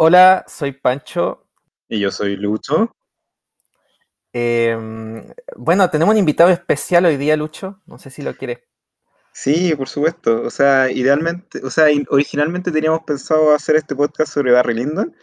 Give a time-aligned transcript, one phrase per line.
[0.00, 1.48] Hola, soy Pancho.
[1.88, 2.92] Y yo soy Lucho.
[4.32, 5.24] Em,
[5.56, 7.82] bueno, tenemos un invitado especial hoy día, Lucho.
[7.84, 8.60] No sé si lo quieres.
[9.32, 10.42] Sí, por supuesto.
[10.42, 15.16] O sea, idealmente, o sea, originalmente teníamos pensado hacer este podcast sobre Barry Lyndon,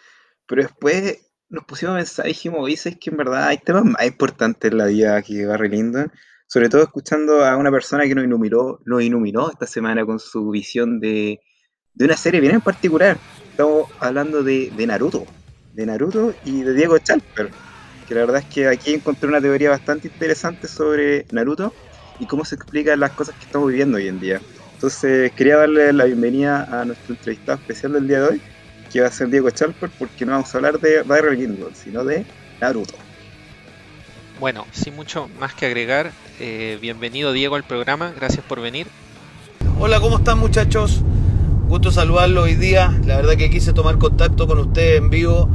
[0.45, 3.85] pero después nos pusimos a pensar y dijimos, oye, es que en verdad hay temas
[3.85, 6.11] más importantes en la vida que Barry Lyndon,
[6.47, 10.49] sobre todo escuchando a una persona que nos iluminó, nos iluminó esta semana con su
[10.49, 11.39] visión de,
[11.94, 13.17] de una serie bien en particular.
[13.55, 15.26] Estamos hablando de, de Naruto,
[15.76, 17.52] de Naruto y de Diego Chalper,
[18.05, 21.73] que la verdad es que aquí encontré una teoría bastante interesante sobre Naruto
[22.20, 24.42] y cómo se explican las cosas que estamos viviendo hoy en día.
[24.73, 28.42] Entonces quería darle la bienvenida a nuestro entrevistado especial del día de hoy,
[28.92, 32.03] que va a ser Diego Chalper, porque no vamos a hablar de Byron Gilmore, sino
[32.03, 32.25] de
[32.59, 32.95] Naruto.
[34.38, 38.88] Bueno, sin mucho más que agregar, eh, bienvenido Diego al programa, gracias por venir.
[39.80, 41.02] Hola, ¿cómo están muchachos?
[41.67, 45.49] Gusto saludarlo hoy día, la verdad que quise tomar contacto con ustedes en vivo.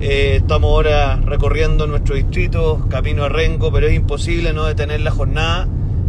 [0.00, 5.10] Eh, estamos ahora recorriendo nuestro distrito, camino a Rengo, pero es imposible no detener la
[5.10, 5.68] jornada.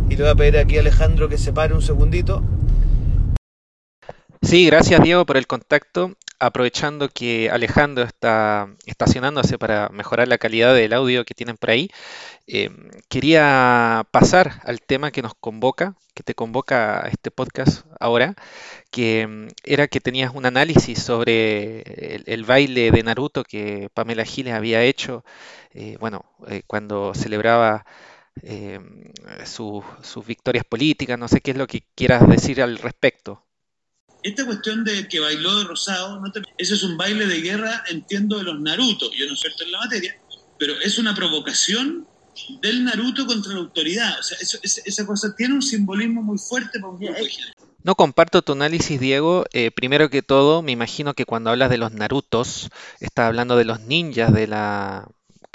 [0.10, 2.42] Y le voy a pedir aquí a Alejandro que se pare un segundito.
[4.42, 10.74] Sí, gracias Diego por el contacto aprovechando que Alejandro está estacionándose para mejorar la calidad
[10.74, 11.90] del audio que tienen por ahí,
[12.48, 12.70] eh,
[13.10, 18.36] quería pasar al tema que nos convoca, que te convoca a este podcast ahora,
[18.90, 21.82] que mm, era que tenías un análisis sobre
[22.26, 25.24] el, baile de Naruto que Pamela Giles había hecho,
[25.74, 27.86] eh, bueno, eh, cuando celebraba
[29.44, 33.44] sus victorias políticas, no sé qué es lo que quieras decir al respecto.
[34.22, 38.38] Esta cuestión de que bailó de rosado, no eso es un baile de guerra, entiendo,
[38.38, 39.12] de los Naruto.
[39.14, 40.20] Yo no soy en la materia,
[40.58, 42.06] pero es una provocación
[42.62, 44.20] del Naruto contra la autoridad.
[44.20, 47.30] O sea, esa cosa tiene un simbolismo muy fuerte para un grupo de
[47.84, 49.46] No comparto tu análisis, Diego.
[49.54, 52.70] Eh, primero que todo, me imagino que cuando hablas de los Narutos,
[53.00, 55.08] estás hablando de los ninjas de la,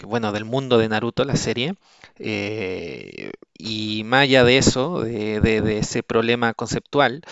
[0.04, 1.74] bueno, del mundo de Naruto, la serie.
[2.18, 7.22] Eh, y más allá de eso, de ese problema conceptual,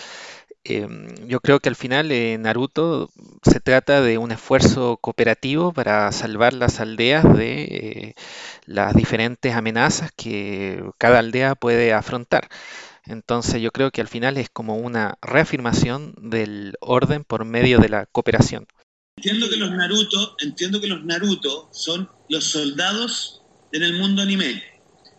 [0.65, 3.09] Em, yo creo que al final eh, Naruto
[3.43, 8.15] se trata de un esfuerzo cooperativo para salvar las aldeas de
[8.65, 12.47] las diferentes amenazas que cada aldea puede afrontar.
[13.05, 17.89] Entonces yo creo que al final es como una reafirmación del orden por medio de
[17.89, 18.67] la cooperación.
[19.17, 23.41] Entiendo que los Naruto, entiendo que los Naruto son los soldados
[23.71, 24.63] en el mundo anime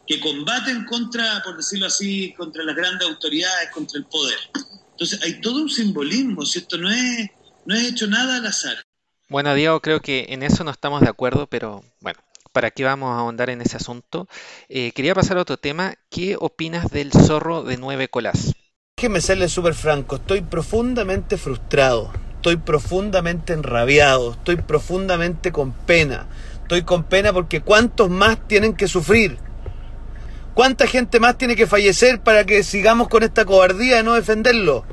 [0.07, 4.39] que combaten contra, por decirlo así, contra las grandes autoridades, contra el poder.
[4.91, 6.77] Entonces hay todo un simbolismo, ¿cierto?
[6.77, 7.31] No es,
[7.65, 8.77] no es hecho nada al azar.
[9.29, 12.21] Bueno, Diego, creo que en eso no estamos de acuerdo, pero bueno,
[12.55, 14.29] ¿para qué vamos a ahondar en ese asunto?
[14.69, 15.97] Eh, quería pasar a otro tema.
[16.09, 18.55] ¿Qué opinas del zorro de nueve colas?
[18.97, 26.29] Déjeme serle súper franco, estoy profundamente frustrado, estoy profundamente enrabiado, estoy profundamente con pena.
[26.63, 29.37] Estoy con pena porque ¿cuántos más tienen que sufrir?
[30.55, 34.85] ¿Cuánta gente más tiene que fallecer para que sigamos con esta cobardía de no defenderlo?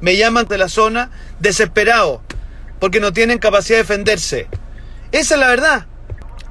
[0.00, 2.20] Me llaman de la zona desesperado
[2.80, 4.48] porque no tienen capacidad de defenderse.
[5.12, 5.86] Esa es la verdad.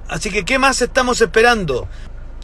[0.10, 1.88] Así que, ¿qué más estamos esperando?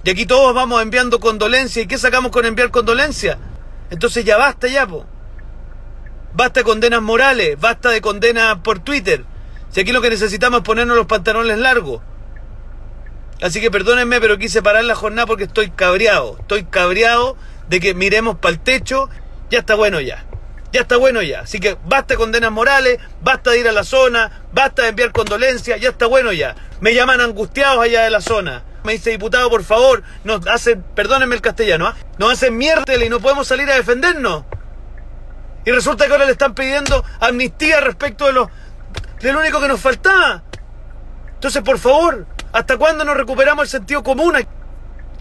[0.04, 1.82] Y aquí todos vamos enviando condolencia.
[1.82, 3.40] ¿Y qué sacamos con enviar condolencia?
[3.90, 5.06] Entonces ya basta ya, po.
[6.34, 9.26] Basta de condenas morales, basta de condenas por Twitter.
[9.72, 12.02] Si aquí lo que necesitamos es ponernos los pantalones largos.
[13.42, 16.38] Así que perdónenme, pero quise parar la jornada porque estoy cabreado.
[16.40, 17.36] Estoy cabreado
[17.68, 19.10] de que miremos para el techo.
[19.50, 20.26] Ya está bueno ya.
[20.76, 21.40] Ya está bueno ya.
[21.40, 25.14] Así que basta de condenas morales, basta de ir a la zona, basta de enviar
[25.14, 26.54] condolencias, ya está bueno ya.
[26.82, 28.64] Me llaman angustiados allá de la zona.
[28.84, 31.96] Me dice, diputado, por favor, nos hacen, perdónenme el castellano, ¿ah?
[32.18, 34.44] nos hacen mierda y no podemos salir a defendernos.
[35.64, 38.52] Y resulta que ahora le están pidiendo amnistía respecto de lo,
[39.22, 40.44] de lo único que nos faltaba.
[41.36, 44.34] Entonces, por favor, ¿Hasta cuándo nos recuperamos el sentido común?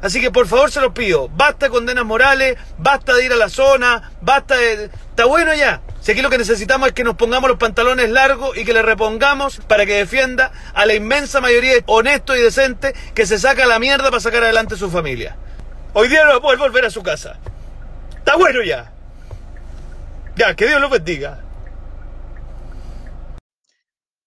[0.01, 3.37] Así que por favor se los pido, basta de condenas morales, basta de ir a
[3.37, 4.89] la zona, basta de...
[5.15, 5.81] Está bueno ya.
[6.01, 8.83] Si aquí lo que necesitamos es que nos pongamos los pantalones largos y que le
[8.83, 13.79] repongamos para que defienda a la inmensa mayoría honesto y decente que se saca la
[13.79, 15.37] mierda para sacar adelante su familia.
[15.93, 17.39] Hoy día no va a poder volver a su casa.
[18.19, 18.93] Está bueno ya.
[20.35, 21.45] Ya, que Dios lo bendiga.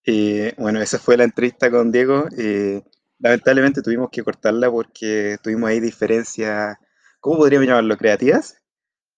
[0.06, 2.30] Eh, bueno, esa fue la entrevista con Diego.
[2.38, 2.82] Eh,
[3.20, 6.78] lamentablemente tuvimos que cortarla porque tuvimos ahí diferencias,
[7.20, 7.98] ¿cómo podríamos llamarlo?
[7.98, 8.57] ¿Creativas?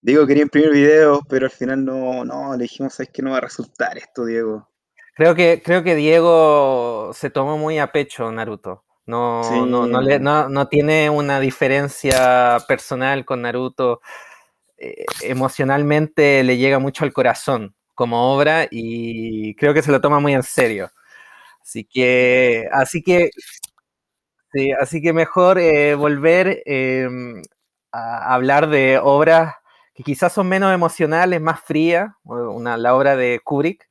[0.02, 3.38] Diego quería imprimir videos, pero al final no, no, le dijimos, ¿sabes que no va
[3.38, 4.70] a resultar esto, Diego?
[5.16, 8.86] Creo que, creo que Diego se tomó muy a pecho Naruto.
[9.06, 14.02] No, no, no, no, tiene una diferencia personal con Naruto.
[14.78, 20.20] Eh, emocionalmente le llega mucho al corazón como obra y creo que se lo toma
[20.22, 20.92] muy en serio.
[21.62, 23.32] Así que, así que,
[24.54, 27.42] sí, así que mejor eh, volver em,
[27.92, 29.56] a hablar de obras
[30.00, 33.90] que quizás son menos emocionales, más frías, una, la obra de Kubrick,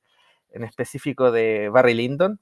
[0.48, 2.40] en específico de Barry Lyndon.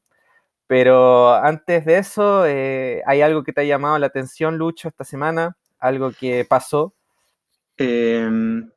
[0.69, 5.03] Pero antes de eso, eh, ¿hay algo que te ha llamado la atención, Lucho, esta
[5.03, 5.57] semana?
[5.81, 6.95] ¿Algo que pasó?
[7.77, 8.71] Em,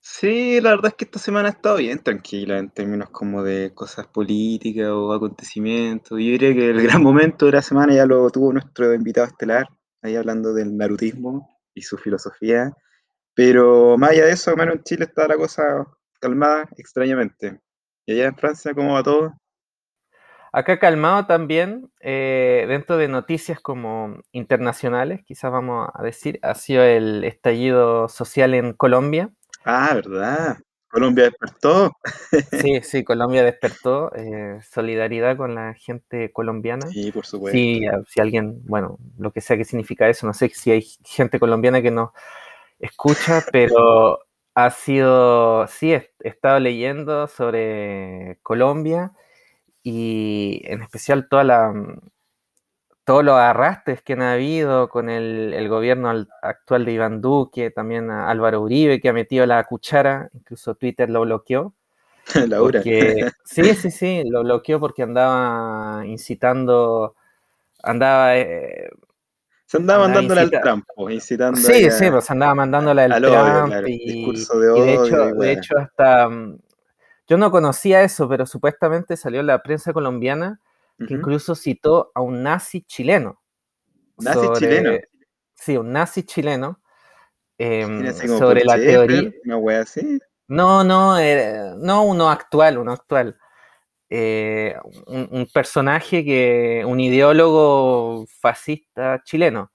[0.00, 3.72] sí, la verdad es que esta semana ha estado bien tranquila en términos como de
[3.72, 6.10] cosas políticas o acontecimientos.
[6.10, 9.66] Yo diría que el gran momento de la semana ya lo tuvo nuestro invitado estelar,
[10.02, 12.74] ahí hablando del narutismo y su filosofía.
[13.42, 15.62] Pero más allá de eso, menos en Chile está la cosa
[16.20, 17.58] calmada extrañamente.
[18.04, 19.32] ¿Y allá en Francia cómo va todo?
[20.52, 26.82] Acá calmado también, eh, dentro de noticias como internacionales, quizás vamos a decir, ha sido
[26.82, 29.30] el estallido social en Colombia.
[29.64, 30.58] Ah, ¿verdad?
[30.90, 31.92] Colombia despertó.
[32.60, 34.14] Sí, sí, Colombia despertó.
[34.16, 36.86] Eh, solidaridad con la gente colombiana.
[36.88, 37.56] Sí, por supuesto.
[37.56, 41.40] Si, si alguien, bueno, lo que sea que significa eso, no sé si hay gente
[41.40, 42.10] colombiana que nos
[42.80, 44.20] escucha, pero
[44.54, 49.12] ha sido, sí, he estado leyendo sobre Colombia
[49.82, 52.00] y en especial toda la, mm,
[53.04, 56.10] todos los arrastres que han habido con el, gobierno
[56.42, 61.10] actual de Iván Duque, también a Álvaro Uribe, que ha metido la cuchara, incluso Twitter
[61.10, 61.74] lo bloqueó.
[62.48, 62.82] Laura.
[63.44, 67.16] sí, sí, sí, lo bloqueó porque andaba incitando,
[67.82, 68.36] andaba...
[68.36, 68.90] Eh,
[69.70, 71.60] se andaba mandándole al Trump, incitando.
[71.60, 76.58] Sí, sí, pues andaba mandándole al, Trump y, de hecho, de hecho hasta mm,
[77.28, 80.60] yo no conocía eso, pero supuestamente salió en la prensa colombiana
[81.06, 83.40] que incluso citó a un nazi chileno.
[84.18, 84.90] ¿Nazi chileno?
[85.54, 86.80] Sí, un nazi chileno.
[87.56, 89.30] Em, sobre la teoría.
[89.44, 90.18] ¿Una wea así?
[90.48, 91.14] No, no,
[91.76, 93.38] no uno actual, uno actual.
[94.12, 94.74] Eh,
[95.06, 99.70] un, personaje que, un ideólogo fascista chileno,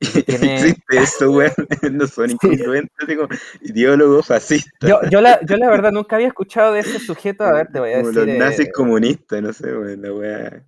[0.00, 1.52] Existe eso, weón.
[1.92, 3.28] No son incongruentes, digo,
[3.60, 4.88] ideólogos fascistas.
[4.88, 7.44] Yo, yo, la, yo la verdad nunca había escuchado de ese sujeto.
[7.44, 8.14] A ver, te voy a decir.
[8.14, 10.66] Los nazis eh, comunistas, no sé, weón, la weá.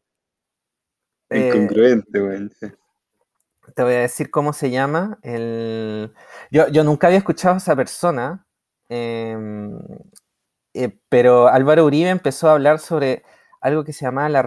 [1.31, 2.53] Eh, incongruente, weón.
[3.75, 5.19] Te voy a decir cómo se llama.
[5.23, 6.13] El...
[6.51, 8.47] Yo, yo nunca había escuchado a esa persona.
[8.89, 9.79] Em,
[10.75, 13.23] eh, pero Álvaro Uribe empezó a hablar sobre
[13.61, 14.43] algo que se llama la,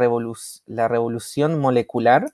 [0.66, 2.34] la revolución molecular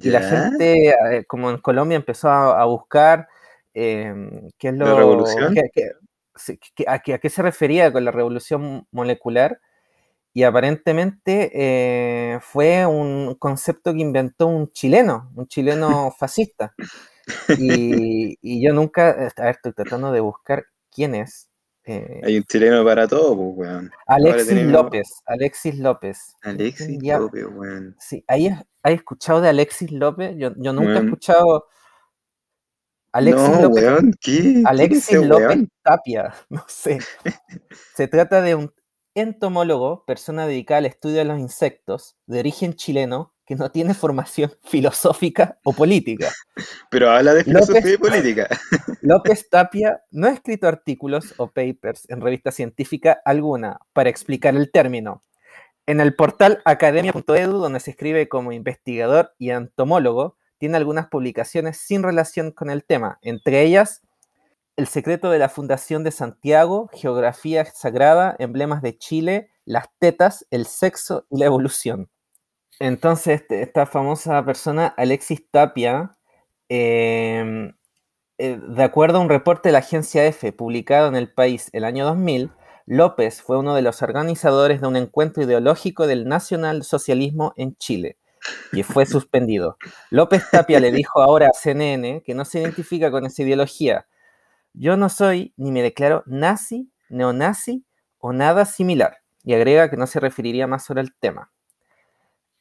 [0.00, 3.28] y la gente, eh, como en Colombia, empezó a, buscar
[3.72, 4.86] em, qué es lo...
[4.86, 5.54] ¿La revolución?
[6.86, 9.60] a, qué se refería con la revolución molecular.
[10.32, 16.74] Y aparentemente eh, fue un concepto que inventó un chileno, un chileno fascista.
[17.56, 21.48] Y, y, yo nunca, a ver, estoy tratando de buscar quién es.
[21.86, 23.90] Eh, Hay un chileno para todo, pues, weón.
[24.06, 26.36] Alexis López, Alexis López.
[26.42, 27.96] Alexis López, weón.
[27.98, 30.34] Sí, ¿hay, escuchado de Alexis López?
[30.38, 31.66] Yo, nunca he escuchado.
[33.12, 33.84] Alexis no, López.
[33.84, 34.62] Weón, ¿qué?
[34.64, 37.00] Alexis López Tapia, no sé.
[37.94, 38.72] Se trata de un
[39.14, 44.52] entomólogo, persona dedicada al estudio de los insectos, de origen chileno, que no tiene formación
[44.64, 46.32] filosófica o política.
[46.90, 48.48] Pero habla de filosofía y política.
[49.02, 54.70] López Tapia no ha escrito artículos o papers en revista científica alguna para explicar el
[54.70, 55.22] término.
[55.86, 62.02] En el portal academia.edu, donde se escribe como investigador y entomólogo, tiene algunas publicaciones sin
[62.02, 64.00] relación con el tema, entre ellas
[64.76, 70.64] El secreto de la Fundación de Santiago, Geografía Sagrada, Emblemas de Chile, Las tetas, el
[70.64, 72.08] sexo y la evolución.
[72.80, 76.16] Entonces, este, esta famosa persona, Alexis Tapia,
[76.68, 77.74] em,
[78.38, 81.84] eh, de acuerdo a un reporte de la agencia EFE publicado en el país el
[81.84, 82.50] año 2000,
[82.86, 88.18] López fue uno de los organizadores de un encuentro ideológico del nacionalsocialismo en Chile
[88.72, 89.78] y fue suspendido.
[90.10, 94.06] López Tapia le dijo ahora a CNN que no se identifica con esa ideología.
[94.74, 97.86] Yo no soy ni me declaro nazi, neonazi
[98.18, 99.18] o nada similar.
[99.44, 101.52] Y agrega que no se referiría más sobre el tema.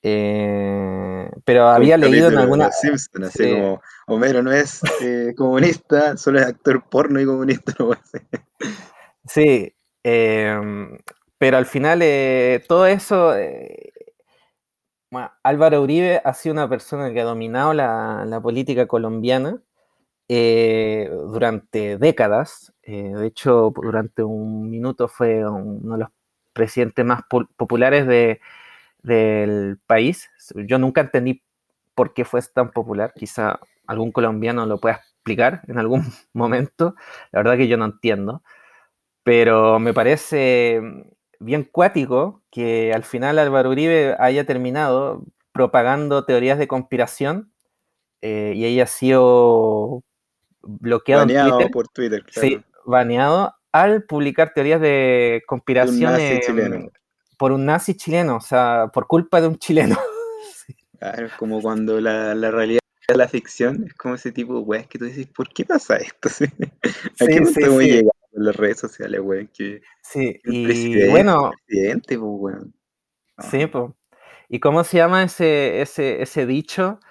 [0.05, 2.69] Eh, pero había leído en alguna.
[2.71, 7.73] Simpson, así como Homero no es eh, comunista, solo es actor porno y comunista.
[9.23, 10.97] No sí, em,
[11.37, 13.33] pero al final eh, todo eso.
[15.09, 19.61] Bueno, Álvaro Uribe ha sido una persona que ha dominado la, política colombiana
[20.27, 22.73] durante décadas.
[22.83, 26.09] de hecho, durante un minuto fue uno de los
[26.51, 27.21] presidentes más
[27.55, 28.41] populares de,
[29.03, 30.29] del país.
[30.55, 31.43] Yo nunca entendí
[31.93, 33.13] por qué fue tan popular.
[33.15, 36.95] Quizá algún colombiano lo pueda explicar en algún momento.
[37.31, 38.41] La verdad que yo no entiendo.
[39.23, 40.81] Pero me parece
[41.39, 47.51] bien cuático que al final Álvaro Uribe haya terminado propagando teorías de conspiración
[48.21, 50.03] eh, y haya sido
[50.61, 51.71] bloqueado Baneado en Twitter.
[51.71, 52.47] por Twitter, claro.
[52.47, 55.43] Sí, baneado al publicar teorías de
[56.45, 56.89] chileno.
[57.43, 59.97] Por un nazi chileno, o sea, por culpa de un chileno.
[60.97, 64.61] Claro, es como cuando la, la realidad es la ficción, es como ese tipo de
[64.61, 66.29] weas que tú dices, ¿por qué pasa esto?
[66.29, 66.45] ¿Sí?
[66.45, 67.61] ¿A Sí, qué sí, sí.
[67.61, 69.49] llegado en las redes sociales, weón?
[69.53, 72.73] Que Sí, y presidente, bueno, presidente, pues, weón.
[73.37, 73.91] No, sí, pues.
[74.47, 77.01] ¿Y cómo se llama ese, ese, ese dicho?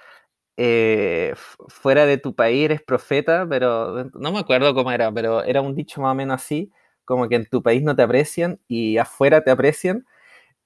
[0.57, 1.35] Eh,
[1.69, 5.75] fuera de tu país eres profeta, pero no me acuerdo cómo era, pero era un
[5.75, 6.73] dicho más o menos así,
[7.05, 10.07] como que en tu país no te aprecian y afuera te aprecian.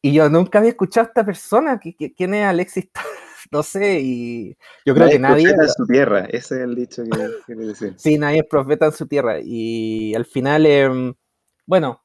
[0.06, 1.80] Y yo nunca había escuchado a esta persona.
[1.80, 2.88] ¿qui- qui- ¿Quién es Alexis?
[3.52, 7.04] No sé, y yo creo que nadie, profeta en su tierra, ese es el dicho
[7.04, 7.10] que
[7.46, 7.94] quiere decir.
[7.96, 9.36] sí, nadie es profeta en su tierra.
[9.40, 11.14] Y al final, em,
[11.64, 12.02] bueno,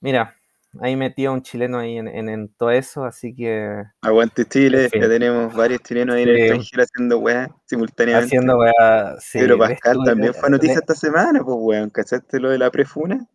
[0.00, 0.34] mira,
[0.80, 4.90] ahí metió un chileno ahí en, en- en todo eso, así que Aguante Chile, En
[4.90, 5.02] fin.
[5.02, 8.26] ya tenemos varios chilenos ahí en el extranjero haciendo weas simultáneamente.
[8.26, 12.58] haciendo weá, sí, Pascal también fue noticia de- esta semana, pues weón, ¿cachaste lo de
[12.58, 13.28] la prefuna?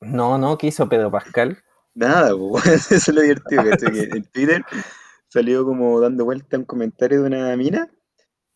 [0.00, 1.62] No, no, ¿qué hizo Pedro Pascal?
[1.94, 2.32] Nada,
[2.66, 3.62] eso es lo divertido.
[3.92, 4.64] Que en Twitter
[5.28, 7.90] salió como dando vuelta un comentario de una mina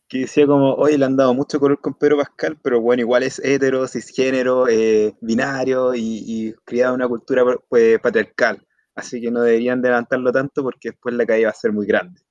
[0.07, 3.23] que decía como, oye, le han dado mucho color con Pedro Pascal, pero bueno, igual
[3.23, 8.65] es hetero, cisgénero, eh, binario y, y criado en una cultura pues, patriarcal.
[8.95, 12.21] Así que no deberían levantarlo tanto porque después la caída va a ser muy grande.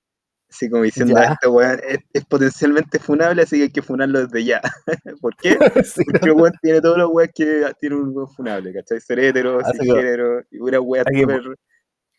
[0.48, 1.32] Así como diciendo, Ya.
[1.32, 4.60] este weón es, es potencialmente funable, así que hay que funarlo desde ya.
[5.20, 5.56] ¿Por qué?
[5.84, 9.00] Sí, Porque el weón tiene todos los weas que tiene un weón funable, ¿cachai?
[9.00, 11.42] Ser hetero, Así que- cisgénero, y una wea que- súper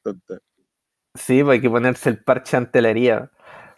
[0.03, 0.37] tonta.
[1.15, 3.31] Sí, pues hay que ponerse el parche ante la herida.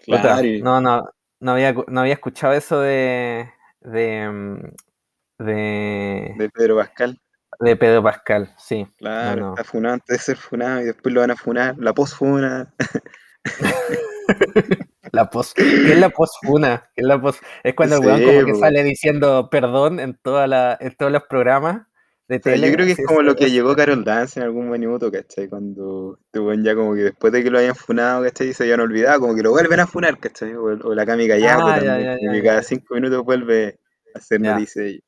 [0.03, 3.49] Claro, No, no, no había, no había escuchado eso de,
[3.81, 7.17] de, mm, de, de Pedro Pascal.
[7.59, 8.85] de Pedro Pascal, sí.
[8.97, 9.49] Claro, no.
[9.51, 12.73] está funado antes de ser funado y después lo van a funar, la posfuna.
[15.11, 16.89] La pos, ¿Qué es la posfuna?
[16.95, 17.39] ¿Qué es la pos?
[17.63, 21.11] Es cuando el Sí, weón como que sale diciendo perdón en, toda la, en todos
[21.11, 21.87] los programas
[22.27, 22.67] de O sea, tele.
[22.67, 25.47] yo creo que es como lo que llegó Carol Dance en algún minuto, ¿cachai?
[25.49, 28.49] Cuando este ya como que después de que lo hayan funado, ¿cachai?
[28.49, 30.53] Y se habían olvidado, como que lo vuelven a funar, ¿cachai?
[30.53, 32.43] O, o la Cami Gallardo Ah, ya, también, ya, ya, que ya.
[32.43, 33.79] cada cinco minutos vuelve
[34.13, 34.53] a hacer Ya.
[34.53, 35.03] noticia y-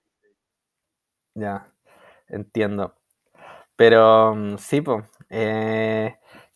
[1.36, 1.66] Ya,
[2.30, 2.96] entiendo.
[3.78, 5.06] Pero mm, sí, pues.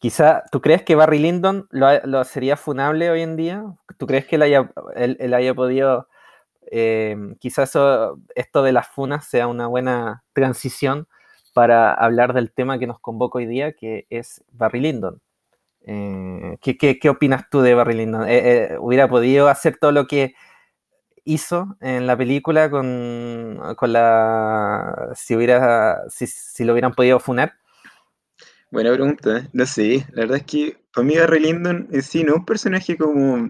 [0.06, 3.64] Quizá, ¿tú crees que Barry Lyndon lo, lo sería funable hoy en día?
[3.98, 6.08] ¿Tú crees que él haya, podido,
[6.70, 7.76] eh, quizás
[8.36, 11.08] esto de las funas sea una buena transición
[11.56, 15.24] para hablar del tema que nos convoca hoy día, que es Barry Lyndon?
[15.88, 18.26] Eh, ¿qué, opinas tú de Barry Lyndon?
[18.28, 20.36] Eh, ¿Hubiera podido hacer todo lo que
[21.24, 27.56] hizo en la película con, con la si hubiera si, si lo hubieran podido funar
[28.76, 29.50] Buena pregunta, ¿eh?
[29.54, 32.46] No sé, la verdad es que para mí Barry Lyndon en sí no es un
[32.46, 33.50] personaje como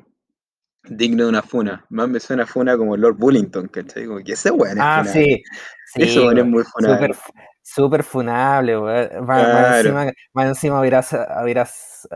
[0.84, 4.06] digno de una funa, más me suena a funa como Lord Bullington, ¿cachai?
[4.06, 5.14] Como que ese weón es ah funable.
[5.14, 5.44] sí
[5.86, 7.16] sí Ese weón es muy funable.
[7.16, 7.16] súper
[7.64, 9.26] súper funable weón.
[9.26, 9.78] Más, más Claro.
[9.80, 11.04] encima, más encima hubiera,
[11.44, 11.68] hubiera,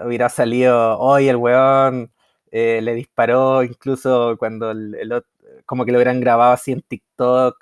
[0.06, 2.12] hubiera salido hoy el weón
[2.52, 5.24] eh, le disparó incluso cuando el, el
[5.66, 7.58] como que lo hubieran grabado así en TikTok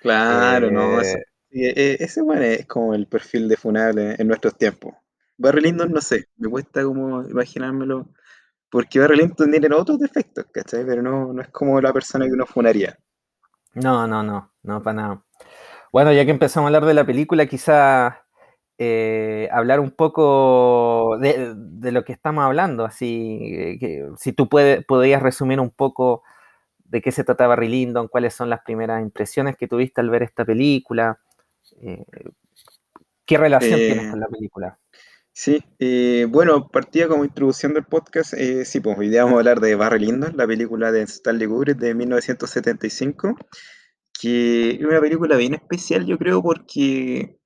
[0.00, 4.28] Claro, no, eso- eh, sí, e- ese weón es como el perfil de funable en
[4.28, 4.94] nuestros tiempos.
[5.38, 8.08] Barry Lyndon no sé, me cuesta como imaginármelo,
[8.70, 10.84] porque Barry Lyndon tiene otros defectos, ¿cachai?
[10.86, 12.98] Pero no, no es como la persona que uno funaría.
[13.74, 15.24] No, no, no, no, para nada.
[15.92, 18.24] Bueno, ya que empezamos a hablar de la película, quizá
[18.78, 21.54] eh, hablar un poco de,
[21.92, 26.22] lo que estamos hablando, así eh, que si tú puede- podrías resumir un poco
[26.84, 30.22] de qué se trata Barry Lyndon, cuáles son las primeras impresiones que tuviste al ver
[30.22, 31.20] esta película,
[31.80, 32.04] eh,
[33.26, 34.78] qué relación Eh, tienes con la película.
[35.34, 39.40] Sí, eh, bueno, partía como introducción del podcast, eh, sí, pues hoy día vamos a
[39.40, 43.36] hablar de Barry Lyndon, la película de Stanley Kubrick de 1975,
[44.20, 47.38] que es una película bien especial, yo creo, porque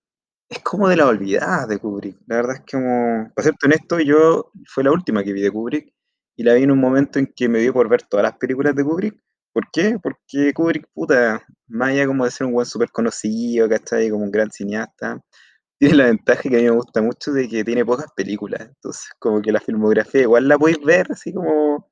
[0.49, 2.19] es como de las olvidadas de Kubrick.
[2.27, 5.51] La verdad es que, como, para serte honesto, yo fue la última que vi de
[5.53, 5.93] Kubrick
[6.37, 8.75] y la vi en un momento en que me dio por ver todas las películas
[8.75, 9.17] de Kubrick.
[9.57, 9.99] ¿Por qué?
[10.03, 14.11] Porque Kubrick, puta, más allá como de ser un buen súper conocido, ¿cachai?
[14.11, 15.19] Como un gran cineasta,
[15.79, 18.61] tiene la ventaja que a mí me gusta mucho de que tiene pocas películas.
[18.61, 21.91] Entonces, como que la filmografía igual la podéis ver así como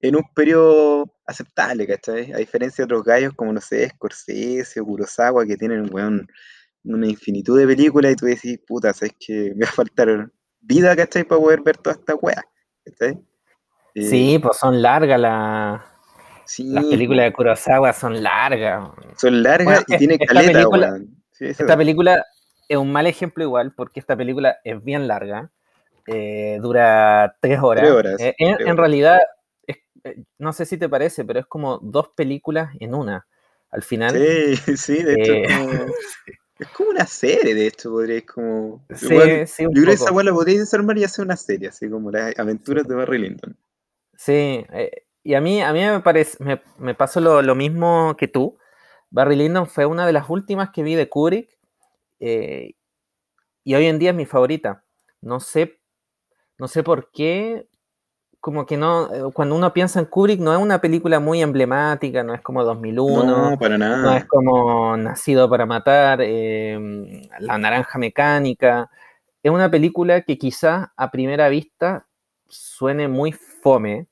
[0.00, 2.32] en un periodo aceptable, ¿cachai?
[2.32, 6.26] A diferencia de otros gallos como, no sé, Scorsese o Kurosawa, que tienen, weón,
[6.82, 10.96] una infinitud de películas y tú decís, puta, sabes que me va a faltar vida,
[10.96, 11.22] ¿cachai?
[11.22, 12.44] Para poder ver toda esta weá,
[12.84, 13.20] ¿cachai?
[13.94, 15.80] Eh, Sí, pues son largas las,
[16.48, 18.90] sí, las películas de Kurosawa, son largas.
[19.16, 20.98] son largas Bueno, y tiene esta caleta, película-.
[21.32, 22.24] Sí, Esta película
[22.68, 25.50] es un mal ejemplo igual, porque esta película es bien larga,
[26.06, 27.84] eh, dura tres horas.
[27.84, 28.76] Tres horas, Eh, en, tres en horas.
[28.78, 29.18] realidad,
[29.66, 33.26] es- eh, no sé si te parece, pero es como dos películas en una.
[33.70, 35.86] Al final, Sí, sí, de hecho es como,
[36.58, 38.82] es como una serie, de hecho, podríais como...
[38.96, 41.68] sí, igual, sí, un yo creo que esa la podríais desarmar y hacer una serie,
[41.68, 43.56] así como las aventuras de Barry Lyndon.
[44.16, 44.64] Sí,
[45.22, 48.58] y a mí, a mí me parece, me, me pasó lo, lo mismo que tú.
[49.10, 51.50] Barry Lyndon fue una de las últimas que vi de Kubrick
[52.20, 52.74] eh,
[53.64, 54.84] y hoy en día es mi favorita.
[55.20, 55.80] No sé,
[56.58, 57.68] no sé por qué,
[58.40, 62.22] como que no, eh, cuando uno piensa en Kubrick no es una película muy emblemática,
[62.22, 64.26] no es como 2001, No, para no es nada.
[64.28, 66.78] como Nacido para Matar, eh,
[67.40, 68.90] La Naranja Mecánica.
[69.42, 72.06] Es una película que quizás a primera vista
[72.48, 74.06] suene muy fome,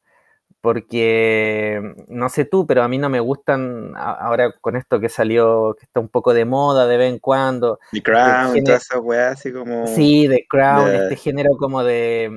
[0.60, 5.74] porque no sé tú, pero a mí no me gustan ahora con esto que salió,
[5.78, 7.78] que está un poco de moda de vez en cuando.
[7.92, 12.30] The Este Crown, género, weas, así como sí, The Crown, de este género como de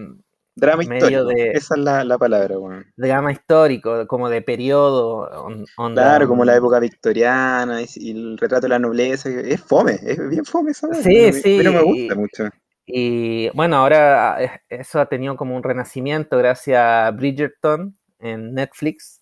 [0.55, 1.25] drama medio histórico.
[1.25, 2.85] de Esa es la, la palabra, weón.
[2.97, 5.65] drama histórico, como de periodo, on-.
[5.93, 9.29] Claro, como la mm, época victoriana y, y el retrato de la nobleza.
[9.29, 11.31] Es fome, es bien fome esa mí Sí,
[11.63, 12.49] no me, sí, gusta y, mucho.
[12.85, 19.21] y, bueno, ahora eh, eso ha tenido como un renacimiento gracias a Bridgerton en Netflix.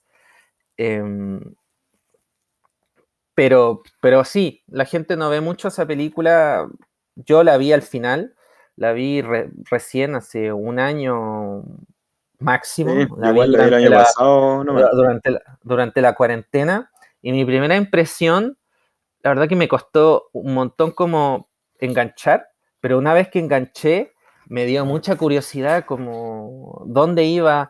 [0.77, 1.41] em,
[3.35, 6.67] pero, pero sí, la gente no ve mucho esa película.
[7.15, 8.35] Yo la vi al final,
[8.75, 11.63] la vi re- recién hace un año
[12.39, 14.89] máximo, Sí, la vi igual la vi el año la, pasado nomás.
[14.91, 18.57] du- durante la, durante la cuarentena y mi primera impresión,
[19.21, 22.47] la verdad que me costó un montón como enganchar,
[22.79, 24.13] pero una vez que enganché,
[24.47, 27.69] me dio mucha curiosidad como dónde iba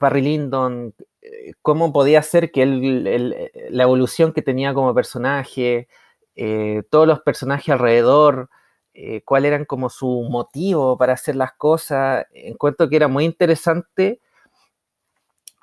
[0.00, 5.88] Barry Lyndon, eh, cómo podía ser que él, él- la evolución que tenía como personaje,
[6.36, 8.50] eh, todos los personajes alrededor,
[8.94, 12.26] eh, cuál eran como su motivo para hacer las cosas.
[12.34, 14.20] Encuentro que era muy interesante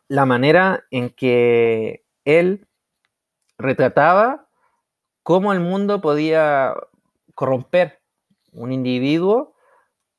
[0.07, 2.67] la manera en que él
[3.59, 4.47] retrataba
[5.23, 6.75] cómo el mundo podía
[7.35, 8.01] corromper
[8.53, 9.55] un individuo,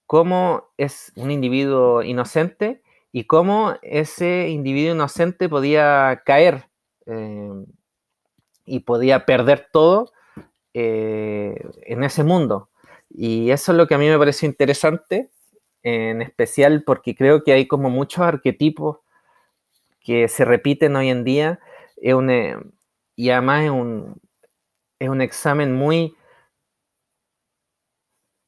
[0.07, 2.84] cómo es un individuo inocente
[3.17, 6.69] y cómo ese individuo inocente podía caer
[7.07, 7.65] eh,
[8.67, 10.11] y podía perder todo
[10.73, 12.71] eh, en ese mundo.
[13.09, 15.31] Y eso es lo que a mí me pareció interesante,
[15.85, 18.99] en especial porque creo que hay como muchos arquetipos
[20.01, 21.61] que se repiten hoy en día.
[22.03, 22.57] Eh,
[23.15, 24.21] y además es un,
[24.99, 26.17] es un examen muy,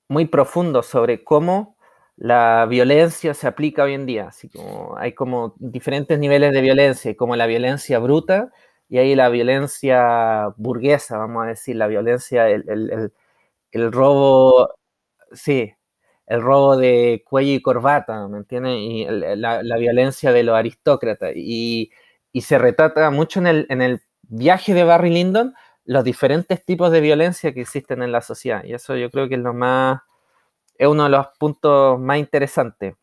[0.09, 1.76] muy profundo sobre cómo
[2.17, 4.29] la violencia se aplica hoy en día.
[4.29, 8.53] Así como hay como diferentes niveles de violencia, como la violencia bruta
[8.89, 13.13] y hay la violencia burguesa, vamos a decir, la violencia, el, el,
[13.73, 14.71] el, robo,
[15.33, 15.73] sí,
[16.27, 18.77] el robo de cuello y corbata, ¿me entiendes?
[18.79, 21.33] Y la, la violencia de los aristócratas.
[21.37, 21.91] Y,
[22.33, 26.91] y se retrata mucho en el, en el viaje de Barry Lyndon los diferentes tipos
[26.91, 28.65] de violencia que existen en la sociedad.
[28.65, 30.01] Y eso yo creo que es lo más,
[30.79, 32.95] es uno de los puntos más interesantes.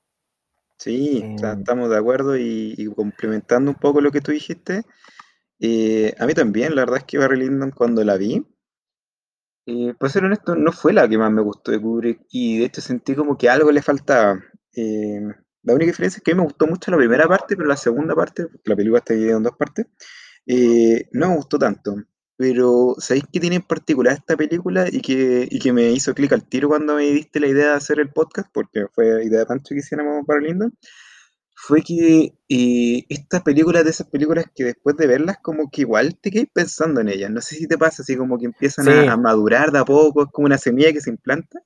[0.78, 4.32] Sí, o sea, Eh, estamos de acuerdo y, y complementando un poco lo que tú
[4.32, 4.84] dijiste.
[5.60, 8.46] eh, a mí también, la verdad es que Barry Lyndon cuando la vi,
[9.66, 12.66] eh, para ser honesto, no fue la que más me gustó de Kubrick y de
[12.66, 14.42] hecho sentí como que algo le faltaba.
[14.76, 15.22] Eh,
[15.64, 17.78] la única diferencia es que a mí me gustó mucho la primera parte, pero la
[17.78, 19.88] segunda parte, porque la película está dividida en dos partes,
[20.48, 21.96] eh, no me gustó tanto.
[22.44, 26.34] Pero, ¿sabéis qué tiene en particular esta película y que, y que me hizo clic
[26.34, 28.50] al tiro cuando me diste la idea de hacer el podcast?
[28.54, 30.74] Porque fue idea de Pancho que hiciéramos Barry Lyndon
[31.56, 36.20] fue que eh, estas películas de esas películas que después de verlas como que igual
[36.20, 37.32] te quedas pensando en ellas.
[37.32, 39.86] No sé si te pasa así como que empiezan a, sí, a madurar de a
[39.86, 41.60] poco, es como una semilla que se implanta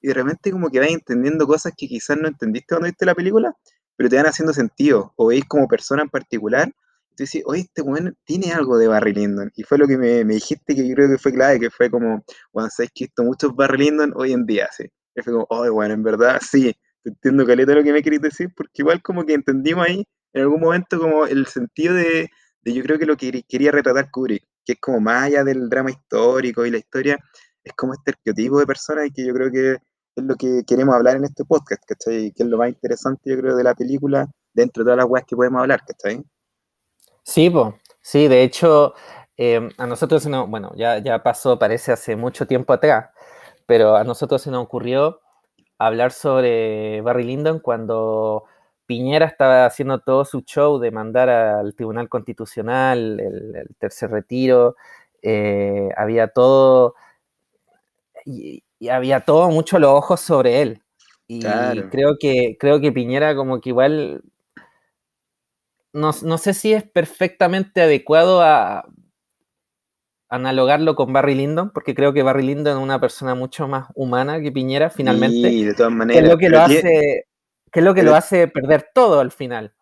[0.00, 3.16] y de repente como que vas entendiendo cosas que quizás no entendiste cuando viste la
[3.16, 3.56] película,
[3.96, 5.12] pero te van haciendo sentido.
[5.16, 6.72] O veis como persona en particular,
[7.20, 9.52] tú dices, oye, este weón tiene algo de Barry Lyndon.
[9.54, 12.24] Y fue lo que me, dijiste que yo creo que fue clave, que fue como,
[12.52, 14.84] bueno, sabes que visto muchos Barry Lyndon hoy en día, sí.
[15.14, 18.48] Y fue como, oh, bueno, en verdad, sí, entiendo caleta lo que me querés decir,
[18.56, 22.30] porque igual como que entendimos ahí en algún momento como el sentido de,
[22.62, 25.68] de yo creo que lo que quería retratar Kubrick, que es como más allá del
[25.68, 27.18] drama histórico y la historia,
[27.62, 30.94] es como este arquetipo de persona y que yo creo que es lo que queremos
[30.94, 32.32] hablar en este podcast, ¿cachai?
[32.32, 35.26] Que es lo más interesante yo creo de la película, dentro de todas las weas
[35.26, 36.24] que podemos hablar, ¿cachai?
[37.22, 37.74] Sí, po.
[38.00, 38.94] sí, de hecho,
[39.36, 43.10] eh, a nosotros nos, bueno, ya, ya pasó, parece hace mucho tiempo atrás,
[43.66, 45.20] pero a nosotros se nos ocurrió
[45.78, 48.44] hablar sobre Barry Lyndon cuando
[48.86, 54.76] Piñera estaba haciendo todo su show de mandar al Tribunal Constitucional el, el tercer retiro,
[55.22, 56.94] eh, había todo,
[58.24, 60.82] y, había todo mucho los ojos sobre él.
[61.26, 64.22] Y creo, que, creo que Piñera como que igual,
[65.92, 68.86] no, no sé si es perfectamente adecuado a
[70.30, 74.40] analogarlo con Barry Lyndon, porque creo que Barry Lyndon es una persona mucho más humana
[74.40, 75.50] que Piñera, finalmente.
[75.50, 76.20] Sí, de todas maneras.
[76.20, 76.82] Que es lo que, lo hace,
[77.72, 79.74] que, es lo, que lo hace perder todo al final.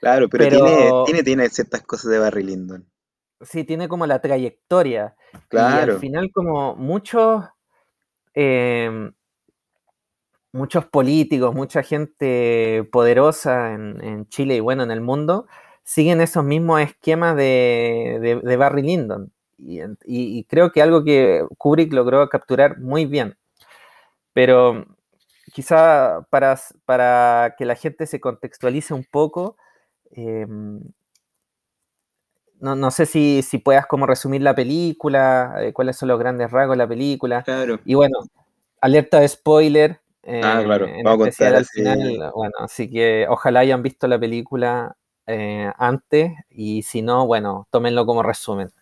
[0.00, 2.86] Claro, pero, Tiene, tiene, tiene, ciertas cosas de Barry Lyndon.
[3.40, 5.16] Sí, tiene como la trayectoria.
[5.48, 5.92] Claro.
[5.92, 7.44] Y al final, como muchos.
[8.34, 9.12] Em,
[10.54, 15.46] muchos políticos, mucha gente poderosa en, Chile y bueno, en el mundo,
[15.82, 22.28] siguen esos mismos esquemas de, de Barry Lyndon y, creo que algo que Kubrick logró
[22.28, 23.36] capturar muy bien.
[24.32, 24.84] Pero
[25.52, 29.56] quizá para, para que la gente se contextualice un poco,
[30.10, 30.80] em,
[32.60, 36.74] no, sé si, si, puedas como resumir la película, eh, cuáles son los grandes rasgos
[36.74, 37.44] de la película.
[37.84, 38.18] Y bueno,
[38.80, 40.00] alerta de spoiler.
[40.26, 42.30] Ah, claro, vamos a al final.
[42.34, 48.06] Bueno, así que ojalá hayan visto la película eh, antes y si no, bueno, tómenlo
[48.06, 48.72] como resumen.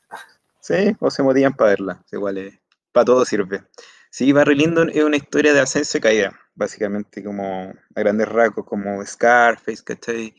[0.60, 2.04] Sí, o se motivan para verla.
[2.12, 2.58] Igual es,
[2.92, 3.64] para todo sirve.
[4.10, 8.66] Sí, Barry Lyndon es una historia de ascenso y caída, básicamente, como a grandes rasgos,
[8.66, 10.34] como Scarface, ¿cachai?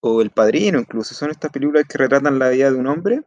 [0.00, 1.14] o El Padrino, incluso.
[1.14, 3.22] Son estas películas que retratan la vida de un hombre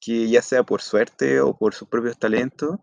[0.00, 2.78] que, ya sea por suerte o por sus propios talentos,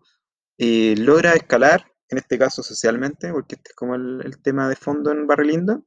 [0.58, 5.10] eh, logra escalar, en este caso socialmente, porque este es como el, tema de fondo
[5.10, 5.84] en Barry Lyndon,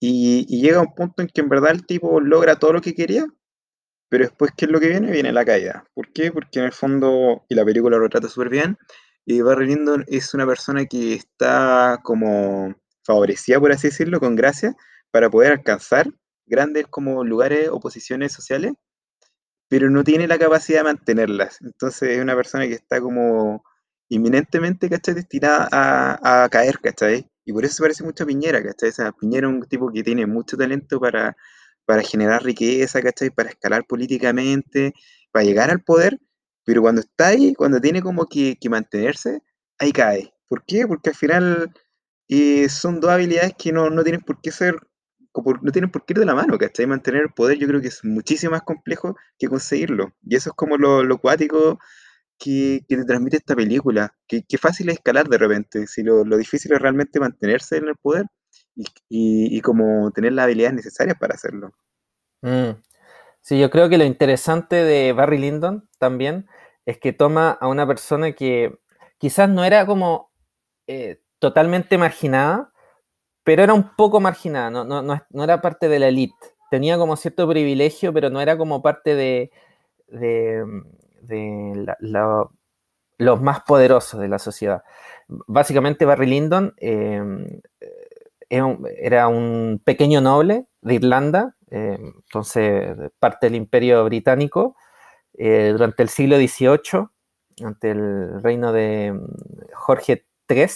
[0.00, 2.94] y, y llega un punto en que en verdad el tipo logra todo lo que
[2.94, 3.26] quería,
[4.08, 5.10] pero después, ¿qué es lo que viene?
[5.10, 5.86] Viene la caída.
[5.94, 6.30] ¿Por qué?
[6.30, 8.76] Porque en el fondo, y la película lo trata súper bien,
[9.24, 14.74] y Barry Lyndon es una persona que está como favorecida, por así decirlo, con gracia,
[15.10, 16.12] para poder alcanzar
[16.44, 18.72] grandes como lugares o posiciones sociales,
[19.68, 21.62] pero no tiene la capacidad de mantenerlas.
[21.62, 23.64] Entonces es una persona que está como
[24.14, 25.14] inminentemente, ¿cachai?
[25.14, 27.28] Destinada a, a caer, ¿cachai?
[27.44, 28.90] Y por eso se parece mucho a Piñera, ¿cachai?
[28.90, 31.36] O sea, Piñera es un tipo que tiene mucho talento para
[31.84, 33.30] para generar riqueza, ¿cachai?
[33.30, 34.94] Para escalar políticamente,
[35.30, 36.18] para llegar al poder,
[36.64, 39.42] pero cuando está ahí, cuando tiene como que, mantenerse,
[39.78, 40.32] ahí cae.
[40.48, 40.86] ¿Por qué?
[40.86, 41.72] Porque al final
[42.28, 44.76] eh, son dos habilidades que no, tienen por qué ser,
[45.34, 46.86] no tienen por qué ir de la mano, ¿cachai?
[46.86, 50.14] Mantener el poder yo creo que es muchísimo más complejo que conseguirlo.
[50.22, 51.78] Y eso es como lo, lo cuático
[52.42, 56.72] que, te transmite esta película, que, fácil es escalar de repente, si lo, lo difícil
[56.72, 58.26] es realmente mantenerse en el poder
[59.08, 61.72] y, como tener las habilidades necesarias para hacerlo.
[62.40, 62.80] Mm.
[63.40, 66.48] Sí, yo creo que lo interesante de Barry Lyndon también
[66.86, 68.78] es que toma a una persona que
[69.18, 70.32] quizás no era como
[70.86, 72.72] eh, totalmente marginada,
[73.44, 76.34] pero era un poco marginada, no, no, era parte de la élite.
[76.70, 79.50] Tenía como cierto privilegio, pero no era como parte de,
[83.18, 84.82] los más poderosos de la sociedad.
[85.28, 87.22] Básicamente Barry Lyndon eh,
[88.48, 94.76] era un pequeño noble de Irlanda, eh, entonces parte del imperio británico,
[95.34, 97.06] eh, durante el siglo XVIII,
[97.64, 100.66] ante el reino de mm, Jorge III.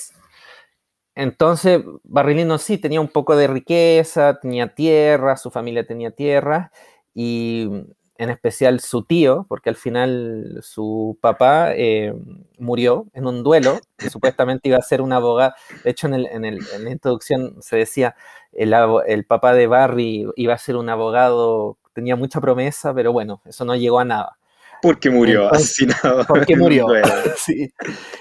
[1.15, 6.71] Entonces, Barrilino sí tenía un poco de riqueza, tenía tierra, su familia tenía tierra,
[7.15, 7.71] y
[8.19, 12.15] en especial su tío, porque al final su papá eh,
[12.59, 15.55] murió en un duelo, que supuestamente iba a ser un abogado.
[15.85, 18.15] De hecho, en, la introducción se decía,
[18.53, 18.75] el,
[19.07, 23.65] el papá de Barry iba a ser un abogado, tenía mucha promesa, pero bueno, eso
[23.65, 24.37] no llegó a nada.
[24.83, 26.25] Porque murió asesinado.
[26.27, 26.87] Porque murió.
[27.37, 27.73] sí.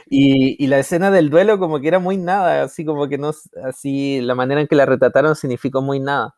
[0.10, 3.32] y, y, la escena del duelo como que era muy nada, así como que no,
[3.64, 6.36] así la manera en que la retrataron significó muy nada.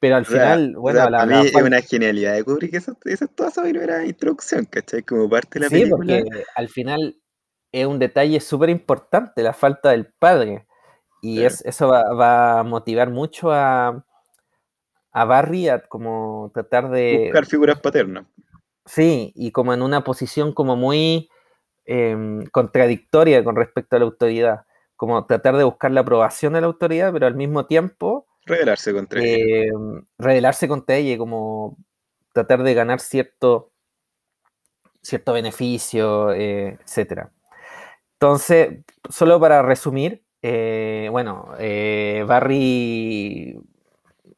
[0.00, 3.50] Pero al final, bueno, a mí es una genialidad de Kubrick, esa, esa es toda
[3.50, 5.02] esa primera introducción, ¿cachai?
[5.02, 6.24] Como parte de la sí, porque
[6.56, 7.20] al final
[7.70, 10.66] es un detalle súper importante, la falta del padre.
[11.20, 14.06] Y es, eso va, a motivar mucho a,
[15.12, 17.24] a Barry a como tratar de...
[17.24, 18.24] Buscar figuras paternas.
[18.86, 21.28] Sí, y como en una posición como muy
[21.84, 24.64] em, contradictoria con respecto a la autoridad.
[24.96, 29.22] Como tratar de buscar la aprobación de la autoridad, pero al mismo tiempo Rebelarse contra
[29.22, 29.64] ella.
[29.64, 29.70] Eh,
[30.18, 31.76] rebelarse contra ella, como
[32.32, 33.70] tratar de ganar cierto,
[35.00, 37.28] cierto beneficio, eh, etc.
[38.14, 41.50] Entonces, solo para resumir, eh, bueno,
[42.26, 43.56] Barry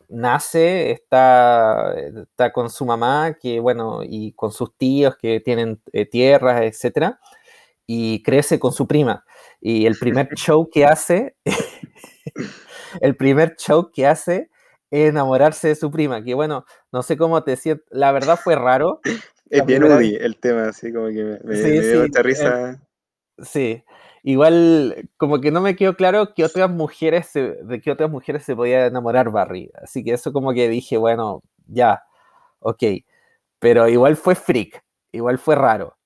[0.08, 6.62] nace, está, está con su mamá, que bueno, y con sus tíos que tienen tierras,
[6.62, 7.14] etc.
[7.86, 9.24] Y crece con su prima.
[9.60, 11.34] Y el primer show que hace
[13.00, 14.50] el primer show que hace
[14.90, 18.54] es enamorarse de su prima, que bueno, no sé cómo te siento, la verdad fue
[18.56, 19.00] raro,
[19.50, 22.20] es bien UDI el tema, así como que me, me- Sí, me dio sí, mucha
[22.20, 22.82] eh, risa.
[23.42, 23.82] Sí,
[24.22, 28.44] igual como que no me quedó claro que otras mujeres se- de qué otras mujeres
[28.44, 32.02] se podía enamorar Barry, así que eso como que dije, bueno, ya,
[32.60, 32.82] ok,
[33.58, 35.96] pero igual fue freak, igual fue raro.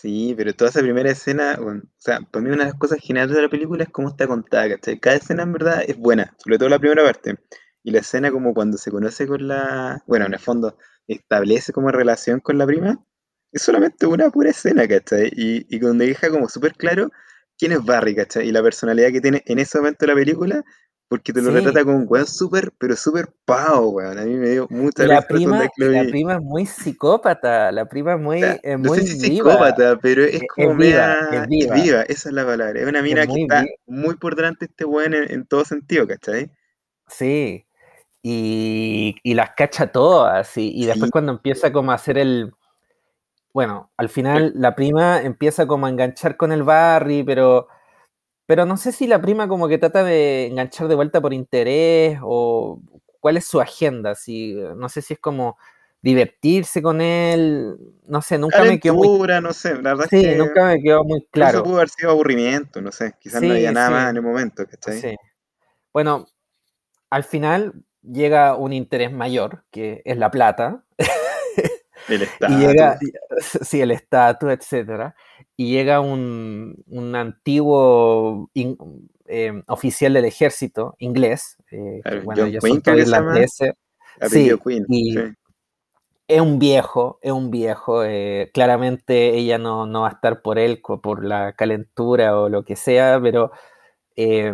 [0.00, 3.34] Sí, pero toda esa primera escena, o sea, para mí una de las cosas geniales
[3.34, 5.00] de la película es cómo está contada, ¿cachai?
[5.00, 7.36] Cada escena en verdad es buena, sobre todo la primera parte.
[7.82, 10.76] Y la escena como cuando se conoce con la, bueno, en el fondo
[11.08, 13.04] establece como relación con la prima,
[13.50, 15.32] es solamente una pura escena, ¿cachai?
[15.34, 17.10] Y, y donde deja como súper claro
[17.58, 18.46] quién es Barry, ¿cachai?
[18.48, 20.64] Y la personalidad que tiene en ese momento de la película,
[21.08, 24.18] porque te lo Sí, retrata como un weón súper, pero súper pavo, weón.
[24.18, 28.20] A mí me dio mucha la prima, la prima es muy psicópata, la prima es
[28.20, 31.46] muy, es no sé muy si viva, psicópata, pero es es, como es viva, es
[31.46, 32.80] viva, viva, esa es la palabra.
[32.80, 35.64] Es una mina que está viva, muy por delante de este weón en, en todo
[35.64, 36.50] sentido, ¿cachai?
[37.08, 37.66] sí,
[38.22, 42.52] y, y las cacha todas, y, y después Sí, cuando empieza como a hacer el,
[43.52, 47.68] bueno, al final la prima empieza como a enganchar con el Barry, pero,
[48.48, 52.18] pero no sé si la prima como que trata de enganchar de vuelta por interés
[52.22, 52.80] o
[53.20, 55.58] cuál es su agenda, si, no sé si es como
[56.00, 60.18] divertirse con él, no sé, nunca me quedó muy, calentura, no sé, la verdad es
[60.18, 61.62] sí, que nunca me quedó muy claro.
[61.62, 64.22] pudo haber sido aburrimiento, no sé, quizás no había Sí, nada más sí, en el
[64.22, 64.98] momento, ¿cachai?
[64.98, 65.16] sí.
[65.92, 66.24] Bueno,
[67.10, 70.84] al final llega un interés mayor, que es la plata,
[72.08, 73.68] El y llega, estatus.
[73.68, 75.14] sí, el estatus, etcétera,
[75.56, 78.76] y llega un, un antiguo in-
[79.26, 83.72] eh, oficial del ejército inglés, eh, que bueno, ellos son irlandeses,
[84.30, 85.20] sí, Quinn, y sí.
[86.28, 90.58] es un viejo, es un viejo, eh, claramente ella no, no va a estar por
[90.58, 93.50] él, por la calentura o lo que sea, pero
[94.16, 94.52] eh,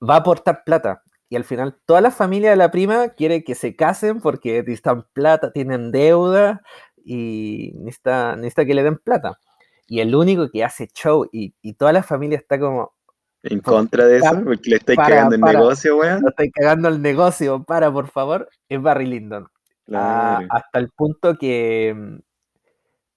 [0.00, 1.02] va a aportar plata.
[1.28, 5.06] Y al final toda la familia de la prima quiere que se casen porque necesitan
[5.14, 6.60] plata, tienen deuda
[7.04, 9.38] y necesita, necesita que le den plata.
[9.86, 12.94] Y el único que hace show y, y toda la familia está como,
[13.42, 16.26] En contra de eso, porque le estáis cagando el para, negocio, weón.
[16.28, 19.44] estoy cagando el negocio, para por favor, es Barry Lyndon.
[19.92, 20.46] Ah, Claro.
[20.50, 22.18] hasta el punto que mm,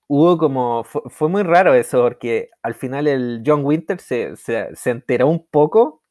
[0.07, 4.75] hubo como, fue, fue muy raro eso, porque al final el John Winter se, se,
[4.75, 6.01] se enteró un poco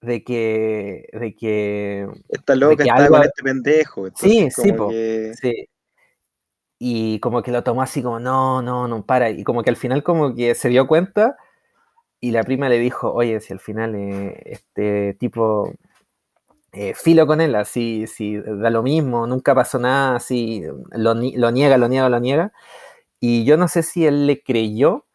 [0.00, 4.54] de que, de que, Esta de loca que estaba algo, con este pendejo, sí, entonces
[4.54, 5.68] sí, como po, que sí,
[6.84, 9.76] y como que lo tomó así como, no, no, no, para, y como que al
[9.76, 11.36] final como que se dio cuenta
[12.20, 15.72] y la prima le dijo, oye, si al final eh, este tipo
[16.72, 21.50] eh, filo con él, así, si da lo mismo, nunca pasó nada, así, lo, lo
[21.50, 22.52] niega, lo niega, lo niega.
[23.20, 25.06] Y yo no sé si él le creyó,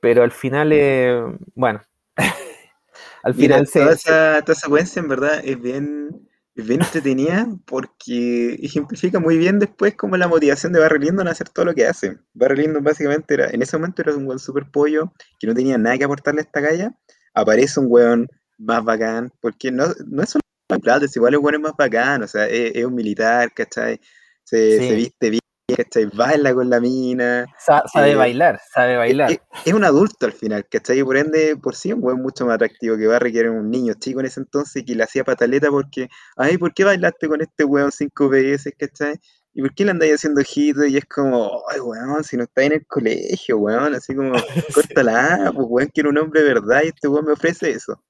[0.00, 1.22] pero al final, eh,
[1.54, 1.82] bueno,
[3.22, 6.80] al Mira, final toda se, se- esa, toda esa en verdad es bien, es bien
[6.82, 11.66] entretenida porque ejemplifica muy bien después como la motivación de Barry Lyndon a hacer todo
[11.66, 12.16] lo que hace.
[12.32, 15.76] Barry Lyndon básicamente era, en ese momento era un weón super pollo que no tenía
[15.76, 16.96] nada que aportarle a esta galla.
[17.34, 20.40] Aparece un weón más bacán, porque no, no es solo
[20.70, 23.52] la plata, es igual el weón es más bacán, o sea, es, es un militar,
[23.52, 24.00] ¿cachai?
[24.42, 25.40] Se, se viste bien,
[25.74, 26.06] ¿cachai?
[26.06, 27.46] Baila con la mina.
[27.58, 29.32] sa- sabe eh, bailar, sabe es, bailar.
[29.32, 31.00] es- es un adulto al final, ¿cachai?
[31.00, 33.68] Y por ende, por sí, un weón mucho más atractivo que Barry, que era un
[33.70, 37.28] niño chico en ese entonces y que le hacía pataleta porque, ay, ¿por qué bailaste
[37.28, 39.16] con este weón cinco veces, ¿cachai?
[39.54, 40.84] ¿Y por qué le andáis haciendo hijito?
[40.84, 44.32] Y es como, ay, weón, si no está en el colegio, weón, así como,
[44.74, 48.00] córtala, pues weón, quiero un hombre de verdad y este weón me ofrece eso.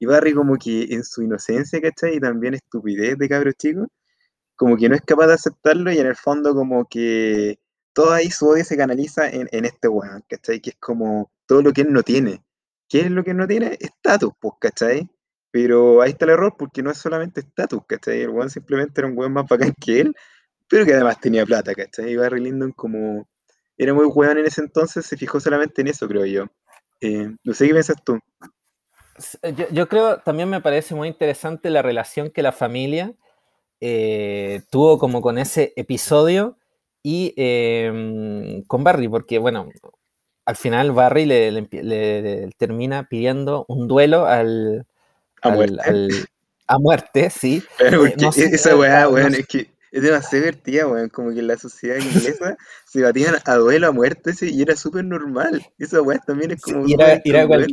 [0.00, 2.16] Y Barry como que en su inocencia, ¿cachai?
[2.16, 3.86] Y también estupidez de cabro chico,
[4.58, 7.60] como que no es capaz de aceptarlo y en el fondo como que
[7.92, 10.60] todo ahí su odio se canaliza en, en este weón, ¿cachai?
[10.60, 12.42] Que es como todo lo que él no tiene.
[12.88, 13.78] ¿Qué es lo que no tiene?
[13.78, 15.08] Estatus, pues, ¿cachai?
[15.52, 18.22] Pero ahí está el error porque no es solamente estatus, ¿cachai?
[18.22, 20.14] El weón simplemente era un weón más bacán que él,
[20.68, 22.10] pero que además tenía plata, ¿cachai?
[22.10, 23.28] Y Barry Lyndon como
[23.76, 26.46] era muy weón en ese entonces, se fijó solamente en eso, creo yo.
[27.00, 28.18] Eh, no sé qué piensas tú.
[29.56, 33.14] Yo, yo creo, también me parece muy interesante la relación que la familia
[33.80, 36.56] eh, tuvo como con ese episodio
[37.02, 39.68] y eh, con Barry, porque bueno,
[40.46, 44.86] al final Barry le, le le- le termina pidiendo un duelo al,
[45.42, 45.90] A al- muerte.
[45.90, 46.26] al-
[46.66, 47.62] a muerte, sí.
[47.78, 49.40] Pero Eh, porque no esa weá, no weón, sé.
[49.40, 51.08] es que es demasiado divertida, weón.
[51.08, 54.76] Como que en la sociedad inglesa se batían a duelo a muerte sí, y era
[54.76, 55.64] súper normal.
[55.78, 57.66] Esa weá también es Sí, como súper era, era, cual-.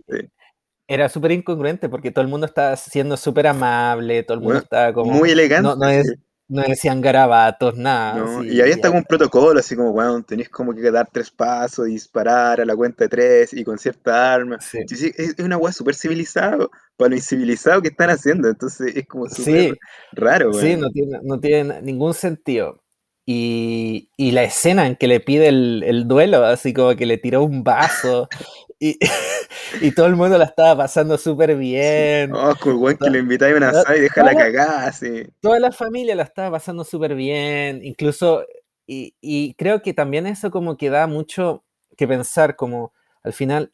[0.87, 4.63] Era súper incongruente porque todo el mundo estaba siendo súper amable, todo el mundo Weón,
[4.63, 6.13] estaba como, muy elegante, no, es, sí.
[6.47, 10.49] no decían garabatos, nada, No, y sí, había hasta un protocolo, así como, weón, tenéis
[10.49, 14.59] como que dar tres pasos, disparar a la cuenta de tres y con cierta arma.
[14.61, 16.67] sí, Sí, sí, es, una weá súper civilizada
[16.97, 18.47] para lo incivilizado que están haciendo.
[18.47, 19.73] Entonces es como súper sí,
[20.11, 20.81] raro, sí, weón.
[20.81, 22.81] no tiene, no tiene ningún sentido.
[23.27, 27.17] Y, y la escena en que le pide el, el duelo, así como que le
[27.17, 28.29] tiró un vaso
[28.79, 28.97] y,
[29.81, 32.33] y todo el mundo la estaba pasando súper bien.
[32.33, 35.23] Oh, con weón que le invitáis a una asada y deja la cagada, así.
[35.41, 38.45] Toda la familia la estaba pasando súper bien, incluso,
[38.85, 41.63] y, y creo que también eso como que da mucho
[41.97, 43.71] que pensar, como al final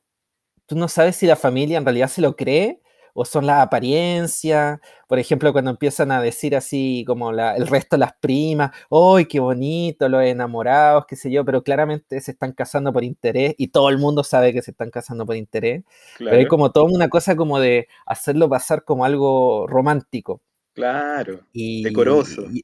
[0.66, 2.82] tú no sabes si la familia en realidad se lo cree
[3.14, 4.80] o son las apariencias.
[5.08, 9.26] Por ejemplo, cuando empiezan a decir así como la- el resto de las primas, ¡ay,
[9.26, 11.44] qué bonito, los enamorados, qué sé yo!
[11.46, 14.90] Pero claramente se están casando por interés y todo el mundo sabe que se están
[14.92, 15.84] casando por interés.
[16.18, 20.42] Pero hay como toda una cosa como de hacerlo pasar como algo romántico.
[20.74, 21.42] claro.
[21.54, 22.44] Y, Decoroso.
[22.54, 22.64] y-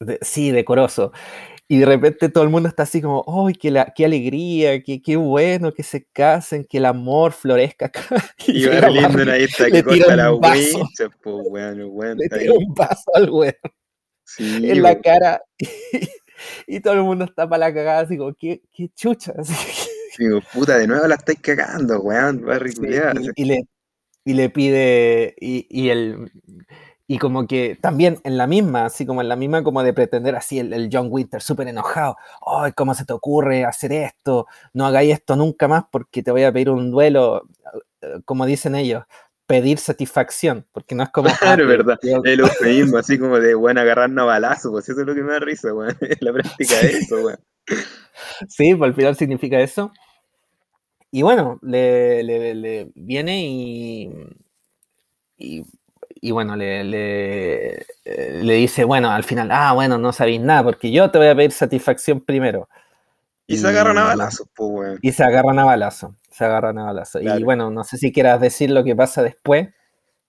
[0.00, 1.12] de- sí, decoroso.
[1.72, 4.82] Y de repente todo el mundo está así como, ¡ay, qué, la- qué alegría!
[4.82, 6.66] Qué, ¡Qué bueno que se casen!
[6.66, 8.02] Que el amor florezca acá!
[8.46, 12.28] Y llega va Linden ahí está le que corta la wincha, pues el weón le
[12.28, 13.54] tira un vaso al weón
[14.22, 15.42] Sí, en la cara
[16.66, 19.32] y, todo el mundo está para la cagada así como, ¡qué, qué chucha!
[19.38, 23.62] Así Digo, puta, de nuevo la estáis cagando, weón, va a Sí, y, y le,
[24.26, 26.30] y le pide, y, y el,
[27.06, 30.34] y como que también en la misma, así como en la misma como de pretender
[30.36, 34.46] así el, el John Winter súper enojado, ¡ay, cómo se te ocurre hacer esto!
[34.72, 37.42] No hagáis esto nunca más porque te voy a pedir un duelo,
[38.00, 39.04] eh, como dicen ellos,
[39.46, 41.28] pedir satisfacción, porque no es como...
[41.32, 41.98] "Ah, Claro, te- verdad.
[42.00, 45.22] te- El eufemismo, así como de, weón, agarrarnos a balazo, pues eso es lo que
[45.22, 45.96] me da risa, weón.
[46.20, 47.38] La práctica de eso, weón.
[48.48, 49.92] Sí, pues al final significa eso.
[51.10, 54.10] Y bueno, le, le- le viene y,
[55.36, 55.64] y,
[56.22, 60.64] y bueno, le, le, eh, le dice, bueno, al final, ah, bueno, no sabéis nada,
[60.64, 62.68] porque yo te voy a pedir satisfacción primero.
[63.46, 65.00] Y se agarran a Y- balazos, pues, weón.
[65.02, 67.20] Y se agarran a balazo, se agarran a balazo.
[67.20, 67.44] Y Claro.
[67.44, 69.68] bueno, no sé si quieras decir lo que pasa después.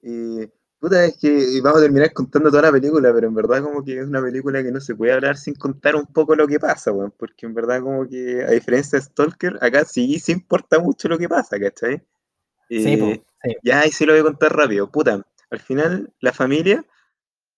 [0.01, 0.45] Y
[0.79, 3.99] puta, es que vamos a terminar contando toda la película, pero en verdad como que
[3.99, 6.91] es una película que no se puede hablar sin contar un poco lo que pasa,
[6.91, 11.07] weón, porque en verdad como que a diferencia de Stalker, acá sí se importa mucho
[11.07, 12.01] lo que pasa, ¿cachai?
[12.75, 13.55] Sí, Eh, po, sí.
[13.63, 16.83] ya ahí sí lo voy a contar rápido, puta, al final la familia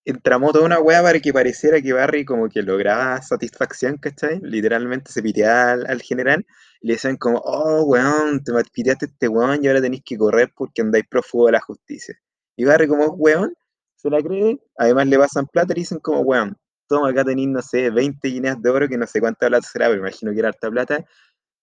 [0.04, 4.38] entramó toda una weá para que pareciera que Barry como que lograba satisfacción, ¿cachai?
[4.42, 6.46] Literalmente se piteaba al, al general
[6.80, 10.52] y le decían como, oh, weón, te piteaste este weón y ahora tenéis que correr
[10.54, 12.14] porque andáis prófugo de la justicia.
[12.56, 13.54] Y Barry como weón,
[13.96, 16.56] se la cree, además le pasan plata y dicen como, weón,
[16.88, 19.88] toma acá tenéis, no sé, 20 guineas de oro, que no sé cuánta plata será,
[19.88, 21.04] pero imagino que era harta plata.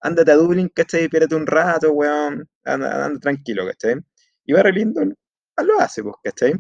[0.01, 1.03] Ándate a Dublín, ¿cachai?
[1.05, 3.97] Espérate un rato, weón, anda, anda tranquilo, ¿cachai?
[4.45, 5.15] Y Barry Lyndon
[5.61, 6.53] lo hace, pues, ¿cachai?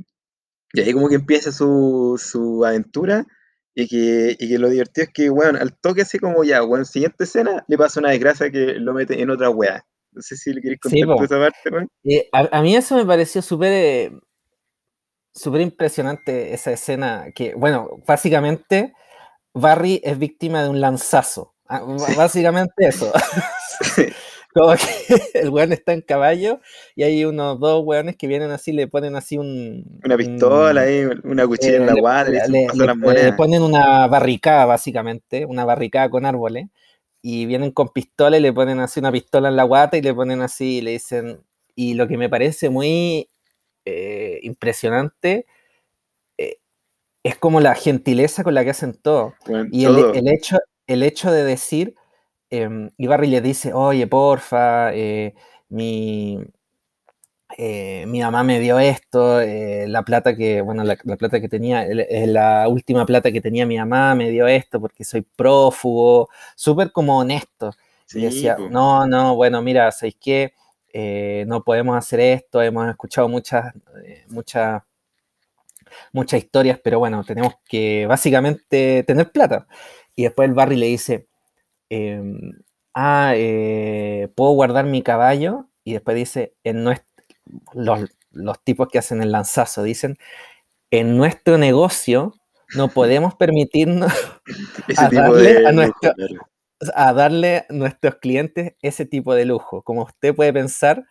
[0.73, 3.25] Y ahí como que empieza su, su aventura
[3.75, 6.85] y que, y que lo divertido es que, weón, al toque así como ya, weón,
[6.85, 9.85] siguiente escena le pasa una desgracia que lo mete en otra weá.
[10.11, 11.89] No sé si le queréis contar Sí, tú esa parte, weón.
[12.03, 14.11] Eh, a, a mí eso me pareció súper eh,
[15.33, 18.93] súper impresionante esa escena que, bueno, básicamente
[19.53, 21.55] Barry es víctima de un lanzazo.
[21.67, 22.13] Ah, Sí.
[22.15, 23.11] Básicamente eso.
[24.53, 24.81] Como que
[25.39, 26.59] el weón está en caballo
[26.95, 29.99] y hay unos dos weones que vienen así, le ponen así un...
[30.03, 34.07] Una pistola un- ahí, una cuchilla en eh, la le- guata, le le, ponen una
[34.07, 36.67] barricada, básicamente, una barricada con árboles,
[37.21, 40.13] y vienen con pistola y le ponen así una pistola en la guata y le
[40.13, 41.41] ponen así, y le dicen,
[41.75, 43.29] y lo que me parece muy
[43.85, 45.45] eh, impresionante
[46.37, 46.57] eh,
[47.23, 49.33] es como la gentileza con la que hacen todo.
[49.71, 50.13] Y el, todo.
[50.13, 51.95] el hecho, el hecho de decir,
[52.61, 55.33] em, y Barry le dice, oye, porfa, eh,
[55.69, 56.39] mi,
[57.57, 61.49] eh, mi mamá me dio esto, eh, la plata que, bueno, la, la plata que
[61.49, 65.21] tenía, el- eh, la última plata que tenía mi mamá me dio esto porque soy
[65.21, 67.71] prófugo, súper como honesto.
[68.11, 70.53] Y decía, no, no, bueno, mira, ¿sabéis qué?
[70.93, 73.73] Eh, no podemos hacer esto, hemos escuchado muchas,
[74.05, 74.81] eh, muchas,
[76.11, 79.67] muchas historias, pero bueno, tenemos que básicamente tener plata.
[80.15, 81.27] Y después el Barry le dice,
[81.93, 82.53] em,
[82.93, 85.67] ah, eh, ¿puedo guardar mi caballo?
[85.83, 87.03] Y después dice, en nues-
[87.73, 90.17] los, los tipos que hacen el lanzazo dicen,
[90.91, 92.33] en nuestro negocio
[92.75, 94.13] no podemos permitirnos
[94.97, 96.47] a darle de a claro.
[96.95, 99.83] a darle a nuestros clientes ese tipo de lujo.
[99.83, 101.05] Como usted puede pensar,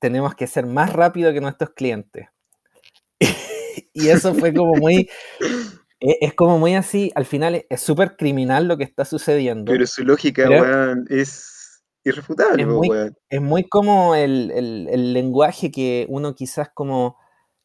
[0.00, 2.28] tenemos que ser más rápido que nuestros clientes.
[3.92, 5.08] y eso fue como muy,
[6.20, 9.72] es como muy así, al final es- súper criminal lo que está sucediendo.
[9.72, 13.16] Pero su lógica, Pero- weón, es irrefutable, Es muy- weón.
[13.30, 17.16] es muy como el, el- el lenguaje que uno quizás como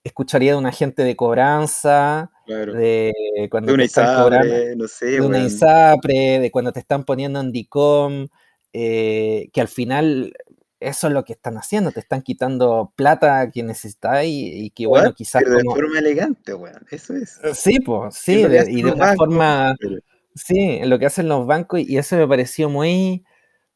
[0.03, 2.73] escucharía de un agente de cobranza, Claro.
[2.73, 3.13] de
[3.51, 5.39] cuando De una te están cobrando, ISAPRE, no sé, de una.
[5.39, 8.27] ISAPRE, de cuando te están poniendo en DICOM,
[8.71, 10.33] eh, que al final
[10.79, 14.87] eso es lo que están haciendo, te están quitando plata que necesitas y, y que
[14.87, 15.15] bueno, What?
[15.15, 15.75] quizás Pero de como...
[15.75, 16.85] forma elegante, weón.
[16.89, 17.39] Eso es.
[17.53, 19.95] Sí, pues, Es sí, de- y de una bancos, forma, pero-
[20.35, 23.25] Sí, lo que hacen los bancos y eso me pareció muy,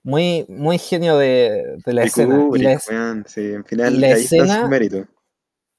[0.04, 2.36] muy, muy genio de, de la Y escena.
[2.36, 5.08] Y Kubrick, la, es- weón, sí, en final y la ahí está su escena- mérito.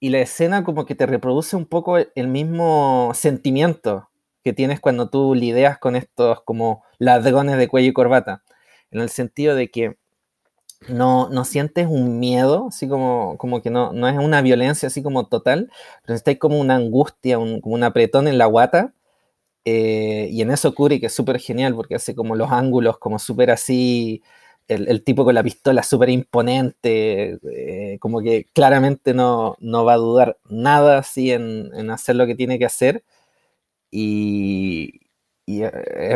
[0.01, 4.11] y la escena como que te reproduce un poco el- mismo sentimiento
[4.43, 8.43] que tienes cuando tú lidias con estos como ladrones de cuello y corbata,
[8.91, 9.97] en el sentido de que
[10.89, 15.03] no, no sientes un miedo, así como, como que no, no es una violencia así
[15.03, 15.71] como total,
[16.05, 18.95] pero está como una angustia, un- como un apretón en la guata,
[19.65, 23.51] eh, y en eso Kubrick es súper genial porque hace como los ángulos como súper
[23.51, 24.23] así,
[24.69, 29.95] el, el tipo con la pistola súper imponente, eh, como que claramente no, no va
[29.95, 33.05] a dudar nada así en, en hacer lo que tiene que hacer.
[33.91, 35.01] Y,
[35.47, 35.71] y, eh,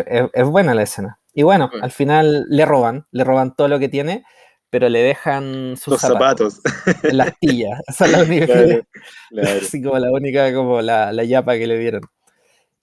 [0.06, 1.20] es, es buena la escena.
[1.32, 1.84] Y bueno, Bueno.
[1.84, 4.24] al final le roban, le roban todo lo que tiene,
[4.70, 6.60] pero le dejan sus Los zapatos.
[7.02, 7.80] en la astilla.
[7.88, 8.82] Esa es la única, Claro,
[9.28, 12.02] claro, así como la única, como la, la yapa que le dieron.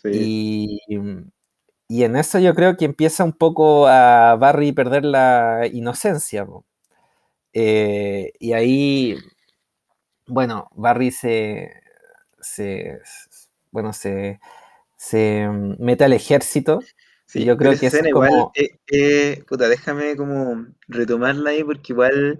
[0.03, 0.09] sí.
[0.11, 0.79] Y,
[1.87, 6.45] y en eso yo creo que empieza un poco a Barry perder la inocencia.
[7.53, 9.17] Eh, y ahí,
[10.27, 11.71] bueno, Barry se,
[12.41, 12.99] se
[13.71, 14.39] bueno, se,
[14.97, 15.47] se
[15.79, 16.81] mete al ejército.
[17.27, 21.93] Sí, yo creo que es igual, como- eh, eh, puta, déjame como retomarla ahí porque
[21.93, 22.39] igual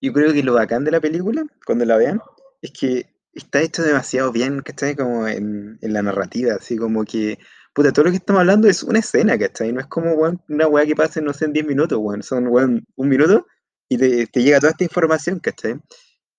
[0.00, 2.20] yo creo que lo bacán de la película, cuando la vean,
[2.62, 4.96] es que está hecho demasiado bien, ¿cachai?
[4.96, 7.38] Como en, en la narrativa, así como que,
[7.74, 9.72] puta, todo lo que estamos hablando es una escena, ¿cachai?
[9.72, 12.48] No es como, weón, una weá que pase, no sé, en 10 minutos, weón, son,
[12.48, 13.46] weón, un minuto
[13.88, 15.76] y te, te llega toda esta información, ¿cachai?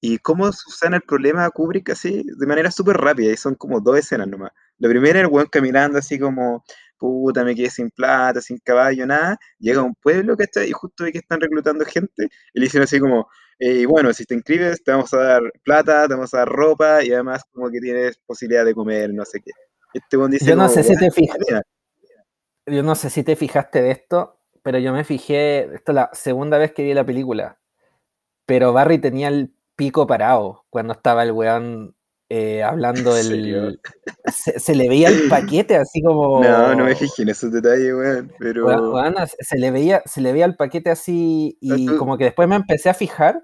[0.02, 3.82] Y cómo Susana el problema a Kubrick así de manera súper rápida, y son como
[3.82, 4.52] dos escenas nomás.
[4.78, 6.64] La primera, el weón caminando así como,
[7.00, 9.38] puta, me quedé sin plata, sin caballo, nada.
[9.60, 10.70] Llega a un pueblo, ¿cachai?
[10.70, 13.28] Y justo ve que están reclutando gente, y le dicen así como,
[13.60, 17.04] eh, bueno, si te inscribes, te vamos a dar plata, te vamos a dar ropa,
[17.04, 19.52] y además como que tienes posibilidad de comer, no sé qué.
[19.94, 21.62] Este dice Yo no como, sé si "Weón, te fijas, mira".
[22.68, 26.10] yo no sé si te fijaste de esto, pero yo me fijé, esto es la
[26.14, 27.60] segunda vez que vi la película,
[28.46, 31.96] pero Barry tenía el pico parado cuando estaba el weón
[32.30, 33.80] eh, hablando del...
[34.32, 36.42] Se, se le veía el paquete así como...
[36.44, 38.66] No, no me fijé en esos detalles, weón, pero...
[39.40, 42.56] Se le veía, se le veía el paquete así y tú- como que después me
[42.56, 43.44] empecé a fijar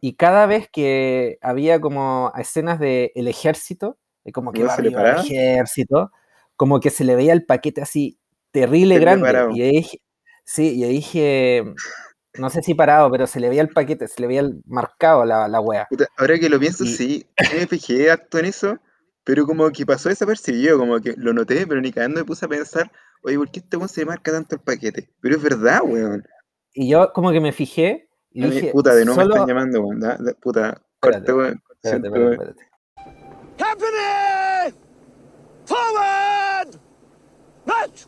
[0.00, 4.90] y cada vez que había como escenas del ejército, de como que ¿Igual se le
[4.90, 5.22] Barry iba al paraba?
[5.28, 6.10] ejército,
[6.56, 8.18] como que se le veía el paquete así
[8.50, 9.22] terrible grande.
[9.54, 10.00] Y ahí dije,
[10.44, 11.64] sí, y ahí dije,
[12.38, 15.24] no sé si parado, pero se le veía el paquete, se le veía el marcado
[15.24, 15.86] la, la wea.
[15.90, 18.78] Puta, ahora que lo pienso, Y- sí, me fijé harto en eso,
[19.24, 22.48] pero como que pasó desapercibido, como que lo noté, pero ni cagando me puse a
[22.48, 22.90] pensar,
[23.22, 25.10] oye, ¿por qué este weón se marca tanto el paquete?
[25.20, 26.24] Pero es verdad, weón.
[26.72, 29.34] Y yo como que me fijé y dije, puta, de nuevo me solo...
[29.34, 30.00] están llamando, weón.
[30.00, 31.62] da- da- puta, corte, weón.
[31.82, 32.68] Espérate, espérate!
[35.66, 36.76] Forward!
[37.66, 38.06] March!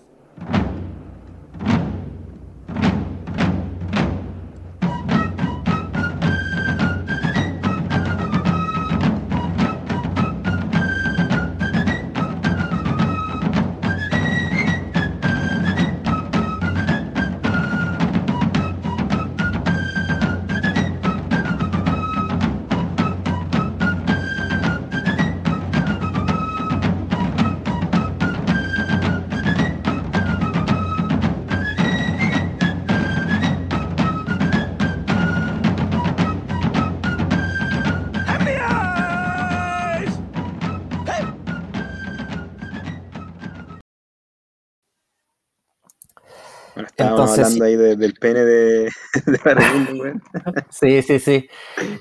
[47.23, 48.91] Entonces, hablando ahí de- del pene de,
[49.27, 50.23] de Barregundo, weón.
[50.71, 51.49] Sí, sí, sí.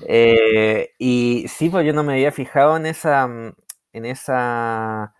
[0.06, 3.52] Eh, y sí, pues yo no me había fijado en esa, mm,
[3.92, 5.14] en esa,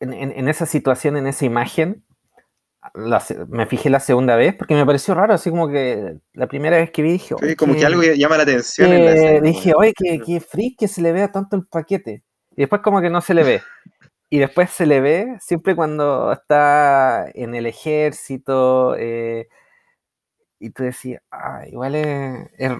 [0.00, 2.04] en, en- en esa situación, en esa imagen.
[2.94, 6.78] La me fijé la segunda vez porque me pareció raro, así como que la primera
[6.78, 9.12] vez que vi dije, Sí, "Oye, como que qué- algo llama la atención en la
[9.12, 12.24] que- escena, dije, oye, que, que freak que se le vea tanto el paquete.
[12.56, 13.62] Y después como que no se le ve.
[14.32, 18.96] Y después se le ve siempre cuando está en el ejército.
[18.96, 19.48] eh,
[20.58, 22.70] y tú decías, ah, igual es, es,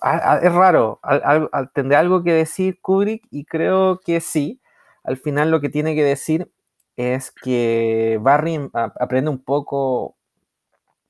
[0.00, 1.00] ah, ah, raro.
[1.02, 4.60] al- tendrá algo que decir Kubrick y creo que sí.
[5.04, 6.50] Al final lo que tiene que decir
[6.96, 10.16] es que Barry em- aprende un poco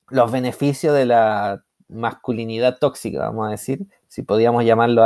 [0.09, 5.03] los beneficios de la masculinidad tóxica, vamos a decir, si podíamos llamarlo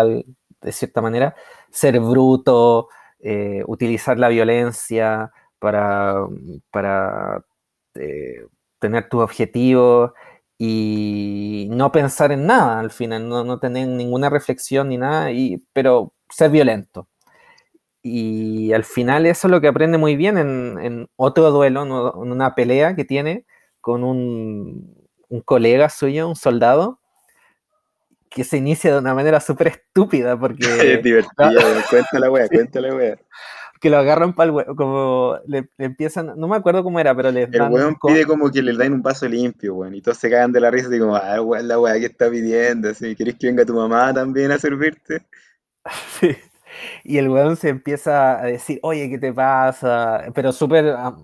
[0.62, 1.36] de cierta manera,
[1.72, 2.90] ser bruto,
[3.20, 6.16] eh, utilizar la violencia para,
[6.72, 7.44] para
[7.96, 8.46] eh,
[8.80, 10.12] tener tus objetivos
[10.58, 15.64] y no pensar en nada al final, no, no tener ninguna reflexión ni nada, y,
[15.74, 17.08] pero ser violento.
[18.04, 21.84] Y al final eso es lo que aprende muy bien en, otro duelo,
[22.24, 23.46] en una pelea que tiene
[23.82, 24.96] con un
[25.46, 27.00] colega suyo, un soldado,
[28.30, 31.84] que se inicia de una manera súper estúpida Es porque divertido, weón.
[31.90, 33.18] Cuenta la wea, cuenta la wea.
[33.80, 37.16] que lo agarran para el huevo, como le, le empiezan, no me acuerdo cómo era,
[37.16, 39.96] pero les El dan weón pide como que le den un vaso limpio, weón.
[39.96, 42.30] Y todos se cagan de la risa, así como, ah, weón, la weá que está
[42.30, 42.90] pidiendo.
[42.90, 45.26] Así, ¿querés que venga tu mamá también a servirte?
[46.20, 46.36] Sí.
[47.06, 50.26] Y el weón se empieza a decir, oye, ¿qué te pasa?
[50.36, 51.16] Pero súper ah,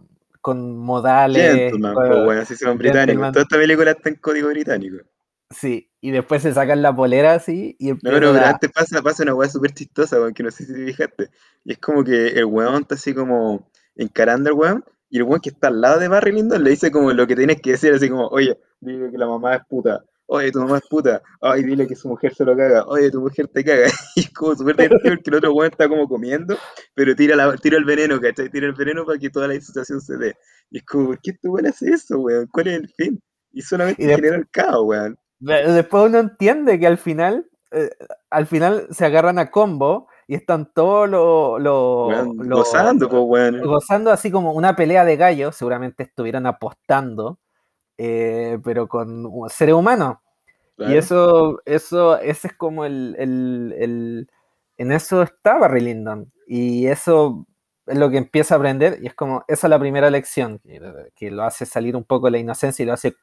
[0.41, 1.53] con modales.
[1.53, 3.31] Gentleman, pues, weón, así son británicos.
[3.33, 5.03] Toda esta película está en código británico.
[5.49, 8.71] Sí, y después se sacan la polera así y No, empiezan pero, pero a- antes
[8.71, 11.29] pasa, pasa una weá súper chistosa, weón, que no sé si te fijaste.
[11.63, 15.41] Y es como que el weón está así como encarando al weón, y el weón
[15.41, 17.93] que está al lado de Barry Lyndon le dice como lo que tienes que decir,
[17.93, 21.61] así como, oye, dile que la mamá es puta, oye, tu mamá es puta, ay,
[21.63, 23.85] dile que su mujer se lo caga, oye, tu mujer te caga.
[24.15, 26.57] Y es como súper divertido porque el otro weón está como comiendo,
[26.95, 28.49] pero tira, la, tira el veneno, ¿cachai?
[28.49, 30.35] Tira el veneno para que toda la situación se dé.
[30.71, 32.47] Y es como, ¿por qué este weón hace eso, weón?
[32.51, 33.21] ¿Cuál es el fin?
[33.51, 35.15] Y solamente Y de- genera el caos, weón.
[35.45, 37.89] De- Después uno entiende que al final, eh,
[38.29, 41.61] al final se agarran a combo y están todos los
[42.55, 43.09] gozando,
[43.59, 47.39] pues, gozando así como una pelea de gallos, seguramente estuvieran apostando,
[47.97, 50.17] eh, pero con seres humanos.
[50.77, 54.29] Y eso, eso, ese es como el, el- el-
[54.77, 56.31] en eso está Barry Lyndon.
[56.47, 57.45] Y eso
[57.87, 60.81] es lo que empieza a aprender, y es como, esa es la primera lección, que,
[61.15, 63.15] que lo hace salir un poco de la inocencia y lo hace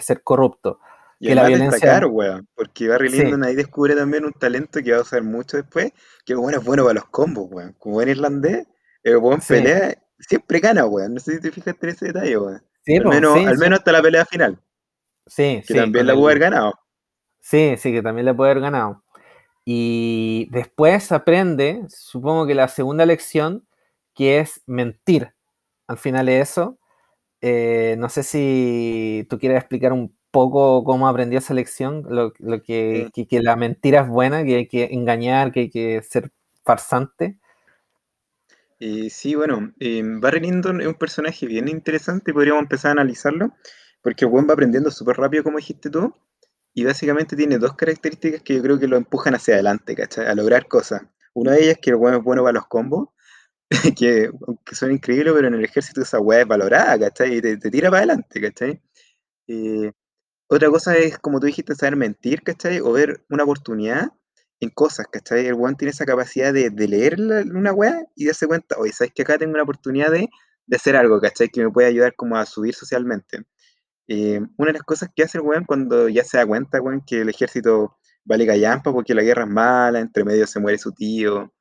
[0.00, 0.80] ser corrupto.
[1.20, 3.22] Y que la violencia- destacar, weón, porque Barry Sí.
[3.22, 5.92] Lyndon ahí descubre también un talento que va a usar mucho después,
[6.24, 7.74] que weón es bueno para los combos, weón.
[7.78, 8.66] Como buen irlandés,
[9.02, 9.54] el weón Sí.
[9.54, 11.14] pelea, siempre gana, weón.
[11.14, 12.62] No sé si te fijaste en ese detalle, weón.
[12.84, 14.58] Sí, al menos, sí, al sí, menos hasta la pelea final,
[15.26, 16.74] sí, que sí, también la pudo haber ganado.
[17.40, 19.04] Sí, sí, que también le puede haber ganado.
[19.66, 23.66] Y después aprende, supongo que la segunda lección,
[24.14, 25.34] que es mentir.
[25.86, 26.78] Al final de eso,
[27.42, 32.62] eh, no sé si tú quieres explicar un poco cómo aprendió esa lección, lo, lo
[32.62, 33.12] que, Sí.
[33.12, 36.32] que, que la mentira es buena, que hay que engañar, que hay que ser
[36.64, 37.38] farsante.
[38.78, 43.52] Y sí, bueno, eh, Barry Lyndon es un personaje bien interesante podríamos empezar a analizarlo,
[44.02, 46.14] porque el weón va aprendiendo súper rápido, como dijiste tú,
[46.74, 50.26] y básicamente tiene dos características que yo creo que lo empujan hacia adelante, ¿cachai?
[50.26, 51.02] A lograr cosas.
[51.34, 53.08] Una de ellas es que el weón es bueno para los combos,
[53.98, 57.36] que aunque suena increíble, pero en el ejército esa weá es valorada, ¿cachai?
[57.38, 58.80] Y te, te tira para adelante, ¿cachai?
[59.48, 59.92] Eh,
[60.50, 62.80] otra cosa es, como tú dijiste, saber mentir, ¿cachai?
[62.80, 64.12] O ver una oportunidad
[64.60, 65.46] en cosas, ¿cachai?
[65.46, 67.16] El weón tiene esa capacidad de, leer
[67.54, 70.28] una weá y darse cuenta, oye, ¿sabes que acá tengo una oportunidad de,
[70.74, 71.48] hacer algo, ¿cachai?
[71.48, 73.44] Que me puede ayudar como a subir socialmente.
[74.08, 77.02] Eh, una de las cosas que hace el weón cuando ya se da cuenta, weón,
[77.06, 80.92] que el ejército vale callampa porque la guerra es mala, entre medio se muere su
[80.92, 81.52] tío.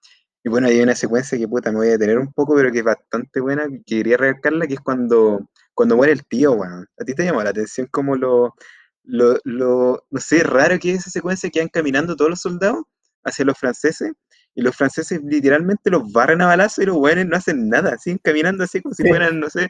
[0.43, 2.79] Y bueno, hay una secuencia que puta, me voy a detener un poco, pero que
[2.79, 6.87] es bastante buena, que quería recalcarla, que es cuando, cuando muere el tío, weón.
[6.99, 8.55] ¿A ti te llamó la atención como lo,
[9.09, 12.83] lo, lo, no sé, raro que es esa secuencia que van caminando todos los soldados
[13.23, 14.11] hacia los franceses?
[14.55, 18.19] Y los franceses literalmente los barren a balazo y los weones no hacen nada, siguen
[18.23, 19.69] caminando así como si fueran, no sé,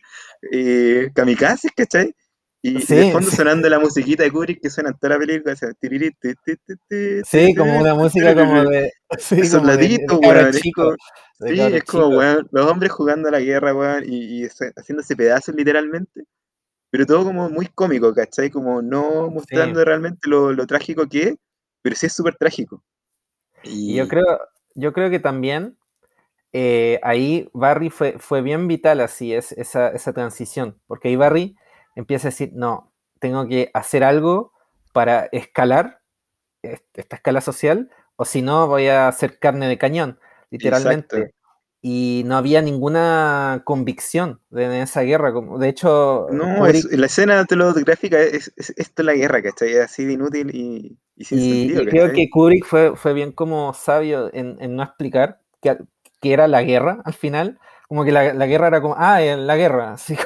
[0.52, 2.14] eh, kamikazes, ¿cachai?
[2.62, 3.36] Y, y Sí, de fondo sí.
[3.38, 6.34] sonando la musiquita de Kubrick que suena en toda la película, o sea, tiriri, ti,
[6.44, 8.92] ti, ti, ti, Sí, como una música como de...
[9.18, 9.36] Sí,
[10.20, 10.54] cabros weón,
[11.42, 15.56] Sí, es como, weón, los hombres jugando a la guerra, weón, y, y haciéndose pedazos
[15.56, 16.24] literalmente,
[16.92, 18.50] pero todo como muy cómico, ¿cachai?
[18.50, 21.36] Como no mostrando realmente lo, lo trágico que es,
[21.82, 22.84] pero sí es súper trágico.
[23.86, 24.26] Y yo creo,
[24.76, 25.78] yo creo que también
[26.54, 31.56] eh, ahí Barry fue, fue bien vital así, es, esa, esa transición, porque ahí Barry
[31.96, 34.54] empieza a decir, no, tengo que hacer algo
[34.94, 36.02] para escalar
[36.64, 40.20] est- esta escala social, o si no voy a hacer carne de cañón,
[40.52, 41.18] literalmente.
[41.18, 41.39] Exacto.
[41.82, 45.32] Y no había ninguna convicción de, esa guerra.
[45.32, 49.42] como- De hecho, No, es- Kubrick- la escena telegráfica es, es- esto es la guerra,
[49.42, 49.70] ¿cachai?
[49.74, 52.16] Es así de inútil y, y sin Y, sentido, y creo ¿cachai?
[52.18, 55.78] que Kubrick fue, fue bien como sabio en, en no explicar que,
[56.22, 57.60] que era la guerra al final.
[57.88, 59.94] Como que la, la guerra era como, ah, eh, la guerra.
[59.94, 60.18] Así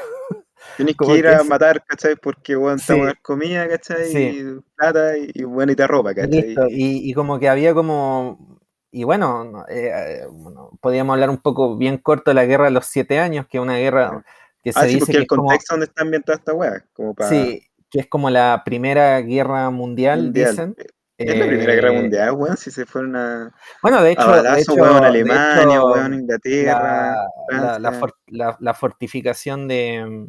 [0.78, 2.16] Tienes como que ir que a es- matar, ¿cachai?
[2.16, 2.94] Porque, bueno, Sí.
[2.94, 4.06] estamos comida, ¿cachai?
[4.06, 4.18] Sí.
[4.40, 6.42] Y plata y, bueno, y te ropa, ¿cachai?
[6.42, 6.66] listo.
[6.70, 8.60] Y, y como que había como.
[8.96, 12.66] Y bueno, no, eh, eh, bueno, podíamos hablar un poco bien corto de la guerra
[12.66, 14.24] de los siete años, que es una guerra
[14.64, 16.54] que se Ah, sí, dice porque que el es como, contexto donde está ambientada esta
[16.54, 17.28] weá, como para...
[17.30, 20.50] sí, que es como la primera guerra mundial, Mundial.
[20.52, 20.76] dicen.
[21.18, 24.22] Es la Primera Guerra Eh, Mundial, weón, si se fueron a, Bueno, de a hecho,
[24.26, 27.16] de balazo, hecho, weón, de Alemania, hecho, weón, Inglaterra,
[27.50, 30.28] la, la- la- la fortificación de,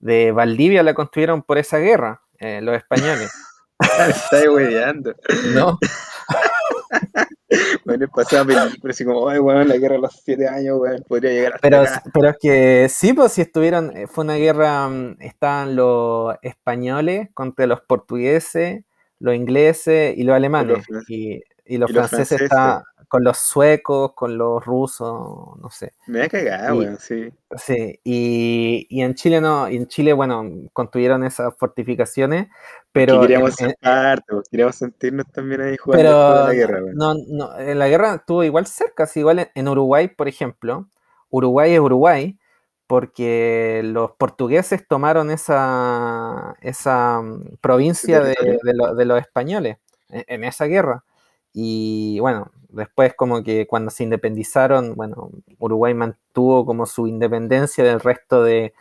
[0.00, 3.30] de Valdivia la construyeron por esa guerra, eh, los españoles.
[3.98, 5.14] Me Está hueveando.
[5.54, 5.78] ¿No?
[7.84, 11.30] Bueno, pasaba película así como, ay, weón, la guerra de los siete años, weón, podría
[11.32, 12.02] llegar hasta Pero, acá.
[12.12, 17.28] pero es que sí, pues si estuvieron, eh, fue una guerra, mm, estaban los españoles
[17.34, 18.84] contra los portugueses,
[19.18, 20.84] los ingleses y los alemanes.
[20.88, 21.04] y los
[21.66, 22.42] y los franceses franceses.
[22.42, 25.94] estaban con los suecos, con los rusos, no sé.
[26.06, 26.28] Me
[26.72, 27.32] weón, sí.
[27.56, 32.48] Sí, y, y en Chile no, y en Chile, bueno, construyeron esas fortificaciones,
[32.90, 36.96] pero, que queríamos en- ser parte, queríamos sentirnos también ahí jugando pero la guerra, weón.
[36.96, 40.88] no, no, en la guerra estuvo igual cerca, igual en, en Uruguay, por ejemplo,
[41.30, 42.38] Uruguay es Uruguay,
[42.86, 49.78] porque los portugueses tomaron esa, esa mm, provincia de, de lo- de los españoles
[50.08, 51.04] en, en esa guerra.
[51.56, 58.00] Y bueno, después como que cuando se independizaron, bueno, Uruguay mantuvo como su independencia del
[58.00, 58.74] resto de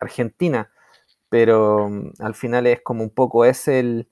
[0.00, 0.70] Argentina,
[1.28, 4.08] pero mm, al final es como un poco es el...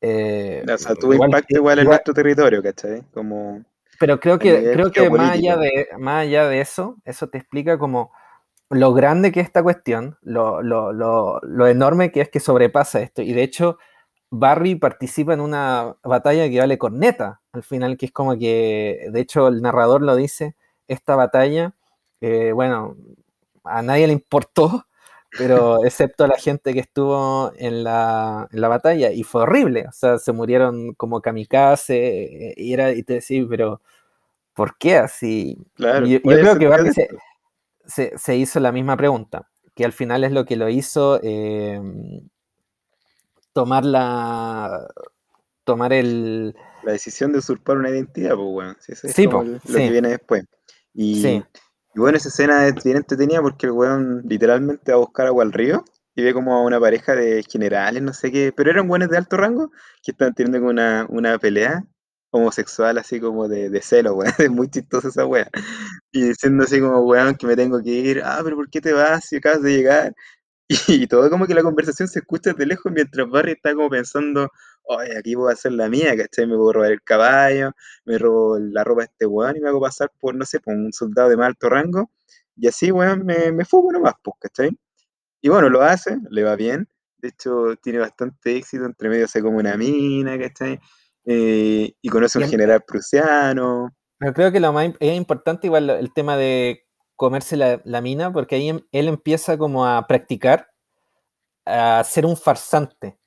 [0.00, 3.02] eh, O sea, tuvo igual- impacto igual en nuestro territorio, ¿cachai?
[3.14, 3.62] Como,
[4.00, 7.78] pero creo que, creo que más allá, de, más allá de eso, eso te explica
[7.78, 8.10] como
[8.68, 13.00] lo grande que es esta cuestión, lo, lo- lo- lo enorme que es que sobrepasa
[13.00, 13.22] esto.
[13.22, 13.78] Y de hecho,
[14.30, 19.20] Barry participa en una batalla que vale corneta, al final, que es como que, de
[19.20, 20.56] hecho, el narrador lo dice,
[20.88, 21.74] esta batalla,
[22.20, 22.96] eh, bueno,
[23.64, 24.86] a nadie le importó,
[25.36, 29.86] pero excepto a la gente que estuvo en la, en la batalla, y fue horrible,
[29.88, 33.80] o sea, se murieron como kamikaze, eh, y, era, y te decís, pero
[34.54, 35.58] ¿por qué así?
[35.74, 36.06] claro.
[36.06, 36.90] Yo, yo ¿cuál es el creo que Barry
[37.86, 41.80] se- se hizo la misma pregunta, que al final es lo que lo hizo eh,
[43.56, 44.86] tomar la
[45.64, 46.54] tomar el
[46.84, 48.76] La decisión de usurpar una identidad, pues, weón.
[48.80, 49.74] Sí, eso es Sí, po, lo sí.
[49.74, 50.44] que viene después.
[50.94, 51.44] Y, Sí.
[51.94, 55.44] y bueno, esa escena es bien entretenida porque el weón literalmente va a buscar agua
[55.44, 55.84] al río
[56.14, 59.18] y ve como a una pareja de generales, no sé qué, pero eran buenos de
[59.18, 59.70] alto rango
[60.02, 61.84] que estaban teniendo como una, una pelea
[62.30, 64.32] homosexual así como de, de celo, weón.
[64.38, 65.48] Es muy chistosa esa weá.
[66.12, 68.22] Y diciendo así como, weón, que me tengo que ir.
[68.24, 70.14] Ah, pero ¿por qué te vas si acabas de llegar?
[70.68, 74.50] Y, todo como que la conversación se escucha desde lejos mientras Barry está como pensando,
[74.82, 76.46] oye, aquí puedo hacer la mía, ¿cachai?
[76.46, 77.70] Me puedo robar el caballo,
[78.04, 80.74] me robo la ropa de este weón y me hago pasar por, no sé, por
[80.74, 82.10] un soldado de más alto rango.
[82.56, 84.76] Y así, weón, me, me fugo nomás, pues, ¿cachai?
[85.40, 86.88] Y bueno, lo hace, le va bien.
[87.18, 90.80] De hecho, tiene bastante éxito, entre medio se come una mina, ¿cachai?
[91.24, 93.94] Eh, y conoce a un general prusiano.
[94.18, 96.85] Pero creo que lo más es importante igual el tema de
[97.16, 100.68] comerse la, la mina, porque ahí em- él empieza como a practicar,
[101.64, 103.18] a ser un farsante,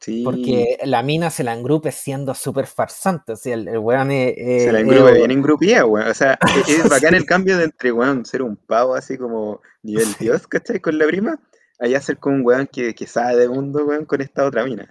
[0.00, 4.12] Sí, porque la mina se la engrupe siendo súper farsante, o sea, el, el weón
[4.12, 4.36] es...
[4.62, 6.06] se la es- engrupe es- bien engrupida, weón.
[6.08, 6.38] O sea,
[6.68, 10.24] e- es bacán el cambio de entre, weón, ser un pavo así como nivel Sí.
[10.26, 10.78] dios, ¿cachai?
[10.80, 11.40] Con la prima,
[11.80, 14.88] allá ser como un weón que, que sabe de mundo, weón, con esta otra mina.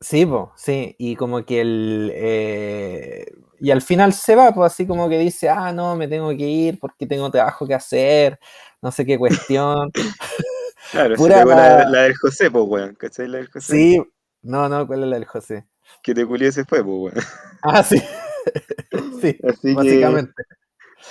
[0.00, 2.10] Sí, po, sí, y como que el...
[2.14, 3.26] eh,
[3.64, 6.46] y al final se va, pues así como que dice, ah, no, me tengo que
[6.46, 8.38] ir porque tengo trabajo que hacer,
[8.82, 9.90] no sé qué cuestión.
[10.90, 13.26] Claro, Pura- la, la del José, pues, weón, ¿cachai?
[13.26, 13.72] La del José.
[13.72, 14.02] Sí,
[14.42, 15.66] no, no, ¿cuál es la del José?
[16.02, 17.26] Que te culió se fue, pues, weón.
[17.62, 17.96] Ah, sí.
[19.20, 20.42] sí, Así que, básicamente,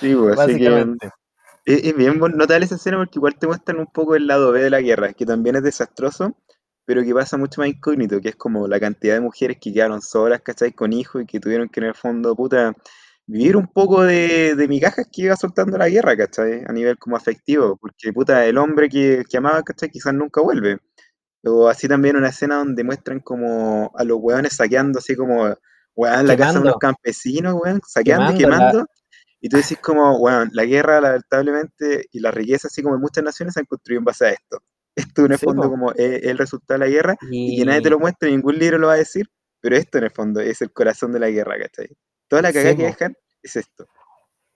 [0.00, 1.10] sí, pues, así que básicamente.
[1.66, 4.62] es, es bien notable esa escena porque igual te muestran un poco el lado B
[4.62, 6.36] de la guerra, que también es desastroso,
[6.84, 10.02] pero que pasa mucho más incógnito, que es como la cantidad de mujeres que quedaron
[10.02, 10.72] solas, ¿cachai?
[10.72, 12.74] Con hijos y que tuvieron que en el fondo, puta,
[13.26, 16.62] vivir un poco de, de migajas que iba soltando la guerra, ¿cachai?
[16.66, 19.90] A nivel como afectivo, porque, puta, el hombre que, que amaba, ¿cachai?
[19.90, 20.78] Quizás nunca vuelve.
[21.44, 25.54] O así también una escena donde muestran como a los weones saqueando, así como,
[25.94, 28.86] weón, la casa de unos campesinos, weón, saqueando y Quemando la- quemando.
[29.40, 33.24] Y tú decís como, weón, la guerra lamentablemente y la riqueza, así como en muchas
[33.24, 34.62] naciones, se han construido en base a esto.
[34.96, 35.70] Esto en el Sí, fondo po.
[35.70, 38.78] como es el resultado de la guerra y que nadie te lo muestra, ningún libro
[38.78, 39.26] lo va a decir,
[39.60, 41.88] pero esto en el fondo es el corazón de la guerra, ¿cachai?
[42.28, 43.86] Toda la cagada Sí, que dejan es esto.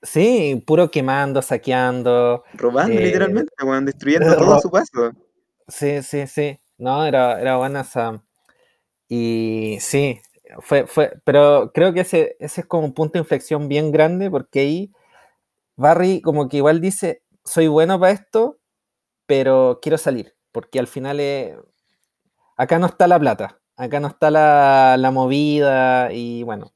[0.03, 2.45] sí, puro quemando, saqueando.
[2.55, 5.12] Robando Eh, literalmente, weón, destruyendo todo a su paso.
[5.66, 6.59] Sí, sí, sí.
[6.78, 8.22] No, era, era buena esa.
[9.09, 10.20] Y sí,
[10.61, 14.30] fue, fue, pero creo que ese, ese es como un punto de inflexión bien grande
[14.30, 14.93] porque ahí
[15.76, 18.59] Barry como que igual dice, soy bueno para esto,
[19.29, 21.57] pero quiero salir, porque al final es-
[22.57, 26.72] acá no está la plata, acá no está la, movida y bueno,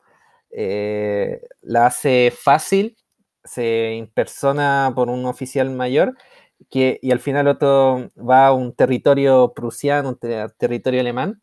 [0.50, 2.96] eh, la hace fácil,
[3.44, 6.16] se impersona por un oficial mayor
[6.70, 11.42] que, y al final otro va a un territorio prusiano, un te- territorio alemán,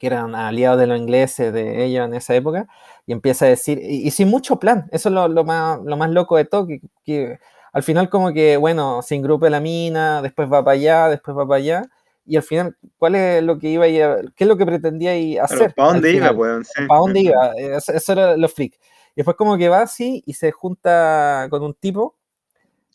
[0.00, 2.66] que eran aliados de los ingleses de ellos en esa época,
[3.06, 6.10] y empieza a decir, y, y sin mucho plan, eso es lo, más, lo más
[6.10, 6.66] loco de todo,
[7.04, 7.38] que
[7.72, 11.46] al final como que, bueno, se ingrupe la mina, después va para allá, después va
[11.46, 11.82] para allá,
[12.24, 13.88] y al final, ¿cuál es lo que iba a,
[14.36, 15.74] qué es lo que pretendía hacer?
[15.74, 16.64] ¿para dónde iba, weón?
[16.64, 16.86] Sí.
[16.86, 17.52] ¿Para dónde iba?
[17.56, 18.74] Eso, era lo freak.
[18.74, 22.14] Y después como que va así y se junta con un tipo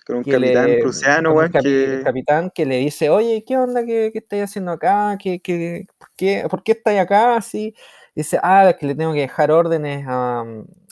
[0.05, 2.01] Con un capitán le- prusiano, weón, capi- que...
[2.03, 3.86] capitán que le dice, oye, ¿qué onda?
[3.86, 5.17] ¿Qué, qué estáis haciendo acá?
[5.21, 7.36] ¿Qué, qué, por, qué, ¿Por qué estáis acá?
[7.36, 7.75] Así,
[8.15, 10.45] dice, ah, es que le tengo que dejar órdenes a,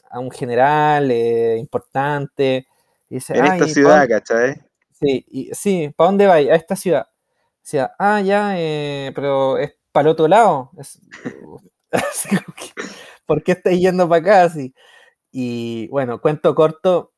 [0.10, 2.68] a un general eh, importante.
[3.10, 4.56] Y dice, En "Ah, esta ¿y pa' ciudad, dónde-" ¿cachai?
[4.94, 6.50] Sí, y, sí, ¿para dónde vais?
[6.50, 7.08] A esta ciudad.
[8.00, 10.72] Ah, ya, eh, pero es para el otro lado.
[10.78, 11.00] Es-
[13.26, 14.44] ¿Por qué estáis yendo para acá?
[14.44, 14.74] Así.
[15.32, 17.14] Y bueno, cuento corto,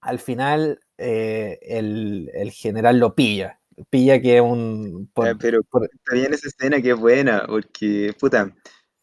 [0.00, 3.60] al final eh, el, el general lo pilla.
[3.90, 5.10] Pilla que es un...
[5.14, 8.54] por- Ya, pero por- está bien esa escena que es buena, porque, puta,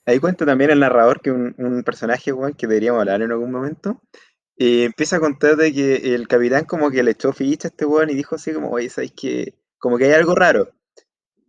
[0.06, 3.52] ahí cuenta también el narrador que un, un personaje, weón, que deberíamos hablar en algún
[3.52, 4.02] momento,
[4.60, 7.86] eh, empieza a contar de que el capitán como que le echó ficha a este
[7.86, 10.74] weón y dijo así como, oye, ¿sabes que Como que hay algo raro.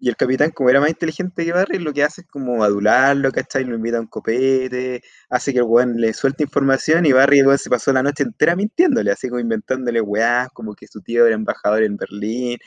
[0.01, 3.33] Y el capitán, como era más inteligente que Barry, lo que hace es como adularlo,
[3.33, 3.65] ¿cachai?
[3.65, 7.59] Lo invita a un copete, hace que el weón le suelte información y Barry, weón,
[7.59, 11.35] se pasó la noche entera mintiéndole, así como inventándole weás, como que su tío era
[11.37, 12.59] embajador en Berlín.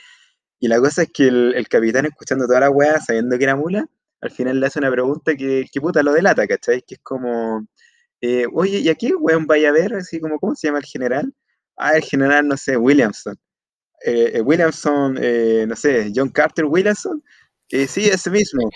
[0.60, 3.56] Y la cosa es que el, el capitán, escuchando toda la weá, sabiendo que era
[3.56, 3.86] mula,
[4.20, 6.82] al final le hace una pregunta que, que puta lo delata, ¿cachai?
[6.82, 7.66] Que es como,
[8.20, 9.94] eh, oye, ¿y a qué weón vaya a ver?
[9.94, 11.34] Así como, ¿cómo se llama el general?
[11.76, 13.36] Ah, el general, no sé, Williamson.
[14.04, 17.22] Eh, eh, Williamson, eh, no sé, John Carter Williamson.
[17.70, 18.68] Eh, sí, ese mismo.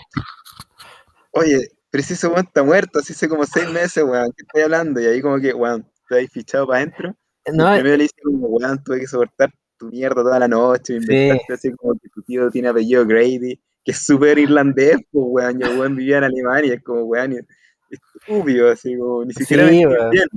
[1.31, 4.99] Oye, preciso weón está muerto, así hace como seis meses, weón, ¿qué estoy hablando?
[4.99, 7.15] Y ahí como que, weón, te habéis fichado para adentro.
[7.53, 10.99] no, Primero le dice como, weón, tuve que soportar tu mierda toda la noche, me
[11.01, 11.05] Sí.
[11.13, 15.59] inventaste así como que tu tío tiene apellido Grady, que es súper irlandés, pues, weón,
[15.61, 17.47] y el weón vivía en Alemania, es como, weón,
[17.89, 20.09] estúpido, así como, ni siquiera Sí, mentir weón.
[20.11, 20.27] bien,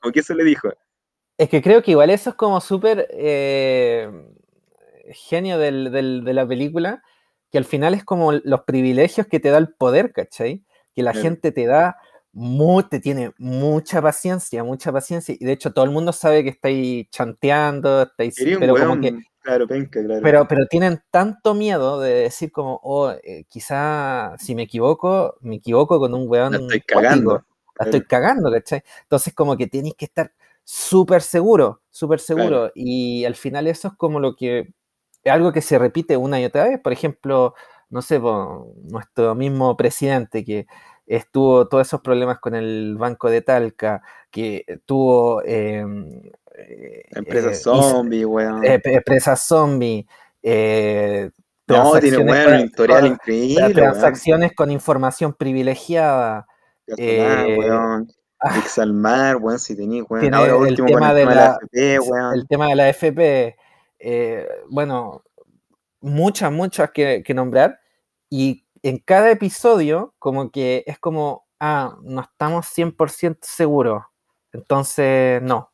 [0.00, 0.68] como que eso le dijo.
[1.38, 4.10] Es que creo que igual eso es como súper eh,
[5.12, 7.02] genio del- del- de la película,
[7.50, 10.64] que al final es como los privilegios que te da el poder, ¿cachai?
[10.94, 11.96] Que la gente te da,
[12.32, 16.50] mu- te tiene mucha paciencia, mucha paciencia, y de hecho todo el mundo sabe que
[16.50, 19.10] estáis chanteando, estáis, pero como que,
[19.46, 20.20] claro, penca, claro.
[20.22, 25.56] pero, pero tienen tanto miedo de decir como, oh, eh, quizá si me equivoco, me
[25.56, 27.32] equivoco con un weón la estoy cagando.
[27.34, 27.44] la
[27.74, 27.90] claro.
[27.90, 28.82] estoy cagando, ¿cachai?
[29.02, 30.32] Entonces como que tenéis que estar
[30.64, 32.72] súper seguro, súper seguro.
[32.74, 34.72] Y al final eso es como lo que,
[35.22, 36.80] es algo que se repite una y otra vez.
[36.80, 37.54] Por ejemplo,
[37.88, 40.66] no sé, nuestro mismo presidente que
[41.06, 45.42] estuvo todos esos problemas con el Banco de Talca, que tuvo...
[45.44, 46.32] em, eh,
[47.10, 48.64] La empresa eh, zombie, weón.
[48.64, 50.06] eh, pe- empresa zombie,
[50.42, 51.30] eh,
[51.66, 53.72] no, tiene weón, con- historial con- increíble, weón.
[53.74, 56.46] transacciones con información privilegiada.
[56.86, 58.12] Gasolina, eh, weón.
[58.40, 60.20] ah, Exalmar, weón, si tenís, weón.
[60.22, 62.34] tiene Ahora el último tema con el de tema de la- la FP, weón.
[62.34, 63.56] el tema de la FP,
[63.98, 65.22] eh, bueno,
[66.00, 67.80] muchas, muchas que, que nombrar.
[68.30, 74.04] Y en cada episodio, como que es como, ah, no estamos 100% seguros.
[74.52, 75.70] Entonces, no.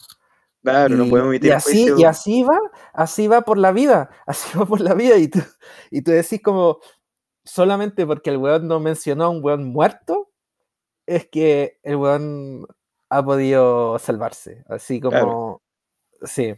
[0.62, 1.98] Claro, no Y- podemos y emitir así, juicio.
[1.98, 2.58] y así va,
[2.92, 5.16] así va por la vida, así va por la vida.
[5.16, 5.40] Y tú,
[5.90, 6.78] y tú decís como,
[7.44, 10.30] solamente porque el weón no mencionó a un weón muerto,
[11.06, 12.66] es que el weón
[13.08, 14.64] ha podido salvarse.
[14.68, 15.62] Así como, Claro.
[16.22, 16.54] sí.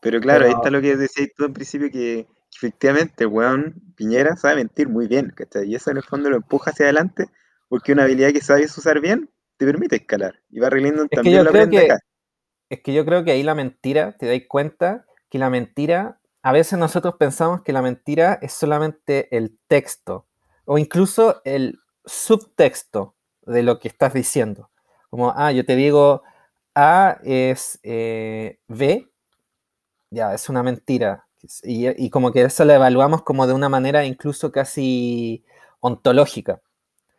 [0.00, 2.26] Pero claro, ahí está lo que decías tú en principio, que,
[2.56, 5.68] efectivamente el weón Piñera sabe mentir muy bien, ¿cachai?
[5.68, 7.26] Y eso en el fondo lo empuja hacia adelante,
[7.68, 10.40] porque una habilidad que sabes usar bien te permite escalar.
[10.50, 11.98] Y Barry Lyndon que también aprende que- acá.
[12.68, 16.52] Es que yo creo que ahí la mentira, te dais cuenta que la mentira, a
[16.52, 20.26] veces nosotros pensamos que la mentira es solamente el texto
[20.64, 24.70] o incluso el subtexto de lo que estás diciendo.
[25.10, 26.22] Como, ah, yo te digo,
[26.74, 29.10] A es eh, B,
[30.10, 31.26] ya, es una mentira.
[31.62, 35.44] Y, y como que eso lo evaluamos como de una manera incluso casi
[35.80, 36.62] ontológica.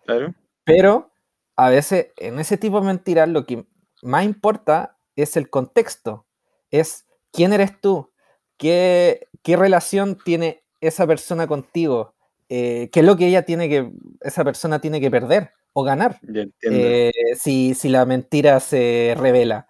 [0.05, 0.33] Claro.
[0.63, 1.11] Pero
[1.55, 3.65] a veces en ese tipo de mentiras lo que
[4.01, 6.25] más importa es el contexto,
[6.71, 8.11] es quién eres tú,
[8.57, 12.15] qué, qué relación tiene esa persona contigo,
[12.49, 13.91] eh, qué es lo que ella tiene que,
[14.21, 16.19] esa persona tiene que perder o ganar
[16.61, 19.67] eh, si, si la mentira se revela.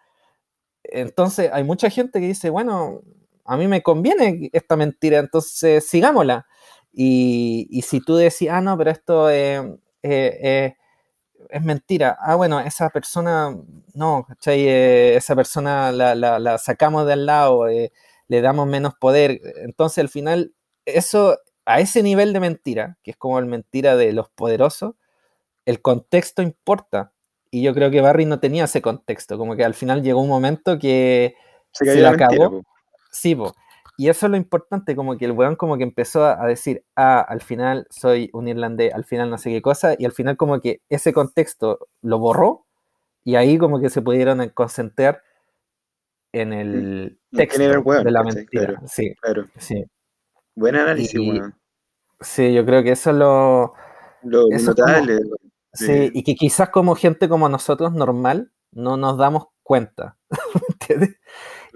[0.84, 3.02] Entonces hay mucha gente que dice, bueno,
[3.46, 6.46] a mí me conviene esta mentira, entonces sigámosla.
[6.92, 9.58] Y, y si tú decís, ah, no, pero esto eh,
[10.02, 10.76] eh, eh,
[11.50, 13.56] es mentira, ah, bueno, esa persona,
[13.94, 14.68] no, ¿cachai?
[14.68, 17.92] Eh, esa persona la, la- la sacamos de al lado, eh,
[18.28, 19.40] le damos menos poder.
[19.58, 20.54] Entonces al final,
[20.86, 24.96] eso, a ese nivel de mentira, que es como el mentira de los poderosos,
[25.66, 27.12] el contexto importa.
[27.52, 30.30] Y yo creo que Barry no tenía ese contexto, como que al final llegó un
[30.30, 31.36] momento que
[31.72, 32.52] Se se mentira, acabó.
[32.64, 32.64] po.
[33.12, 33.54] Sí, po.
[33.98, 37.22] Y eso es lo importante, como que el weón como que empezó a, decir, ah,
[37.22, 40.60] al final soy un irlandés, al final no sé qué cosa, y al final como
[40.60, 42.66] que ese contexto lo borró
[43.24, 45.22] Y ahí como que se pudieron concentrar
[46.34, 48.66] en el texto el weón, de la mentira.
[48.66, 48.88] Claro.
[48.88, 49.46] Sí, Claro.
[49.58, 49.86] sí.
[50.56, 51.56] Buen análisis, Y- weón.
[52.22, 53.74] Sí, yo creo que eso es lo...
[54.24, 55.16] Lo, eso es como- notable.
[55.16, 55.38] weón.
[55.74, 60.18] Sí, y que quizás como gente como nosotros normal no nos damos cuenta.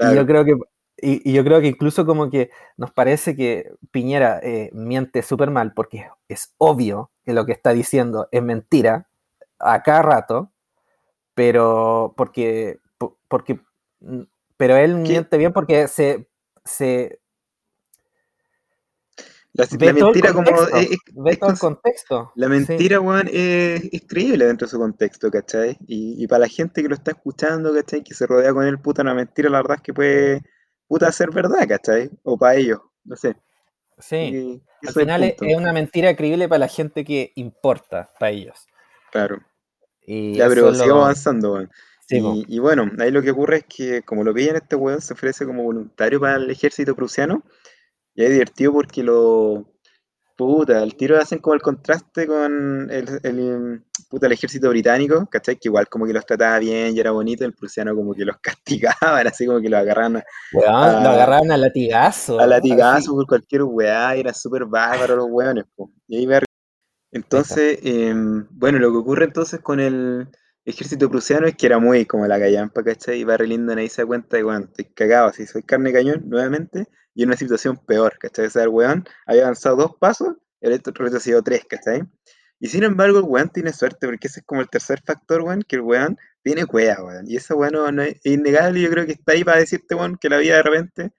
[0.02, 0.54] Y yo creo que
[1.02, 5.52] y, y yo creo que incluso como que nos parece que Piñera eh, miente súper
[5.52, 9.08] mal porque es obvio que lo que está diciendo es mentira
[9.60, 10.52] a cada rato,
[11.34, 13.60] pero porque, po- porque
[14.02, 14.22] mm,
[14.58, 15.12] pero él ¿Qué?
[15.12, 16.28] miente bien porque se,
[16.66, 17.20] se
[19.54, 20.50] La, mentira como...
[20.50, 22.32] es- es- todo el contexto.
[22.36, 22.52] La sí.
[22.54, 25.78] mentira, weón, es, es creíble dentro de su contexto, ¿cachai?
[25.88, 28.04] Y, y para la gente que lo está escuchando, ¿cachai?
[28.04, 30.42] Que se rodea con él, puta, una mentira, la verdad es que puede,
[30.90, 32.10] puta, ser verdad, ¿cachai?
[32.24, 33.38] O para ellos, no sé.
[34.00, 34.62] Sí.
[34.82, 38.68] Y Al final es, una mentira creíble para la gente que importa para ellos.
[39.12, 39.40] Claro.
[40.02, 41.70] Y Ya, pero lo- sigamos avanzando, weón.
[42.08, 42.18] sí.
[42.20, 45.14] Y, y bueno, ahí lo que ocurre es que como lo pillan este weón, se
[45.14, 47.44] ofrece como voluntario para el ejército prusiano.
[48.16, 49.72] Y es divertido porque lo...
[50.36, 55.56] Puta, el tiro hacen como el contraste con el, el, puta, el ejército británico, ¿cachai?
[55.58, 58.38] Que igual como que los trataba bien y era bonito, el prusiano como que los
[58.42, 62.40] castigaban, así como que los agarraban a, Weón, Ah, lo agarraban a latigazo.
[62.40, 63.08] a latigazo así.
[63.10, 65.92] por cualquier weá, y era súper bárbaro los weones, po.
[66.08, 66.40] Y ahí va
[67.12, 70.28] Entonces, em, bueno, lo que ocurre entonces con el
[70.66, 73.20] ejército prusiano es que era muy como la callampa, ¿cachai?
[73.20, 76.24] Y Barry Lyndon ahí se da cuenta de, bueno, estoy cagado, así soy carne cañón
[76.28, 78.46] nuevamente, y en una situación peor, ¿cachai?
[78.48, 82.04] O sea, el weón había avanzado dos pasos, el otro retrocedió tres, ¿cachai?
[82.60, 85.64] Y sin embargo, el weón tiene suerte, porque ese es como el tercer factor, weón,
[85.64, 87.26] que el weón tiene cueva, weón.
[87.30, 90.30] Y eso, weón, no, es, innegable, yo creo que está ahí para decirte, weón, que
[90.30, 91.12] la vida de repente,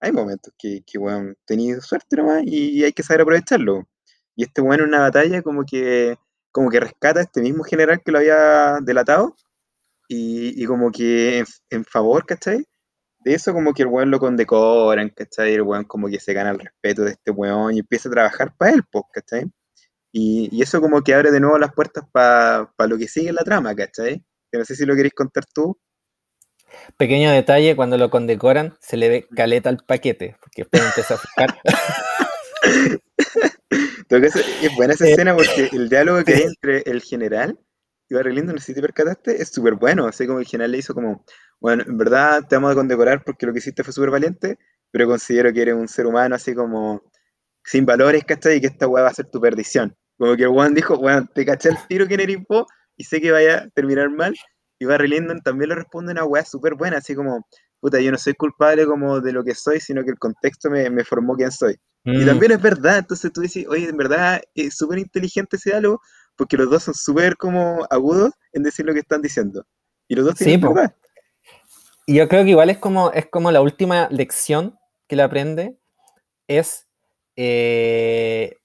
[0.00, 3.88] hay momentos que, que weón, tenido suerte nomás y, y hay que saber aprovecharlo.
[4.36, 6.16] Y este weón en una batalla como que,
[6.52, 9.36] como que rescata a este mismo general que lo había delatado
[10.08, 12.66] y, y como que en, en favor, ¿cachai?
[13.20, 15.54] De eso como que el weón lo condecoran, ¿cachai?
[15.54, 18.54] El weón como que se gana el respeto de este weón y empieza a trabajar
[18.56, 19.46] para él, pues, ¿cachai?
[20.18, 23.34] Y, y eso como que abre de nuevo las puertas para lo que sigue en
[23.34, 24.24] la trama, ¿cachai?
[24.50, 25.78] Que no sé si lo queréis contar tú.
[26.96, 31.18] Pequeño detalle, cuando lo condecoran, se le ve caleta al paquete, porque después empieza a
[31.18, 31.58] fijar.
[34.08, 37.58] Es buena esa Eh, escena porque el diálogo que hay entre el general
[38.08, 40.06] y Barry Lyndon, no sé si te percataste, es súper bueno.
[40.06, 41.24] Así como el general le hizo como,
[41.60, 44.58] bueno, en verdad te vamos a condecorar porque lo que hiciste fue súper valiente,
[44.90, 47.02] pero considero que eres un ser humano así como
[47.64, 48.56] sin valores, ¿cachai?
[48.56, 49.94] Y que esta weá va a ser tu perdición.
[50.18, 53.30] Como que weón dijo, weón, te caché el tiro que eres vos y sé que
[53.32, 54.34] vaya a terminar mal.
[54.78, 57.46] Y Barry Lyndon también le responde una weá súper buena, así como,
[57.80, 60.90] puta, yo no soy culpable como de lo que soy, sino que el contexto me,
[60.90, 61.76] me formó quien soy.
[62.18, 65.70] Y Mm, también es verdad, entonces tú dices, oye, en verdad es súper inteligente ese
[65.70, 66.00] diálogo,
[66.36, 69.64] porque los dos son súper como agudos en decir lo que están diciendo.
[70.08, 70.74] Y los dos Sí, tienen po.
[70.74, 70.94] verdad.
[72.06, 75.76] Y yo creo que igual es como, es como la última lección que le aprende,
[76.48, 76.86] es
[77.36, 78.56] eh,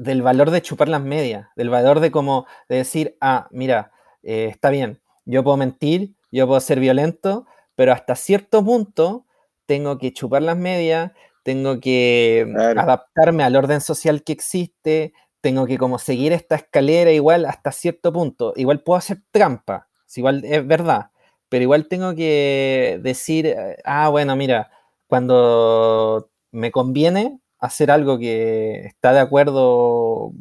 [0.00, 3.92] del valor de chupar las medias, del valor de como de decir, ah, mira,
[4.22, 9.26] eh, está bien, yo puedo mentir, yo puedo ser violento, pero hasta cierto punto
[9.66, 12.80] tengo que chupar las medias, tengo que mm, Claro.
[12.80, 18.12] adaptarme al orden social que existe, tengo que como seguir esta escalera igual hasta cierto
[18.12, 18.52] punto.
[18.56, 21.10] Igual puedo hacer trampa, si igual es verdad,
[21.48, 24.70] pero igual tengo que decir, ah, bueno, mira,
[25.06, 30.32] cuando me conviene hacer algo que está de acuerdo,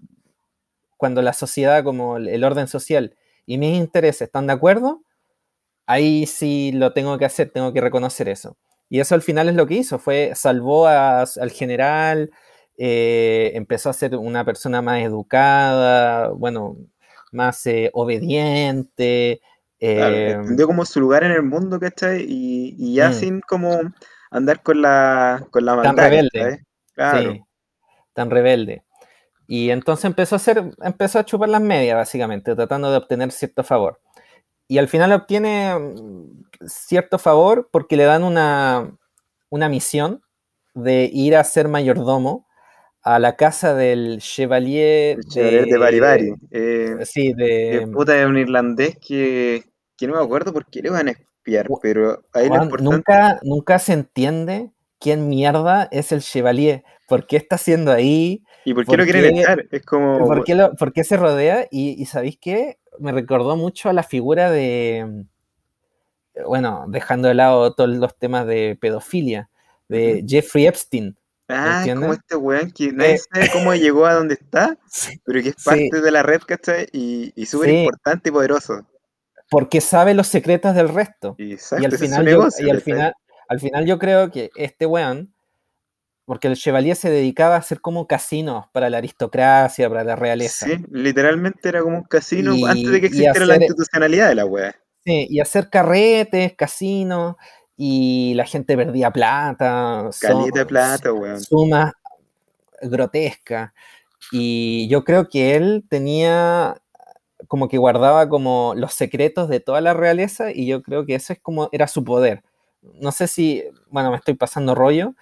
[0.97, 3.15] cuando la sociedad, como el, orden social
[3.45, 5.01] y mis intereses están de acuerdo,
[5.85, 8.57] ahí sí lo tengo que hacer, tengo que reconocer eso.
[8.89, 12.31] Y eso al final es lo que hizo, fue salvó a- al general,
[12.77, 16.77] eh, empezó a ser una persona más educada, bueno,
[17.31, 19.41] más eh, obediente.
[19.79, 22.25] Claro, eh, entendió como su lugar en el mundo, ¿cachai?
[22.27, 23.13] Y, y ya Mm.
[23.13, 23.79] sin como
[24.31, 26.65] andar con la, con la Tan maldad, rebelde.
[26.99, 27.31] Claro.
[27.31, 27.41] Sí,
[28.13, 28.83] tan rebelde.
[29.47, 33.63] Y entonces empezó a hacer, empezó a chupar las medias, básicamente, tratando de obtener cierto
[33.63, 34.01] favor.
[34.67, 38.91] Y al final obtiene mm, cierto favor porque le dan una,
[39.49, 40.21] una misión
[40.75, 42.45] de ir a ser mayordomo
[43.01, 47.87] a la casa del Chevalier El Chevalier de Bari Eh, Sí, de.
[47.93, 49.63] puta es un irlandés que,
[49.95, 52.95] que no me acuerdo por qué le van a espiar, pero ahí lo Juan, importante.
[52.95, 56.83] nunca, nunca se entiende quién mierda es el Chevalier.
[57.07, 58.43] ¿Por qué está haciendo ahí?
[58.65, 59.65] ¿Y por qué ¿por lo quieren echar?
[59.71, 60.19] Es como.
[60.19, 61.67] ¿Por qué, lo- por qué se rodea?
[61.71, 62.77] Y, y ¿sabéis qué?
[62.99, 65.25] Me recordó mucho a la figura de,
[66.45, 69.49] bueno, dejando de lado todos los temas de pedofilia,
[69.87, 71.15] de Jeffrey Epstein.
[71.51, 73.17] Ah, como este weón que nadie Eh.
[73.17, 74.77] sabe cómo llegó a donde está,
[75.25, 75.63] pero que es Sí.
[75.65, 76.87] parte de la red, ¿cachai?
[76.91, 77.77] Y, y súper Sí.
[77.77, 78.85] importante y poderoso.
[79.51, 81.33] porque sabe los secretos del resto.
[81.39, 82.93] Exacto, Y al ese es su final, yo, negocio, y al ¿cachai?
[82.93, 83.13] final,
[83.49, 85.33] al final yo creo que este weón,
[86.25, 90.67] porque el Chevalier se dedicaba a hacer como casinos para la aristocracia, para la realeza.
[90.67, 94.35] Sí, literalmente era como un casino Y- antes de que existiera la hacer- institucionalidad de
[94.35, 94.75] la wea.
[95.03, 97.35] Sí, y hacer carretes, casinos,
[97.75, 101.41] y la gente perdía plata, so- Calita de plata, weón.
[101.41, 101.93] sumas
[102.81, 103.71] grotescas.
[104.31, 106.79] Y yo creo que él tenía
[107.47, 111.33] como que guardaba como los secretos de toda la realeza y yo creo que eso
[111.33, 112.43] es como era su poder.
[112.81, 115.15] No sé si, bueno, me estoy pasando rollo,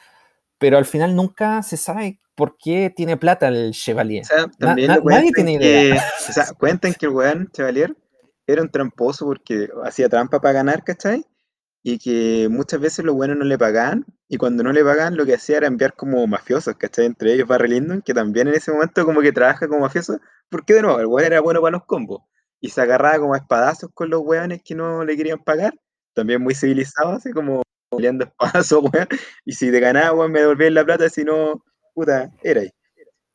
[0.58, 4.24] pero al final nunca se sabe por qué tiene plata el Chevalier.
[4.24, 6.04] O sea, también na- nadie tiene que, idea.
[6.30, 7.96] o sea, cuentan que el weón Chevalier
[8.46, 11.26] era un tramposo porque hacía trampa para ganar, ¿cachai?
[11.84, 15.26] Y que muchas veces los buenos no le pagaban, y cuando no le pagaban lo
[15.26, 17.06] que hacía era enviar como mafiosos, ¿cachai?
[17.06, 20.74] Entre ellos Barry Lyndon, que también en ese momento como que trabaja como mafioso, porque
[20.76, 22.22] de nuevo, el weón era bueno para los combos,
[22.60, 25.74] y se agarraba como a espadazos con los weones que no le querían pagar,
[26.18, 29.08] también muy civilizado, así como peleando espadazos, weón,
[29.46, 31.64] y si te ganaba, weón, me devolvían la plata, si no,
[31.94, 32.70] puta, era ahí.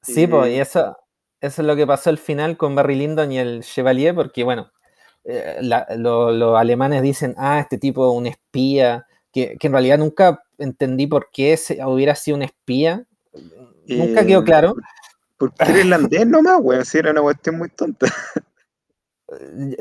[0.02, 0.96] Sí, pues, y eso,
[1.40, 4.70] eso es lo que pasó al final con Barry Lyndon y el Chevalier, porque bueno,
[5.24, 9.72] eh, la- lo- los alemanes dicen, ah, este tipo es un espía, que, que en
[9.72, 13.06] realidad nunca entendí por qué se- hubiera sido un espía.
[13.86, 14.74] Nunca quedó Eh, claro.
[15.38, 18.06] Porque era irlandés nomás, weón, sí, era una cuestión muy tonta.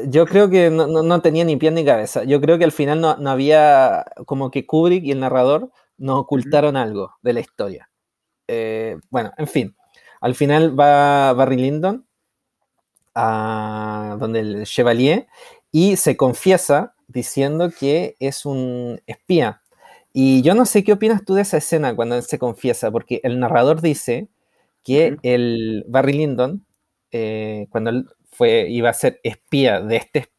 [0.07, 2.23] Yo creo que no, no- no tenía ni pie ni cabeza.
[2.23, 6.19] Yo creo que al final no, no había, como que Kubrick y el narrador nos
[6.19, 7.89] ocultaron algo de la historia.
[8.47, 9.77] Eh, bueno, en fin,
[10.21, 12.07] al final va Barry Lyndon
[13.15, 15.27] a donde el Chevalier
[15.71, 19.61] y se confiesa diciendo que es un espía.
[20.13, 23.21] Y yo no sé qué opinas tú de esa escena cuando él se confiesa, porque
[23.23, 24.29] el narrador dice
[24.83, 26.65] que el Barry Lyndon,
[27.11, 30.29] eh, cuando él fue, iba a ser espía de este,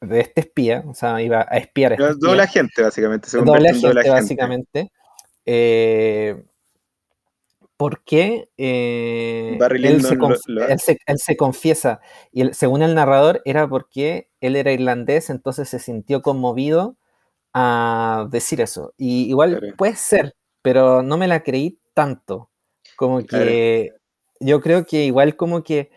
[0.00, 3.28] de este espía, o sea, iba a espiar a este doble agente, básicamente.
[3.28, 4.20] Se doble agente, doble agente.
[4.20, 4.92] básicamente.
[5.46, 6.44] eh,
[7.76, 12.00] ¿Por qué eh, Barry él, se lo- lo- él se- él se confiesa?
[12.30, 16.96] Y según el narrador, era porque él era irlandés, entonces se sintió conmovido
[17.52, 18.94] a decir eso.
[18.96, 19.76] Y igual Claro.
[19.76, 22.50] puede ser, pero no me la creí tanto.
[22.94, 23.46] Como Claro.
[23.46, 23.90] que
[24.38, 25.90] yo creo que igual como que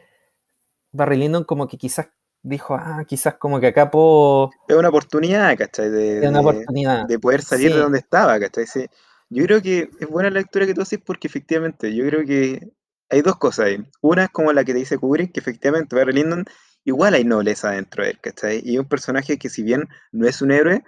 [0.96, 2.08] Barry Lyndon como que quizás
[2.42, 4.50] dijo, ah, quizás como que acá puedo...
[4.68, 5.90] Es una oportunidad, ¿cachai?
[5.90, 7.06] De, Es una de- oportunidad.
[7.08, 7.74] de poder salir Sí.
[7.74, 8.68] de donde estaba, ¿cachai?
[8.68, 8.86] Sí.
[9.30, 12.72] Yo creo que es buena la lectura que tú haces porque efectivamente, yo creo que
[13.10, 13.84] hay dos cosas ahí.
[14.02, 16.46] Una es como la que te dice Kubrick, que efectivamente Barry Lyndon,
[16.84, 18.62] igual hay nobleza dentro de él, ¿cachai?
[18.64, 20.84] Y un personaje que si bien no es un héroe,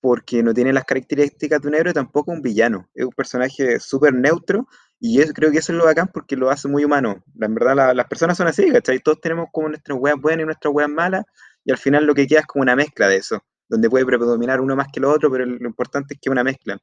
[0.00, 2.88] porque no tiene las características de un héroe, tampoco un villano.
[2.94, 4.68] Es un personaje súper neutro
[5.00, 7.22] y yo creo que eso es lo bacán porque lo hace muy humano.
[7.34, 9.00] La, en verdad la- las personas son así, ¿cachai?
[9.00, 11.24] Todos tenemos como nuestras weas buenas y nuestras weas malas
[11.64, 14.60] y al final lo que queda es como una mezcla de eso, donde puede predominar
[14.60, 16.78] uno más que lo otro, pero lo importante es que es una mezcla.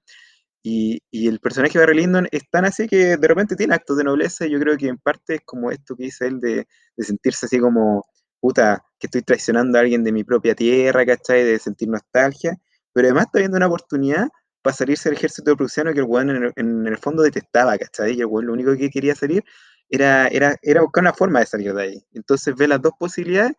[0.64, 3.98] Y, y el personaje de Barry Lyndon es tan así que de repente tiene actos
[3.98, 6.68] de nobleza y yo creo que en parte es como esto que dice él de,
[6.96, 8.06] de sentirse así como,
[8.40, 11.44] puta, que estoy traicionando a alguien de mi propia tierra, ¿cachai?
[11.44, 12.58] De sentir nostalgia,
[12.94, 14.28] pero además está viendo una oportunidad
[14.62, 18.14] para salirse del ejército prusiano que el weón en, el- en el fondo detestaba, ¿cachai?
[18.18, 19.44] Y el weón lo único que quería salir
[19.90, 22.04] era, era, era buscar una forma de salir de ahí.
[22.14, 23.54] Entonces ve las dos posibilidades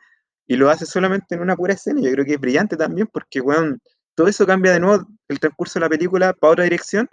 [0.47, 2.01] y lo hace solamente en una pura escena.
[2.01, 3.81] Yo creo que es brillante también porque, weón,
[4.15, 7.09] todo eso cambia de nuevo el transcurso de la película para otra dirección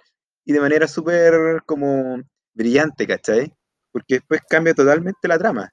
[0.45, 2.21] y de manera súper como
[2.53, 3.53] brillante, ¿cachai?
[3.91, 5.69] Porque después cambia totalmente la trama.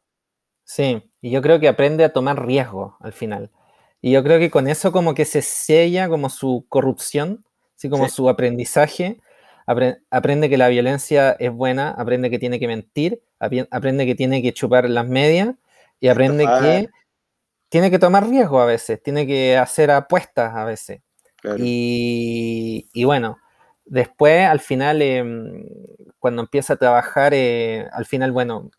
[0.65, 3.51] Sí, y yo creo que aprende a tomar riesgo al final.
[4.01, 7.45] Y yo creo que con eso como que se sella como su corrupción,
[7.77, 8.15] así como Sí.
[8.17, 9.19] su aprendizaje.
[9.67, 13.21] Apre- aprende que la violencia es buena, aprende que tiene que mentir,
[13.71, 15.55] aprende que tiene que chupar las medias
[16.01, 16.63] y aprende Estafar.
[16.63, 16.89] que
[17.69, 21.01] tiene que tomar riesgo a veces, tiene que hacer apuestas a veces.
[21.41, 21.57] Claro.
[21.61, 23.39] Y, y bueno,
[23.85, 25.65] después al final, em,
[26.21, 28.71] cuando empieza a trabajar, eh, al final, bueno,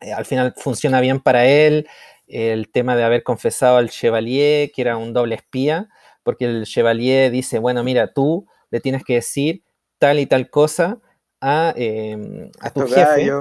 [0.00, 1.88] eh, al final funciona bien para él
[2.28, 5.88] el tema de haber confesado al Chevalier, que era un doble espía,
[6.28, 9.62] porque el Chevalier dice, bueno, mira, tú le tienes que decir
[9.98, 10.98] tal y tal cosa
[11.40, 13.32] a, em, a tu Estos jefe.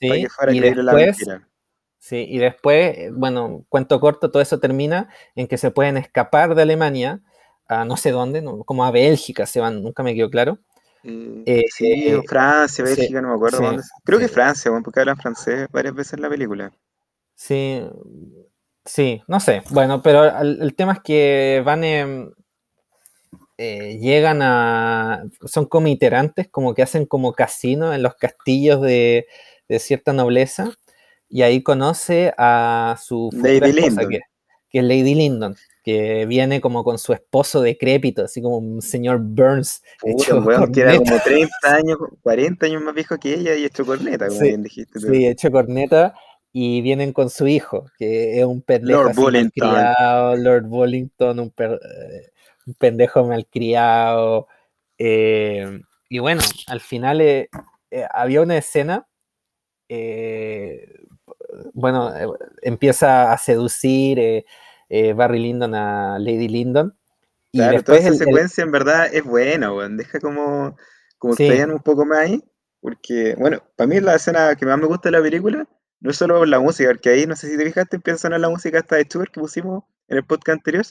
[0.00, 0.26] para ¿sí?
[0.46, 1.18] que Y la después.
[1.98, 6.54] Sí, y después, eh, bueno, cuento corto, todo eso termina en que se pueden escapar
[6.54, 7.20] de Alemania
[7.68, 10.60] a no sé dónde, no- como a Bélgica se van, nunca me quedó claro.
[11.04, 13.82] Eh, Eh, sí, eh, Francia, sí, Bélgica, no me acuerdo sí, dónde.
[14.04, 14.28] Creo que.
[14.28, 16.72] Francia, porque hablan francés varias veces en la película.
[17.34, 17.80] Sí,
[18.84, 19.62] sí, no sé.
[19.70, 22.30] Bueno, pero el, el tema es que van, em,
[23.62, 29.26] eh, llegan a, son como iterantes, como que hacen como casino en los castillos de,
[29.68, 30.70] de cierta nobleza,
[31.28, 34.08] y ahí conoce a su Lady Lyndon.
[34.08, 34.20] que,
[34.70, 39.20] que es Lady Lyndon, que viene como con su esposo decrépito, así como un señor
[39.20, 39.82] Burns.
[40.00, 43.66] Puta, hecho weón que era como 30 años, 40 años más viejo que ella y
[43.66, 45.00] hecho corneta, como Sí, bien dijiste.
[45.00, 46.14] Sí, hecho corneta.
[46.52, 49.68] Y vienen con su hijo, que es un pendejo Lord Bullington.
[49.70, 52.32] malcriado, Lord Bullington, un, per- eh,
[52.66, 54.48] un pendejo malcriado.
[54.98, 57.48] eh, y bueno, al final eh,
[57.92, 59.06] eh, había una escena,
[59.88, 60.92] eh,
[61.72, 62.26] bueno, eh,
[62.62, 64.44] empieza a seducir
[65.14, 66.96] Barry Lyndon a Lady Lyndon.
[67.52, 69.96] Y Claro, toda después esa el- el- secuencia en verdad es buena, weón.
[69.96, 70.76] Deja como,
[71.18, 71.44] como Sí.
[71.44, 72.44] explayan un poco más ahí.
[72.80, 75.66] Porque, bueno, para mí la escena que más me gusta de la película
[76.00, 78.48] no solo la música, porque ahí, no sé si te fijaste, empieza a sonar la
[78.48, 80.84] música hasta de Schubert que pusimos en el podcast anterior.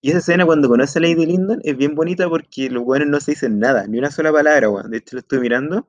[0.00, 3.20] Y esa escena cuando conoce a Lady Lyndon es bien bonita porque los buenos no
[3.20, 4.90] se dicen nada, ni una sola palabra, weón.
[4.90, 5.88] De hecho, lo estoy mirando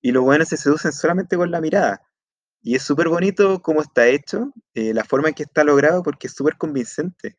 [0.00, 2.02] y los buenos se seducen solamente con la mirada.
[2.62, 6.28] Y es súper bonito cómo está hecho, eh, la forma en que está logrado, porque
[6.28, 7.36] es súper convincente.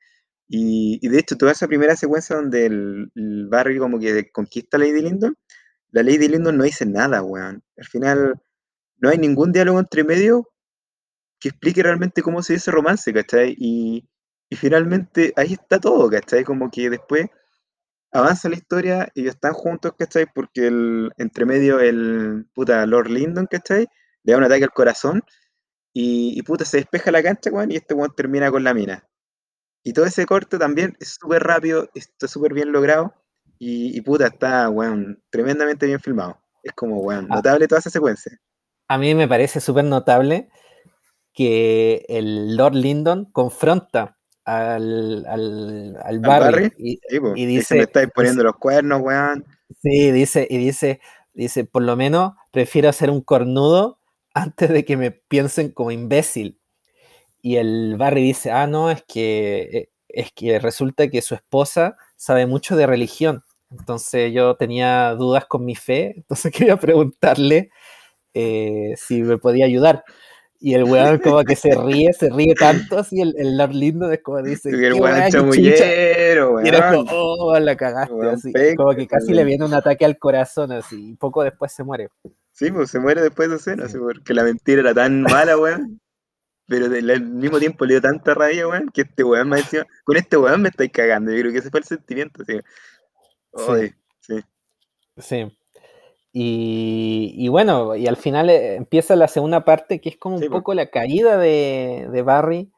[0.47, 5.01] Y, de hecho, toda esa primera secuencia donde el, Barry como que conquista a Lady
[5.01, 5.37] Lyndon,
[5.91, 7.63] la Lady Lyndon no dice nada, weón.
[7.77, 8.41] Al final
[8.99, 10.49] no hay ningún diálogo entre medio
[11.39, 13.55] que explique realmente cómo se dio ese romance, ¿cachai?
[13.57, 14.07] Y,
[14.49, 16.43] y finalmente ahí está todo, ¿cachai?
[16.43, 17.27] Como que después
[18.11, 20.25] avanza la historia y ellos están juntos, ¿cachai?
[20.33, 23.87] Porque el, entre medio el puta Lord Lyndon, ¿cachai?
[24.23, 25.23] Le da un ataque al corazón
[25.93, 29.07] y, y puta se despeja la cancha, weón, y este weón termina con la mina.
[29.83, 33.13] Y todo ese corte también es súper rápido, está súper bien logrado
[33.59, 36.41] y, y puta está, weón, tremendamente bien filmado.
[36.63, 37.35] Es como, weón, Ah.
[37.37, 38.39] notable toda esa secuencia.
[38.89, 40.49] A mí me parece súper notable
[41.33, 47.81] que el Lord Lyndon confronta al, al, al Barry, y, Sí, po, y dice, me
[47.83, 49.45] estáis poniendo los cuernos, weón.
[49.81, 50.99] sí, dice, y dice,
[51.33, 53.99] dice, por lo menos prefiero ser un cornudo
[54.33, 56.59] antes de que me piensen como imbécil.
[57.41, 61.95] Y el Barry dice, ah, no, es que, eh, es que resulta que su esposa
[62.17, 63.43] sabe mucho de religión.
[63.69, 67.69] Entonces yo tenía dudas con mi fe, entonces quería preguntarle
[68.33, 70.03] eh, si me podía ayudar.
[70.61, 74.11] Y el weón como que se ríe, se ríe tanto, así el, el Lord Lindo
[74.11, 75.39] es como dice, Y el "¿Qué weón weá, qué chucha?".
[75.39, 77.05] chamullero, Y era weón.
[77.07, 79.47] como, oh, la cagaste, Weón así, como que casi le weón.
[79.47, 82.09] viene un ataque al corazón, así, y poco después se muere.
[82.51, 83.97] Sí, pues se muere después de escena, Sí.
[83.97, 86.01] porque la mentira era tan mala, weón.
[86.67, 90.17] Pero al mismo tiempo le dio tanta rabia, weón, que este weón me decía, con
[90.17, 91.31] este weón me estáis cagando.
[91.31, 92.59] Yo creo que ese fue el sentimiento, así.
[93.69, 94.39] Ay, sí.
[95.17, 95.58] Sí.
[96.31, 100.47] Y, y bueno, y al final eh, empieza la segunda parte, que es como un
[100.49, 102.71] poco la caída de, de Barry.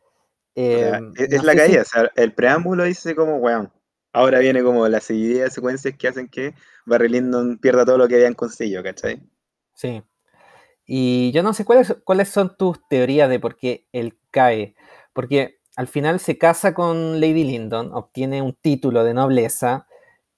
[0.56, 3.38] O sea, Eh, es, no es la si- caída, o sea, el preámbulo dice como,
[3.38, 3.72] weón.
[4.14, 6.54] Ahora viene como la seguidilla de secuencias que hacen que
[6.86, 9.22] Barry Lyndon pierda todo lo que habían conseguido, ¿cachai?
[9.74, 10.04] Sí.
[10.86, 14.76] Y yo no sé cuáles, cuáles son tus teorías de por qué él cae.
[15.14, 19.88] Porque al final se casa con Lady Lyndon, obtiene un título de nobleza.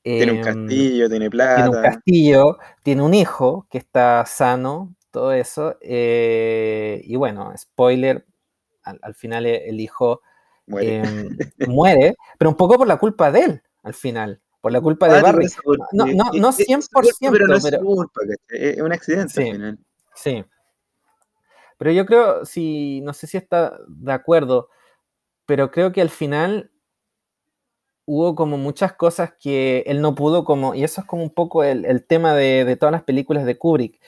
[0.04, 1.82] Tiene un em, castillo, tiene tiene un plata.
[1.82, 5.78] castillo, tiene un hijo que está sano, todo eso.
[5.82, 8.26] eh, y bueno, spoiler,
[8.84, 10.22] al, al final e- el hijo
[10.68, 10.96] Muere.
[10.98, 11.38] em,
[11.70, 15.20] muere, pero un poco por la culpa de él, al final, por la culpa de
[15.20, 15.48] Ah, Barry.
[15.94, 18.22] No, no, no es- es su culpa, 100%, pero no es pero- culpa.
[18.50, 19.42] Es un accidente Sí.
[19.50, 19.80] al final.
[20.16, 20.44] Sí.
[21.78, 24.70] Pero yo creo, si, no sé si está de acuerdo,
[25.46, 26.72] pero creo que al final
[28.06, 31.64] hubo como muchas cosas que él no pudo, como, y eso es como un poco
[31.64, 34.00] el, el tema de, de todas las películas de Kubrick,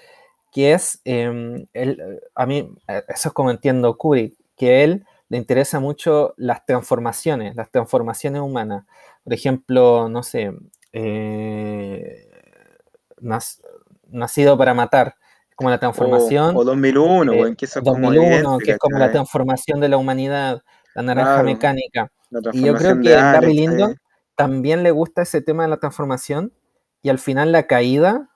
[0.52, 5.06] que es, em, él, a mí, eh, eso es como entiendo Kubrick, que a él
[5.30, 8.86] le interesa mucho las transformaciones, las transformaciones humanas.
[9.24, 10.52] Por ejemplo, no sé,
[10.94, 12.30] eh,
[13.22, 13.60] Nac-
[14.10, 15.16] Nacido para Matar,
[15.56, 16.56] como la transformación.
[16.56, 19.80] O, o 2001, eh, que eso es como 2001, evidente, que es como la transformación
[19.82, 20.62] de la humanidad,
[20.96, 21.46] la naranja Claro.
[21.46, 22.12] mecánica.
[22.52, 23.96] Y yo creo que a Barry Lyndon
[24.36, 26.54] también le gusta ese tema de la transformación
[27.02, 28.30] y al final la caída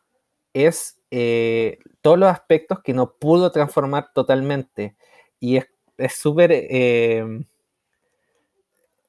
[0.54, 4.96] es eh, todos los aspectos que no pudo transformar totalmente.
[5.40, 5.68] Y es
[5.98, 7.26] es súper eh,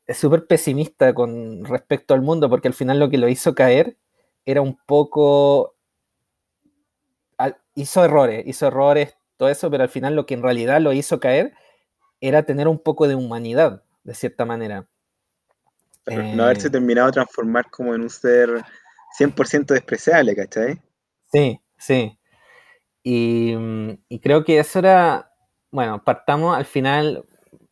[0.07, 3.97] es súper pesimista con respecto al mundo porque al final lo que lo hizo caer
[4.45, 5.77] era un poco
[7.39, 10.93] al- hizo errores, hizo errores, todo eso, pero al final lo que en realidad lo
[10.93, 11.55] hizo caer
[12.21, 14.87] era tener un poco de humanidad, de cierta manera.
[16.05, 18.63] Pero no haberse Eh, terminado de transformar como en un ser
[19.19, 20.81] 100% despreciable, ¿cachai?
[21.33, 22.19] Sí, sí.
[23.03, 23.55] Y,
[24.09, 25.33] y creo que eso era,
[25.71, 27.25] bueno, partamos al final,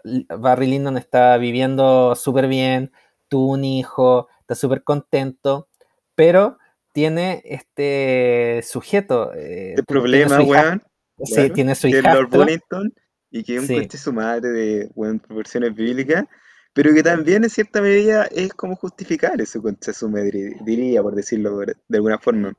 [0.05, 2.93] Barry Lyndon está viviendo súper bien,
[3.29, 5.69] tuvo un hijo, está súper contento,
[6.15, 6.59] pero
[6.93, 10.83] tiene este sujeto, eh, Este problema, weón,
[11.23, 12.95] sí, claro, tiene su es Lord hijastro, Bullington,
[13.31, 13.75] y que un Sí.
[13.81, 16.25] coche su madre de weón, proporciones bíblicas,
[16.73, 21.15] pero que también en cierta medida es como justificar ese concha su madre, diría, por
[21.15, 22.53] decirlo de alguna forma.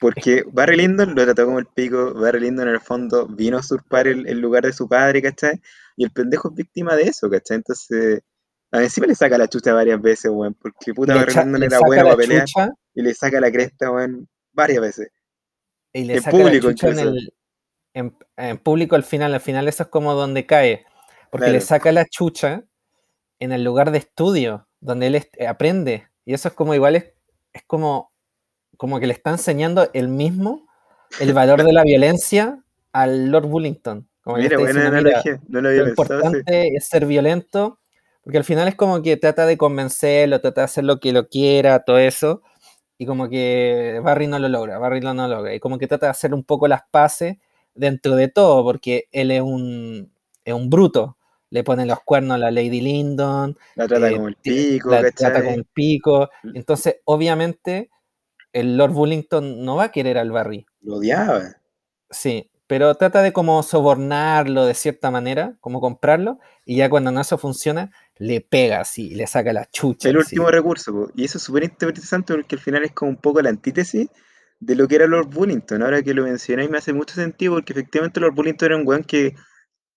[0.00, 3.60] Porque Barry Lyndon lo trató como el pico, Barry Lyndon en el fondo vino a
[3.60, 5.60] usurpar el, el lugar de su padre, ¿cachai?
[5.96, 7.58] Y el pendejo es víctima de eso, ¿cachai?
[7.58, 8.20] Entonces,
[8.72, 12.02] a encima le saca la chucha varias veces, weón, porque puta Barry Lyndon era bueno
[12.02, 15.08] la para pelear chucha y le saca la cresta, weón, varias veces.
[15.92, 17.33] y le En saca la público chucha en, el,
[17.94, 19.34] en, en público al final.
[19.34, 20.84] Al final eso es como donde cae.
[21.30, 21.66] Porque le Claro.
[21.66, 22.64] saca la chucha
[23.40, 26.08] en el lugar de estudio, donde él est- aprende.
[26.24, 27.12] Y eso es como igual, es,
[27.52, 28.10] es como,
[28.76, 30.66] como que le está enseñando él mismo
[31.20, 32.62] el valor de la violencia
[32.92, 34.08] al Lord Bullington.
[34.22, 37.06] Como le Mira, buena diciendo, "Mira, analogía, no lo había lo pensado importante es ser
[37.06, 37.78] violento,
[38.22, 41.28] porque al final es como que trata de convencerlo, trata de hacer lo que lo
[41.28, 42.42] quiera, todo eso,
[42.98, 46.06] y como que Barry no lo logra, Barry no lo logra, y como que trata
[46.06, 47.36] de hacer un poco las paces
[47.74, 50.12] dentro de todo, porque él es un,
[50.44, 51.16] es un bruto,
[51.50, 55.02] le pone los cuernos a la Lady Lyndon, La trata eh, como el pico, la
[55.02, 55.44] trata ¿cachai?
[55.44, 57.90] con el pico, entonces obviamente
[58.52, 61.56] el Lord Bullington no va a querer al Barry, Lo odiaba.
[62.10, 67.20] Sí, pero trata de como sobornarlo de cierta manera, como comprarlo, y ya cuando no
[67.20, 70.08] eso funciona, le pega así, le saca la chucha.
[70.08, 70.36] El así.
[70.36, 71.10] último recurso, po.
[71.14, 74.08] y eso es súper interesante porque al final es como un poco la antítesis
[74.66, 75.82] de lo que era Lord Bullington.
[75.82, 79.04] Ahora que lo mencionáis me hace mucho sentido porque efectivamente Lord Bullington era un weón
[79.04, 79.34] que,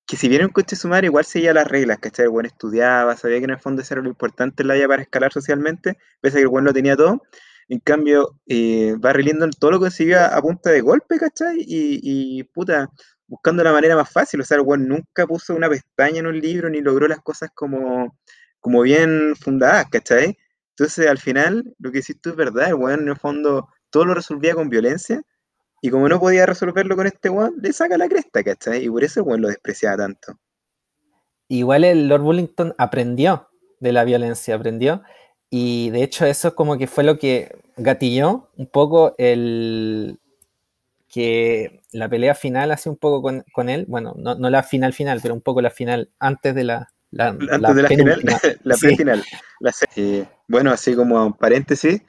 [0.06, 2.26] que si bien era un coche su madre, igual seguía las reglas, ¿cachai?
[2.26, 4.88] El weón estudiaba, sabía que en el fondo eso era lo importante en la vida
[4.88, 7.22] para escalar socialmente, pese a que el weón lo tenía todo.
[7.69, 11.57] En cambio, eh, Barry Lyndon todo lo conseguía a punta de golpe, ¿cachai?
[11.60, 11.99] Y,
[12.39, 12.89] y puta,
[13.27, 14.41] buscando la manera más fácil.
[14.41, 17.49] O sea, el weón nunca puso una pestaña en un libro ni logró las cosas
[17.53, 18.18] como,
[18.60, 20.38] como bien fundadas, ¿cachai?
[20.72, 24.14] Entonces, al final, lo que hiciste es verdad, el weón en el fondo todo lo
[24.14, 25.22] resolvía con violencia,
[25.81, 28.85] y como no podía resolverlo con este weón, le saca la cresta, ¿cachai?
[28.85, 30.39] Y por eso el weón lo despreciaba tanto.
[31.49, 33.49] Igual el Lord Bullington aprendió
[33.80, 35.03] de la violencia, aprendió,
[35.49, 40.19] y de hecho eso como que fue lo que gatilló un poco el
[41.07, 44.93] que la pelea final hace un poco con, con él, bueno, no, no la final
[44.93, 48.22] final, pero un poco la final antes de la, la, Antes la de la final,
[48.64, 48.88] la Sí.
[48.88, 49.23] pre-final.
[50.47, 52.01] Bueno, así como un paréntesis,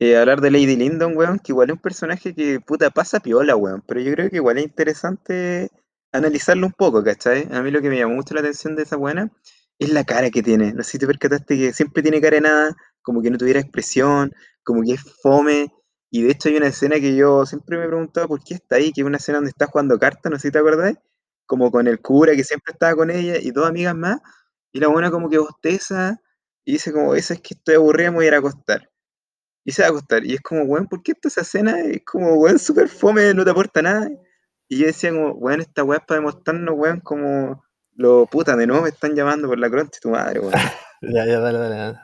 [0.00, 3.54] eh, hablar de Lady Lyndon, weón, que igual es un personaje que puta pasa piola,
[3.56, 5.70] weón, pero yo creo que igual es interesante
[6.12, 7.48] analizarlo un poco, ¿cachai?
[7.52, 9.30] A mí lo que me llamó mucho la atención de esa buena
[9.78, 10.72] es la cara que tiene.
[10.72, 13.60] No sé si te percataste que siempre tiene cara de nada, como que no tuviera
[13.60, 14.32] expresión,
[14.64, 15.72] como que es fome.
[16.10, 18.76] Y de hecho hay una escena que yo siempre me he preguntado por qué está
[18.76, 20.94] ahí, que es una escena donde está jugando cartas, no sé si te acordás,
[21.46, 24.18] como con el cura que siempre estaba con ella y dos amigas más,
[24.72, 26.20] y la buena como que bosteza
[26.64, 28.89] y dice como, esa es que estoy aburrida, me voy a ir a acostar.
[29.70, 30.24] Y se va a acostar.
[30.24, 33.52] Y es como, weón, ¿por qué esta escena es como, weón, súper fome, no te
[33.52, 34.10] aporta nada?
[34.68, 37.62] Y yo decía como, weón, esta weá es para demostrarnos, weón, como
[37.94, 40.52] lo puta, de nuevo me están llamando por la croncha tu madre, weón.
[41.02, 41.98] Ya, ya, dale, dale, dale.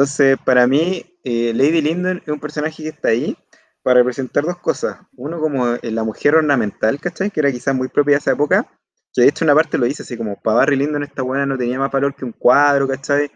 [0.00, 3.36] Entonces para mí, eh, Lady Lyndon es un personaje que está ahí
[3.82, 4.98] para representar dos cosas.
[5.16, 7.30] Uno como la mujer ornamental, ¿cachai?
[7.30, 8.66] Que era quizás muy propia de esa época,
[9.12, 11.58] que de hecho una parte lo dice así como, para Barry Lyndon esta buena no
[11.58, 13.30] tenía más valor que un cuadro, ¿cachai?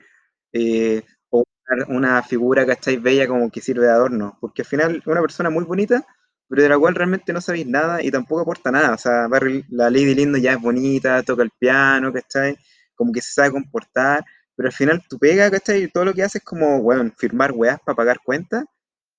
[0.53, 2.97] Eh, o una, una figura, ¿cachai?
[2.99, 6.07] Bella como que sirve de adorno, porque al final una persona muy bonita,
[6.49, 8.95] pero de la cual realmente no sabéis nada y tampoco aporta nada.
[8.95, 12.57] O sea, Barry- la Lady Lyndon ya es bonita, toca el piano, ¿cachai?
[12.95, 14.25] Como que se sabe comportar,
[14.57, 15.85] pero al final tu pega, ¿cachai?
[15.85, 18.65] Y todo lo que hace es como, bueno, firmar weas para pagar cuentas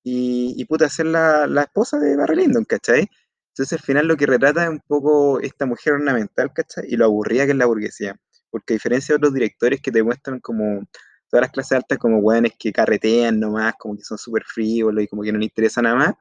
[0.04, 3.10] y, y puta, ser la, la esposa de Barry Lyndon, ¿cachai?
[3.50, 6.86] Entonces al final lo que retrata es un poco esta mujer ornamental, ¿cachai?
[6.88, 8.16] Y lo aburrida que es la burguesía.
[8.52, 10.84] Porque a diferencia de otros directores que te muestran como
[11.30, 15.08] todas las clases altas como weones que carretean nomás, como que son súper frívolos y
[15.08, 16.14] como que no les interesa nada más,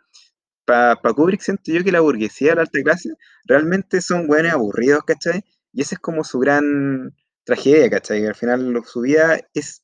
[0.65, 3.11] para Kubrick siento yo que la burguesía la alta clase
[3.45, 5.45] realmente son buenos aburridos, ¿cachai?
[5.73, 7.15] Y esa es como su gran
[7.45, 8.21] tragedia, ¿cachai?
[8.23, 9.83] Que al final su vida es,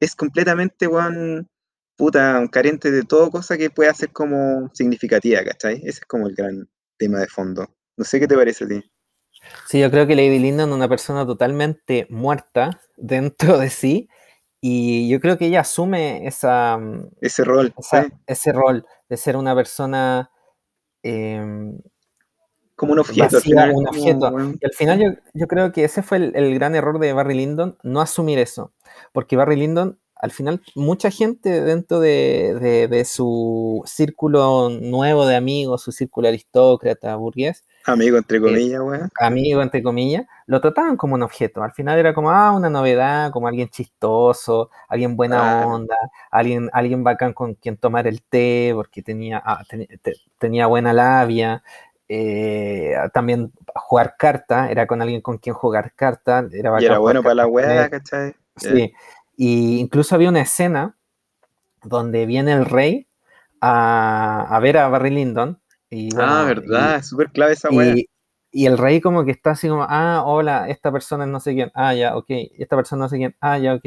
[0.00, 1.48] es completamente, weón,
[1.96, 5.76] puta, carente de todo cosa que pueda ser como significativa, ¿cachai?
[5.78, 6.68] Ese es como el gran
[6.98, 7.66] tema de fondo.
[7.96, 8.82] No sé qué te parece a ti.
[9.68, 14.08] Sí, yo creo que Lady Lyndon es una persona totalmente muerta dentro de sí
[14.60, 18.12] y yo creo que ella asume esa, mm, Ese rol, esa- ¿sí?
[18.26, 20.30] ese rol de ser una persona
[21.02, 21.78] em,
[22.80, 23.72] Como un objeto, al final.
[23.74, 24.28] un objeto.
[24.30, 27.12] weón, Y al final yo, yo creo que ese fue el, el gran error de
[27.12, 28.72] Barry Lyndon, no asumir eso.
[29.12, 35.36] Porque Barry Lyndon, al final, mucha gente dentro de, de- de su círculo nuevo de
[35.36, 39.10] amigos, su círculo aristócrata, burgués, amigo, entre comillas, weón.
[39.18, 41.62] amigo, entre comillas, lo trataban como un objeto.
[41.62, 45.68] Al final era como, ah, una novedad, como alguien chistoso, alguien buena Claro.
[45.74, 45.96] onda,
[46.30, 50.92] alguien, alguien bacán con quien tomar el té, porque tenía, ah, teni- te- tenía buena
[50.94, 51.62] labia.
[52.12, 57.22] Eh, también jugar carta, era con alguien con quien jugar carta, era Y era bueno
[57.22, 57.88] para la él.
[57.88, 58.34] ¿cachai?
[58.56, 58.92] Sí.
[59.36, 60.96] Y incluso había una escena
[61.84, 63.06] donde viene el rey
[63.60, 65.60] a, a ver a Barry Lyndon.
[65.88, 67.94] Y, ah, verdad, es súper clave esa weá.
[67.94, 68.08] y,
[68.50, 71.70] y el rey como que está así como, ah, hola, esta persona no sé quién,
[71.74, 72.26] ah, ya, ok,
[72.58, 73.84] esta persona no sé quién, ah, ya, ok.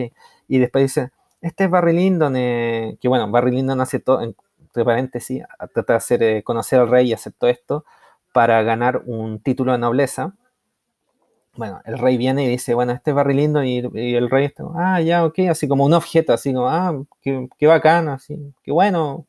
[0.48, 4.86] Y después dice, este es Barry Lyndon, eh", que bueno, Barry Lyndon hace todo, entre
[4.86, 5.44] paréntesis,
[5.74, 7.84] trata de hacer, eh, conocer al rey y hacer todo esto
[8.34, 10.36] para ganar un título de nobleza.
[11.56, 14.46] Bueno, el rey viene y dice, bueno, este es Barry Lyndon y, y el rey
[14.46, 18.36] está, ah, ya, ok, así como un objeto, así como, ah, qué, qué bacán, así,
[18.64, 19.28] qué bueno,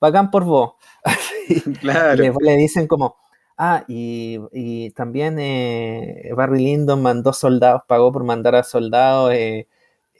[0.00, 0.74] bacán por vos.
[1.80, 2.22] Claro.
[2.22, 3.16] después le dicen como,
[3.58, 9.68] ah, y, y también eh, Barry Lyndon mandó soldados, pagó por mandar a soldados eh,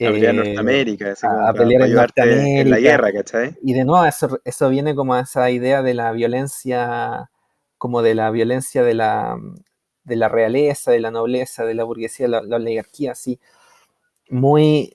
[0.03, 2.23] a pelear en eh, Norteamérica, así a- a pelear en ayudarte
[2.61, 2.81] en la Norteamérica.
[2.81, 3.57] guerra, ¿cachai?
[3.63, 7.31] y de nuevo eso, eso viene como a esa idea de la violencia,
[7.79, 9.37] como de la violencia de la,
[10.05, 13.39] de la realeza, de la nobleza, de la burguesía, la, la oligarquía, así,
[14.29, 14.95] muy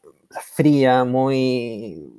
[0.56, 2.12] fría, muy...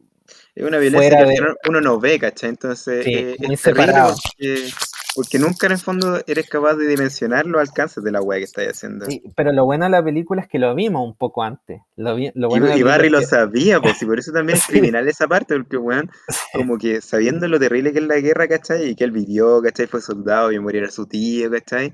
[0.55, 2.51] Es una violencia que de- uno no ve, ¿cachai?
[2.51, 4.15] Entonces Sí, eh, muy es separado.
[4.37, 4.69] porque,
[5.15, 8.45] porque nunca en el fondo eres capaz de dimensionar los alcances de la weá que
[8.45, 9.07] estás haciendo.
[9.07, 11.81] sí, pero lo bueno de la película es que lo vimos un poco antes.
[11.97, 14.33] Lo, vi- lo Y, bueno y película Barry lo que- sabía, pues, y por eso
[14.33, 14.73] también es Sí.
[14.73, 16.11] criminal esa parte, porque, weón,
[16.55, 18.91] como que sabiendo lo terrible que es la guerra, ¿cachai?
[18.91, 19.87] Y que él vivió, ¿cachai?
[19.87, 21.93] Fue soldado y morir a su tío, ¿cachai?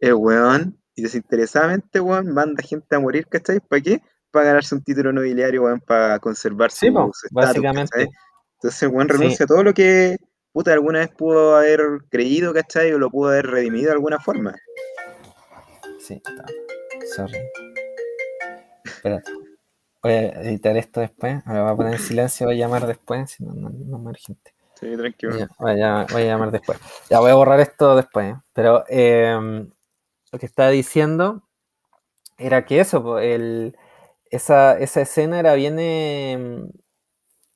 [0.00, 3.60] El weón, y desinteresadamente, weón, manda gente a morir, ¿cachai?
[3.60, 4.00] ¿Para qué?
[4.30, 7.90] Para ganarse un título nobiliario, weón, para conservar su, Sí, po, su básicamente.
[7.90, 8.08] ¿cachai?
[8.60, 9.16] Entonces, weón Sí.
[9.16, 10.16] renuncia a todo lo que,
[10.58, 11.80] puta, alguna vez pudo haber
[12.10, 12.92] creído, ¿cachai?
[12.92, 14.56] O lo pudo haber redimido de alguna forma.
[16.00, 16.46] Sí, está.
[17.14, 17.38] Sorry.
[18.84, 19.30] Espérate.
[20.02, 21.46] Voy a editar esto después.
[21.46, 24.10] Me voy a poner en silencio, voy a llamar después, si no, no, no me
[24.10, 24.52] urgente.
[24.80, 25.38] Sí, tranquilo.
[25.38, 26.80] Ya, voy, a, voy a llamar después.
[27.08, 28.34] Ya voy a borrar esto después.
[28.34, 28.40] ¿eh?
[28.52, 29.38] Pero eh,
[30.32, 31.44] lo que estaba diciendo
[32.36, 33.76] era que eso, el,
[34.28, 36.68] esa, esa escena era bien eh,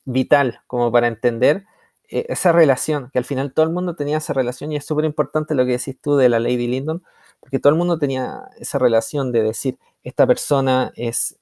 [0.04, 1.64] vital como para entender
[2.12, 5.54] esa relación, que al final todo el mundo tenía esa relación y es súper importante
[5.54, 7.02] lo que decís tú de la Lady Lyndon,
[7.40, 11.36] porque todo el mundo tenía esa relación de decir, esta persona es,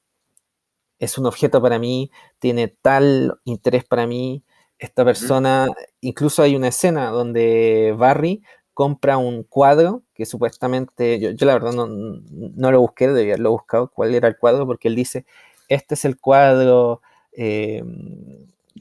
[0.99, 4.43] es un objeto para mí, tiene tal interés para mí,
[4.79, 5.67] esta persona,
[6.01, 8.43] incluso hay una escena donde Barry
[8.73, 13.51] compra un cuadro que supuestamente, yo, yo la verdad no, no, lo busqué, debía haberlo
[13.51, 15.27] buscado, cuál era el cuadro, porque él dice,
[15.69, 17.03] este es el cuadro,
[17.33, 17.85] eh,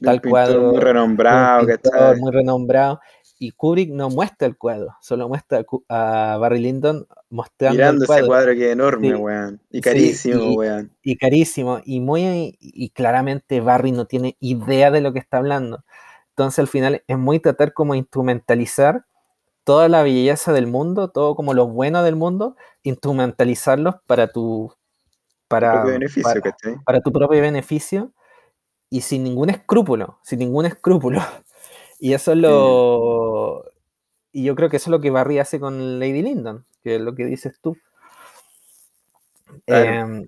[0.02, 3.00] tal cuadro, muy renombrado, pintor, muy renombrado,
[3.42, 8.22] y Kubrick no muestra el cuadro, solo muestra a Barry Lyndon mostrando Mirando el cuadro.
[8.22, 9.60] ese cuadro que es enorme, Sí, weón.
[9.70, 10.92] Y carísimo, sí, y, weón.
[11.02, 11.80] Y carísimo.
[11.82, 15.84] Y muy y claramente Barry no tiene idea de lo que está hablando.
[16.30, 19.06] Entonces al final es muy tratar como instrumentalizar
[19.64, 24.70] toda la belleza del mundo, todo como lo bueno del mundo, instrumentalizarlos para tu
[25.48, 28.12] para, Tu propio beneficio, para, para tu propio beneficio
[28.90, 31.20] y sin ningún escrúpulo, sin ningún escrúpulo.
[32.02, 33.62] Y eso es lo.
[34.32, 37.00] Y yo creo que eso es lo que Barry hace con Lady Lyndon, que es
[37.02, 37.76] lo que dices tú.
[39.66, 40.22] Claro.
[40.22, 40.26] Eh,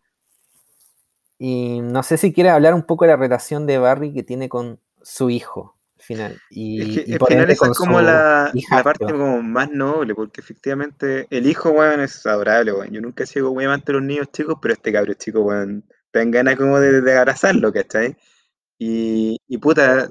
[1.39, 4.51] y no sé si quieres hablar un poco de la relación de Barry que tiene
[4.51, 6.40] con su hijo al final.
[6.51, 10.43] Y, Es que y final esa es como la, la parte como más noble, porque
[10.43, 12.90] efectivamente el hijo, weón, es adorable, weón.
[12.90, 15.84] Yo nunca he sido muy amante de los niños chicos, pero este cabro chico, weón,
[16.10, 18.14] te dan ganas como de, de abrazarlo, ¿cachai?
[18.84, 20.10] Y, y puta,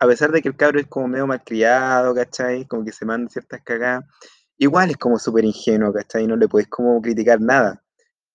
[0.00, 2.66] a pesar de que el cabro es como medio malcriado, ¿cachai?
[2.66, 4.04] Como que se manda ciertas cagadas,
[4.56, 6.26] igual es como súper ingenuo, ¿cachai?
[6.26, 7.80] No le podés como criticar nada.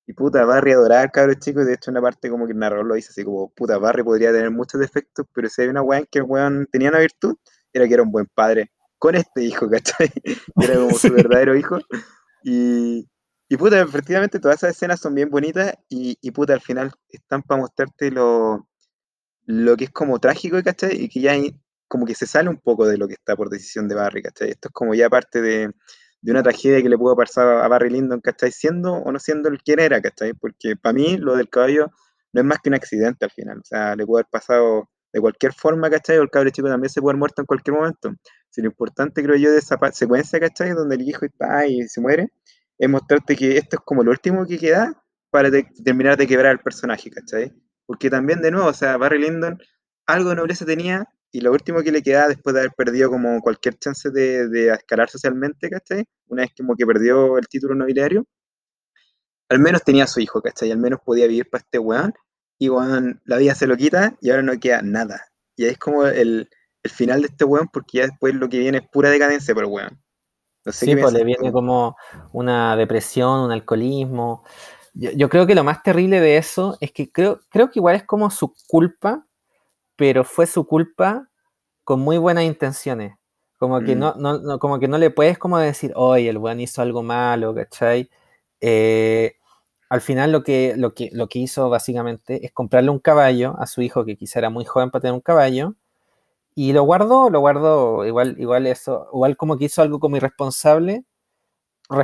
[0.07, 2.59] Y puta, Barry adoraba al cabro chico, y de hecho una parte como que el
[2.59, 5.81] narrador lo dice así como, puta, Barry podría tener muchos defectos, pero si hay una
[5.81, 7.35] weá en que el weón tenía una virtud,
[7.73, 10.09] era que era un buen padre con este hijo, ¿cachai?
[10.61, 11.79] Era como su verdadero hijo.
[12.43, 13.09] Y,
[13.49, 17.43] y puta, efectivamente todas esas escenas son bien bonitas y, y puta, al final están
[17.43, 18.65] para mostrarte lo,
[19.45, 21.03] lo que es como trágico, ¿cachai?
[21.03, 21.55] Y que ya hay-
[21.87, 24.49] como que se sale un poco de lo que está por decisión de Barry, ¿cachai?
[24.51, 25.71] Esto es como ya parte de,
[26.21, 28.51] de una tragedia que le pudo pasar a Barry Lyndon, ¿cachai?
[28.51, 30.33] Siendo o no siendo el quien era, ¿cachai?
[30.33, 31.91] Porque para mí lo del caballo
[32.33, 35.21] no es más que un accidente al final, o sea, le pudo haber pasado de
[35.21, 36.17] cualquier forma, ¿cachai?
[36.17, 38.11] O el cabro chico también se puede haber muerto en cualquier momento.
[38.49, 40.71] Si lo importante, creo yo, de esa secuencia, ¿cachai?
[40.71, 42.29] Donde el hijo está y se muere,
[42.77, 46.53] es mostrarte que esto es como lo último que queda para te- terminar de quebrar
[46.53, 47.51] el personaje, ¿cachai?
[47.85, 49.59] Porque también, de nuevo, o sea, Barry Lyndon
[50.05, 53.41] algo de nobleza tenía y lo último que le quedaba después de haber perdido como
[53.41, 56.05] cualquier chance de, de escalar socialmente, ¿cachai?
[56.27, 58.25] Una vez como que perdió el título nobiliario,
[59.49, 60.71] al menos tenía a su hijo, ¿cachai?
[60.71, 62.13] Al menos podía vivir para este weón
[62.59, 65.25] y weón, la vida se lo quita y ahora no queda nada.
[65.55, 66.49] Y ahí es como el,
[66.83, 69.63] el final de este weón porque ya después lo que viene es pura decadencia por
[69.63, 70.03] el weón.
[70.65, 71.97] No sé Sí, pues le viene como
[72.31, 74.45] una depresión, un alcoholismo.
[74.93, 77.95] Yo, yo creo que lo más terrible de eso es que creo, creo que igual
[77.95, 79.25] es como su culpa,
[79.97, 81.29] pero fue su culpa
[81.85, 83.15] con muy buenas intenciones.
[83.59, 83.99] Como que Mm.
[83.99, 87.03] no, no, no- como que no le puedes como decir, oye, el weón hizo algo
[87.03, 88.09] malo, ¿cachai?
[88.61, 89.35] Eh,
[89.89, 93.67] al final lo que, lo, que, lo que hizo básicamente es comprarle un caballo a
[93.67, 95.75] su hijo, que quizá era muy joven para tener un caballo,
[96.55, 101.03] y lo guardó, lo guardó, igual, igual eso, igual como que hizo algo como irresponsable,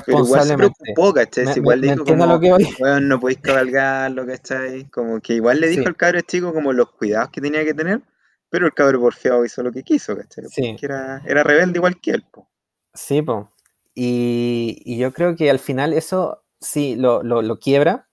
[0.06, 0.56] Pero igual se responsablemente.
[0.56, 1.48] preocupó, ¿cachai?
[1.48, 2.68] Me, igual me dijo como, lo que voy.
[2.80, 4.86] weón, no podéis cabalgarlo, ¿cachai?
[4.90, 7.74] Como que igual le dijo Sí, al cabro chico como los cuidados que tenía que
[7.74, 8.02] tener,
[8.50, 10.46] pero el cabro porfiado hizo lo que quiso, ¿cachai?
[10.46, 12.50] sí, Porque era, era rebelde igual que él, po.
[12.94, 13.50] sí, po.
[13.96, 18.08] Y, y yo creo que al final eso sí lo, lo, lo quiebra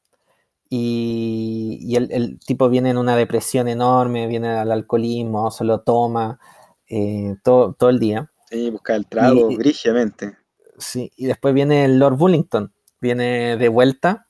[0.70, 6.40] y, y el, el tipo viene en una depresión enorme, viene al alcoholismo, solo toma
[6.88, 8.30] eh, todo, todo el día.
[8.48, 10.36] Sí, buscar el trago y- brígidamente.
[10.78, 14.26] Sí, y después viene el Lord Bullington, viene de vuelta,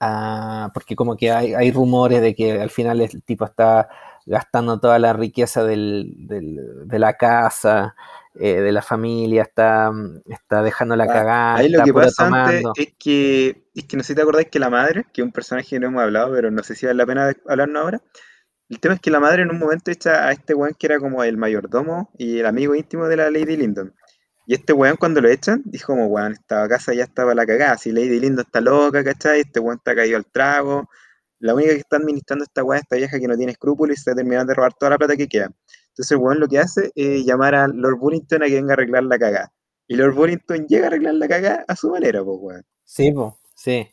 [0.00, 3.88] a- porque como que hay, hay rumores de que al final el tipo está
[4.26, 7.94] gastando toda la riqueza del- del- de la casa,
[8.40, 9.92] eh, de la familia, está,
[10.26, 14.02] está dejando la Ah, cagada, Ahí lo que pasa antes es que, es que no
[14.02, 16.32] sé si te acordáis que la madre, que es un personaje que no hemos hablado,
[16.32, 18.02] pero no sé si vale la pena hablarnos ahora.
[18.68, 20.98] El tema es que la madre en un momento echa a este weón que era
[20.98, 23.94] como el mayordomo y el amigo íntimo de la Lady Lyndon.
[24.46, 27.78] Y este weón cuando lo echan, dijo como, weón, esta casa ya estaba la cagada,
[27.78, 29.40] si Lady Lyndon está loca, ¿cachai?
[29.40, 30.88] Este weón está caído al trago.
[31.38, 34.00] La única que está administrando esta weá es esta vieja que no tiene escrúpulos y
[34.00, 35.50] se terminar de robar toda la plata que queda.
[35.88, 38.74] Entonces el weón lo que hace es llamar a Lord Bullington a que venga a
[38.74, 39.52] arreglar la cagada.
[39.86, 42.66] Y Lord Bullington llega a arreglar la cagada a su manera, pues weón.
[42.84, 43.88] Sí, po, sí.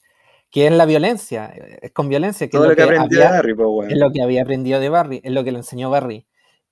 [0.50, 3.20] Que es la violencia, eh, es con violencia, que es lo lo que que aprendió
[3.20, 4.00] de había, Harry, pues es weón.
[4.00, 6.26] lo que había aprendido de Barry, es lo que le enseñó Barry.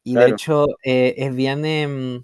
[0.03, 2.23] Y de hecho, eh, es bien, em,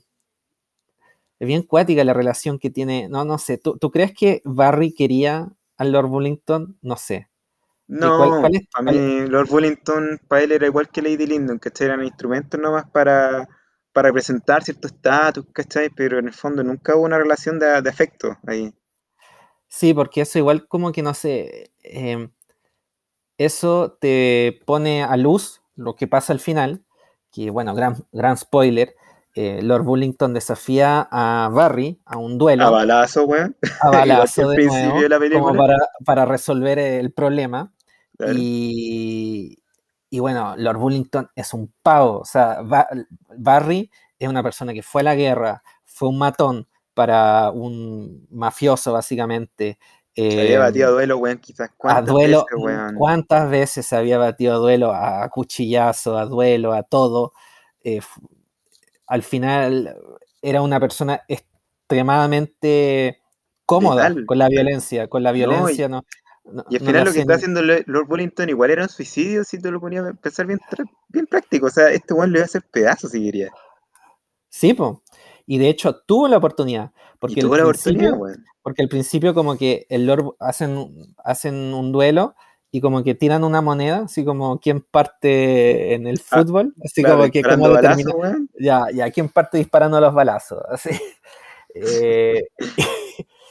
[1.40, 3.08] es bien cuática la relación que tiene.
[3.10, 3.58] No, no sé.
[3.58, 6.78] ¿Tú, tú crees que Barry quería al Lord Bullington?
[6.82, 7.30] No sé.
[8.00, 11.26] ¿Y cuál, No, cuál es, a mí Lord Bullington para él era igual que Lady
[11.26, 11.88] Lyndon, ¿cachai?
[11.88, 13.48] Eran instrumentos nomás para,
[13.94, 15.90] para representar cierto estatus, ¿cachai?
[15.90, 18.74] Pero en el fondo nunca hubo una relación de, de afecto ahí.
[19.68, 21.72] Sí, porque eso igual como que no sé.
[21.84, 22.32] em,
[23.38, 26.84] eso te pone a luz lo que pasa al final.
[27.32, 28.96] Que bueno, gran, gran spoiler.
[29.36, 32.72] Eh, Lord Bullington desafía a Barry a un A duelo.
[32.72, 33.56] balazo, weón.
[33.82, 35.58] a balazo al de nuevo, de la como película.
[35.58, 37.72] para, para resolver el problema.
[38.18, 38.34] Claro.
[38.38, 39.62] Y,
[40.10, 42.20] y bueno, Lord Bullington es un pavo.
[42.20, 42.88] O sea, Ba-
[43.38, 48.94] Barry es una persona que fue a la guerra, fue un matón para un mafioso,
[48.94, 49.78] básicamente.
[50.16, 52.96] Se había eh, batido a duelo, weón, quizás a cuántas duelo, veces, weón.
[52.96, 54.94] ¿cuántas veces se había batido a duelo?
[54.94, 57.34] A cuchillazo, a duelo, a todo.
[57.84, 58.00] Eh,
[59.08, 59.98] al final
[60.42, 63.22] era una persona extremadamente
[63.66, 66.04] cómoda con la violencia, con la No, y, violencia no,
[66.46, 69.60] no, y al final lo que está haciendo Lord Bullington igual era un suicidio si
[69.60, 70.60] te lo ponías a pensar bien,
[71.10, 71.68] bien práctico.
[71.68, 73.52] O sea, este weón le iba a hacer pedazos si quería.
[74.50, 75.02] Sí, po.
[75.48, 78.46] Y de hecho tuvo la oportunidad, porque tuvo la oportunidad, principio, weón.
[78.62, 82.36] porque al principio como que el Lord hacen, hacen un duelo
[82.76, 87.02] y como que tiran una moneda, así como quién parte en el Ah, fútbol, así
[87.04, 87.42] claro, como que
[88.14, 88.50] weón.
[88.60, 90.90] ya, ya, quién parte disparando los balazos, así.
[91.74, 92.44] Eh,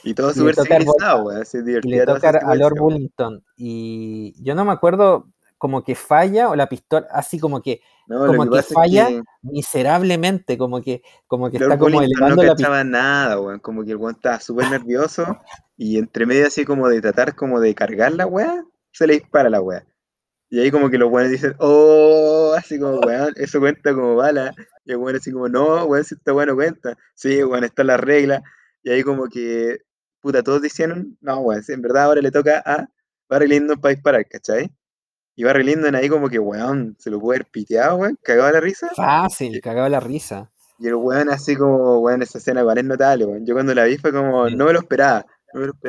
[0.03, 1.43] Y todo súper civilizado, weón.
[1.43, 2.77] Se y le toca a Lord.
[2.77, 5.27] Bullington y yo no me acuerdo
[5.57, 9.21] como que falla o la pistola así como que No, como que que falla que
[9.41, 13.59] miserablemente como que como que Lord está como Bullington no elevando la pistola nada, weón.
[13.59, 15.39] Como que el weón estaba súper nervioso
[15.77, 18.63] y entre medio así como de tratar como de cargar la weá,
[18.95, 19.85] se le dispara la weá.
[20.49, 24.53] Y ahí como que los weones dicen, oh, así como weón, eso cuenta como bala.
[24.85, 26.97] Y el weón así como, no, weón, si esta weón no cuenta.
[27.13, 28.43] Sí, weón, está la regla.
[28.83, 29.79] Y ahí como que,
[30.21, 32.87] puta, todos dijeron, no, weón, si en verdad ahora le toca a
[33.27, 34.71] Barry Lyndon para disparar, ¿cachai?
[35.35, 38.61] Y Barry Lyndon ahí como que, weón, se lo puede haber piteado, weón, cagaba la
[38.61, 38.89] risa.
[38.95, 40.51] Fácil, cagaba la risa.
[40.79, 43.45] Y el weón así como, weón, esa escena igual es notable, weón.
[43.45, 45.25] Yo cuando la vi fue como, no me lo esperaba.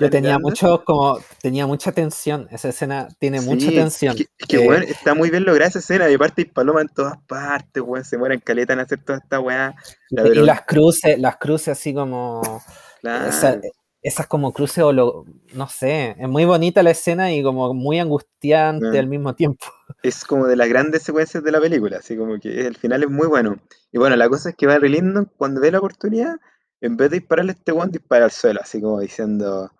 [0.00, 2.48] Yo tenía mucho, como, tenía mucha tensión.
[2.50, 4.16] Esa escena tiene mucha Sí, tensión.
[4.16, 6.08] Es que, que, Eh, weón, está muy bien lograda esa escena.
[6.10, 8.04] Y aparte hay paloma en todas partes, weón.
[8.04, 9.74] Se mueren caleta en hacer toda esta weá.
[10.10, 12.62] La y verdad, las cruces, las cruces así como.
[13.00, 13.28] claro.
[13.28, 13.60] esa-
[14.02, 15.24] esas como cruces o lo,
[15.54, 18.96] no sé, es muy bonita la escena y como muy angustiante Mm.
[18.96, 19.66] al mismo tiempo.
[20.02, 21.96] Es como de las grandes secuencias de la película.
[21.98, 23.56] Así como que el final es muy bueno.
[23.90, 26.36] Y bueno, la cosa es que Barry Lyndon, cuando ve la oportunidad,
[26.80, 28.60] en vez de dispararle a este weón, dispara al suelo.
[28.62, 29.70] Así como diciendo,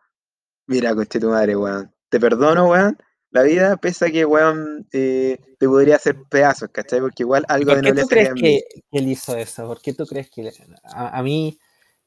[0.66, 1.92] mira, coche tu madre, weón.
[2.08, 2.98] Te perdono, weón.
[3.30, 7.00] La vida, pese a que, weón, eh, te podría hacer pedazos, ¿cachai?
[7.00, 9.36] Porque igual ¿Y algo ¿Por de qué tú nobleza crees queda en que, él hizo
[9.36, 9.66] eso?
[9.66, 10.50] ¿Por qué tú crees que
[10.84, 11.58] a, a mí,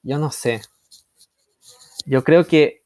[0.02, 0.62] yo no sé.
[2.06, 2.80] Yo creo que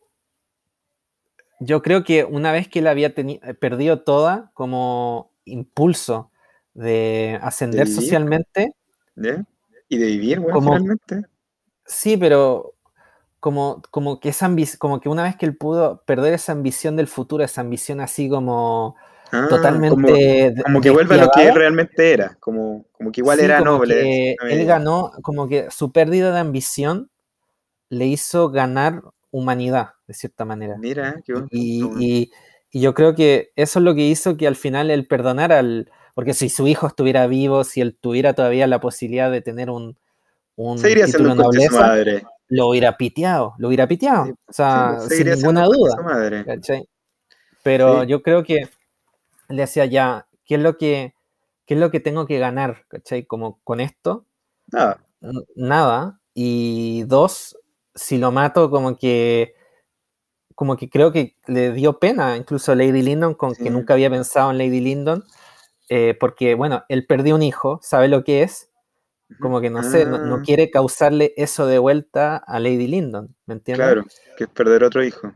[1.60, 6.32] yo creo que una vez que él había eh, perdido toda como impulso
[6.74, 8.74] de ascender socialmente.
[9.88, 11.33] Y de vivir, weón, Como- finalmente.
[11.86, 12.74] Sí, pero
[13.40, 14.50] como, como que esa
[14.80, 18.30] como que una vez que él pudo perder esa ambición del futuro, esa ambición así
[18.30, 18.96] como
[19.32, 22.38] Ah, totalmente como, que vuelve a lo que realmente era.
[22.40, 24.36] Como, como que igual sí, era noble.
[24.50, 27.10] él ganó, como que su pérdida de ambición
[27.90, 29.02] le hizo ganar
[29.32, 30.78] humanidad, de cierta manera.
[30.78, 32.04] Mira, qué buen Y, punto, weón.
[32.04, 32.32] y-
[32.72, 35.92] y yo creo que eso es lo que hizo que al final él perdonara al.
[36.16, 39.98] Porque si su hijo estuviera vivo, si él tuviera todavía la posibilidad de tener un,
[40.56, 42.24] un Seguiría siendo título de nobleza, madre.
[42.50, 44.26] lo hubiera piteado, lo hubiera piteado.
[44.26, 45.96] Sí, O sea, sin ninguna duda.
[47.64, 48.08] Pero Sí.
[48.08, 48.70] yo creo que
[49.50, 51.14] le decía ya, ¿qué es lo que,
[51.66, 52.84] qué es lo que tengo que ganar?
[52.88, 53.26] ¿cachai?
[53.26, 54.26] Como con esto,
[54.72, 55.00] Nada.
[55.56, 56.20] Nada.
[56.34, 57.58] Y dos,
[57.96, 59.56] si lo mato, como que
[60.56, 63.64] como que creo que le dio pena incluso a Lady Lyndon, con Sí.
[63.64, 65.24] que nunca había pensado en Lady Lyndon,
[65.90, 68.70] eh, porque bueno, él perdió un hijo, sabe lo que es,
[69.40, 73.36] como que no sé, no, no Ah, quiere causarle eso de vuelta a Lady Lyndon,
[73.45, 73.86] ¿me entiendes?
[73.86, 74.06] Claro,
[74.38, 75.34] que es perder otro hijo.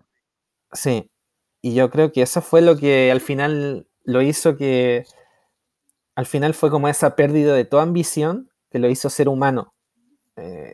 [0.72, 1.10] Sí.
[1.62, 5.06] Y yo creo que eso fue lo que al final lo hizo que
[6.16, 9.74] al final fue como esa pérdida de toda ambición que lo hizo ser humano.
[10.36, 10.74] Eh,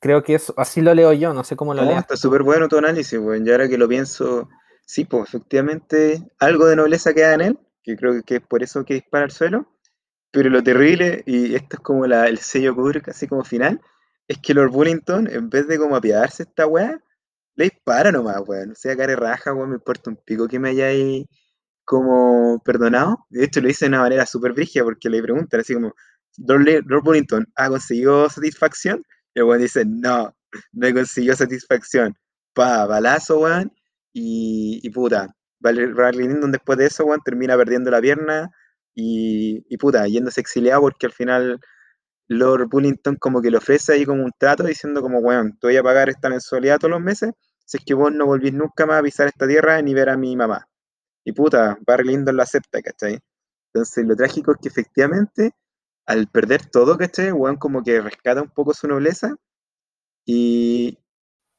[0.00, 2.42] creo que eso, así lo leo yo, no sé cómo lo No, leas está súper
[2.42, 3.46] bueno tu análisis, weón.
[3.46, 4.48] Y ahora que lo pienso,
[4.84, 8.84] sí, pues efectivamente algo de nobleza queda en él, que creo que es por eso
[8.84, 9.66] que dispara al suelo.
[10.36, 13.80] Pero lo terrible, y esto es como la, el sello Kubrick, así como final,
[14.28, 17.00] es que Lord Bullington, en vez de como apiadarse esta weá,
[17.54, 18.72] le dispara nomás, weón.
[18.72, 21.24] O sea, care raja, weón, me importa un pico que me hayáis
[21.86, 23.26] como perdonado.
[23.30, 25.94] De hecho, lo hice de una manera súper brígida porque le preguntan así como,
[26.36, 29.02] Lord, Lord Bullington, ¿ha conseguido satisfacción?
[29.34, 30.36] Y el weón dice, no,
[30.72, 32.14] no he conseguido satisfacción.
[32.52, 33.72] Pa, balazo, weón.
[34.12, 38.50] Y, y puta, Barry Lyndon después de eso, weón, termina perdiendo la pierna
[38.96, 41.60] y, y puta, yéndose exiliado porque al final
[42.28, 45.76] Lord Bullington como que le ofrece ahí como un trato diciendo como, weón, te voy
[45.76, 47.32] a pagar esta mensualidad todos los meses
[47.66, 50.16] si es que vos no volvís nunca más a pisar esta tierra ni ver a
[50.16, 50.66] mi mamá.
[51.24, 53.18] Y puta, Barry Lyndon lo acepta, ¿cachai?
[53.72, 55.52] Entonces lo trágico es que efectivamente
[56.06, 57.32] al perder todo, ¿cachai?
[57.32, 59.34] Weón como que rescata un poco su nobleza
[60.24, 60.98] y,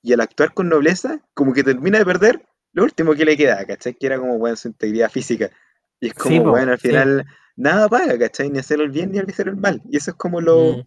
[0.01, 3.65] y al actuar con nobleza, como que termina de perder lo último que le queda,
[3.65, 3.95] ¿cachai?
[3.95, 5.51] Que era como, weón, su integridad física.
[5.99, 6.87] Y es como, Sí, bueno, al sí.
[6.89, 7.25] final
[7.55, 8.49] nada paga, ¿cachai?
[8.49, 9.81] Ni hacer el bien ni hacer el mal.
[9.89, 10.81] Y eso es como lo, Mm.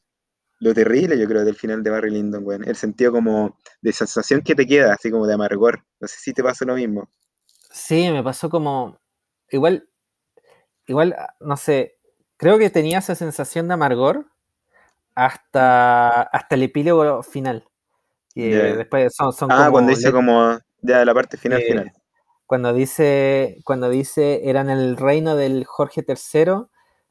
[0.61, 2.69] lo terrible, yo creo, del final de Barry Lyndon, weón.
[2.69, 5.85] El sentido como de sensación que te queda, así como de amargor.
[6.01, 7.09] No sé si te pasa lo mismo.
[7.73, 8.99] Sí, me pasó como.
[9.51, 9.89] Igual,
[10.87, 11.99] igual, no sé.
[12.37, 14.27] Creo que tenía esa sensación de amargor
[15.15, 17.67] hasta, hasta el epílogo final.
[18.35, 18.75] Ya.
[18.77, 21.93] después son, son Ah, como cuando dice como ya la parte final, eh, final.
[22.51, 26.69] Cuando dice, cuando dice era en el reino del Jorge III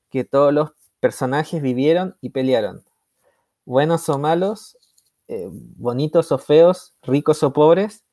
[0.09, 2.83] que todos los personajes vivieron y pelearon.
[3.63, 4.77] Buenos o malos,
[5.29, 8.03] eh, bonitos o feos, ricos o pobres,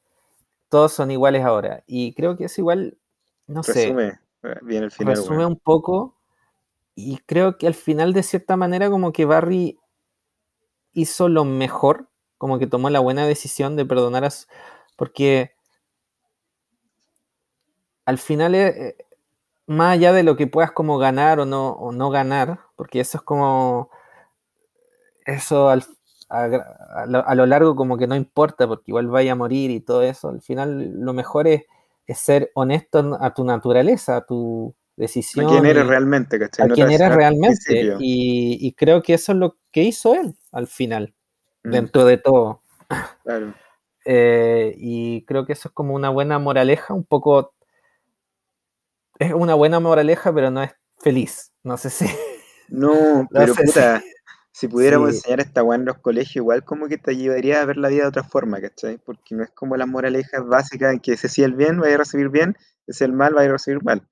[0.68, 1.82] todos son iguales ahora.
[1.88, 2.96] Y creo que es igual,
[3.48, 4.08] no sé, Resume
[4.44, 6.14] eh, bien el final, resume un poco
[6.94, 9.80] y creo que al final de cierta manera como que Barry
[10.92, 12.08] hizo lo mejor,
[12.38, 14.46] como que tomó la buena decisión de perdonar a su-
[14.96, 15.55] porque
[18.06, 18.96] al final eh, eh,
[19.66, 23.18] más allá de lo que puedas como ganar o no, o no ganar, porque eso
[23.18, 23.90] es como
[25.24, 25.84] eso al-
[26.28, 29.70] a, a lo, a lo largo como que no importa, porque igual vaya a morir
[29.70, 31.62] y todo eso, al final lo mejor es,
[32.06, 35.48] es ser honesto a tu naturaleza, a tu, A decisión.
[35.48, 36.66] quién eres y- realmente, ¿cachai?
[36.66, 37.96] a quién eres realmente.
[37.98, 41.14] y creo que eso es lo que hizo él al final,
[41.64, 42.62] Mm, dentro de todo.
[43.24, 43.54] claro.
[44.04, 47.52] Eh, y creo que eso es como una buena moraleja, un poco.
[49.18, 51.52] Es una buena moraleja, pero no es feliz.
[51.62, 52.06] No sé si.
[52.68, 54.02] No, pero sé si- puta,
[54.52, 55.16] si pudiéramos Sí.
[55.18, 58.02] enseñar esta weá en los colegios, igual como que te ayudaría a ver la vida
[58.02, 58.98] de otra forma, ¿cachai?
[58.98, 61.98] Porque no es como las moralejas básicas en que si hacía el bien, vaya a
[61.98, 62.56] recibir bien,
[62.86, 64.02] si hacía el mal, vaya a recibir mal.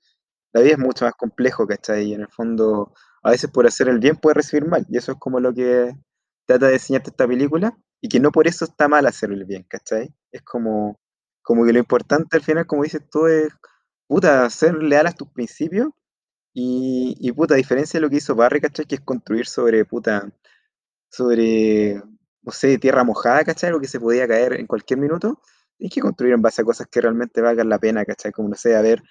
[0.52, 2.04] La vida es mucho más complejo, ¿cachai?
[2.10, 5.12] Y en el fondo, a veces por hacer el bien puedes recibir mal, y eso
[5.12, 5.92] es como lo que
[6.46, 9.64] trata de enseñarte esta película, y que no por eso está mal hacer el bien,
[9.68, 10.14] ¿cachai?
[10.32, 10.98] Es como,
[11.42, 13.48] como que lo importante al final, como dices tú, es,
[14.06, 15.88] puta, ser leal a tus principios
[16.52, 18.86] y, y puta, a diferencia de lo que hizo Barry, ¿cachai?
[18.86, 20.30] Que es construir sobre, puta,
[21.10, 22.02] sobre,
[22.42, 23.68] no sé, tierra mojada, ¿cachai?
[23.68, 25.40] Algo que se podía caer en cualquier minuto.
[25.80, 28.32] Hay que construir en base a cosas que realmente valgan la pena, ¿cachai?
[28.32, 29.02] Como, no sé, haber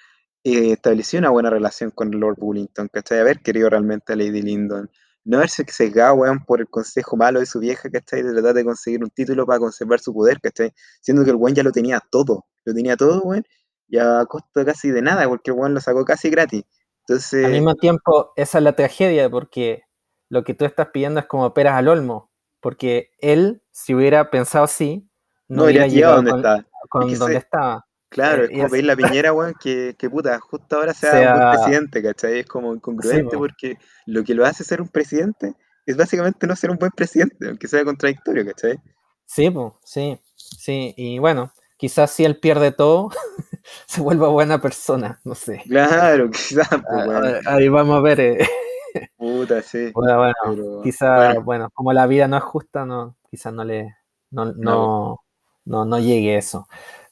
[0.43, 3.19] eh, establecido una buena relación con Lord Bullington, ¿cachai?
[3.19, 4.89] Haber querido realmente a Lady Lyndon.
[5.25, 8.23] No haberse sesgado, weón, por el consejo malo de su vieja, ¿cachai?
[8.23, 10.73] De tratar de conseguir un título para conservar su poder, ¿cachai?
[11.01, 12.45] Siendo que el weón ya lo tenía todo.
[12.65, 13.45] Lo tenía todo, weón,
[13.87, 16.63] y a costa casi de nada, porque el weón lo sacó casi gratis.
[17.07, 17.45] Entonces...
[17.45, 19.83] Al mismo tiempo, esa es la tragedia, porque
[20.29, 22.31] lo que tú estás pidiendo es como peras al olmo.
[22.61, 25.09] Porque él, si hubiera pensado así,
[25.47, 26.65] no, No, hubiera llegado donde con, está.
[26.89, 27.85] con Es que donde se- estaba.
[28.09, 28.95] Claro, Eh, es como pedir la
[29.25, 32.39] piñera, weón, que, que puta, justo ahora sea, un Sea- buen presidente, ¿cachai?
[32.39, 33.39] Es como incongruente po.
[33.39, 35.55] porque lo que lo hace ser un presidente
[35.85, 38.79] es básicamente no ser un buen presidente, aunque sea contradictorio, ¿cachai?
[39.25, 40.93] Sí, pues, sí, sí.
[40.95, 43.09] Y bueno, quizás si él pierde todo,
[43.87, 45.63] se vuelva buena persona, no sé.
[45.67, 48.19] Claro, quizás, pues, Ah, Ahí vamos a ver.
[48.19, 48.37] eh.
[49.17, 49.93] puta, sí.
[49.93, 51.41] Bueno, bueno, Pero, bueno.
[51.43, 53.95] bueno, como la vida no es justa, no, quizás no le,
[54.31, 55.19] no, no,
[55.65, 56.67] no, no llegue eso.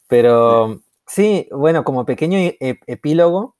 [0.07, 3.57] Pero sí, bueno, como pequeño e- e- epílogo,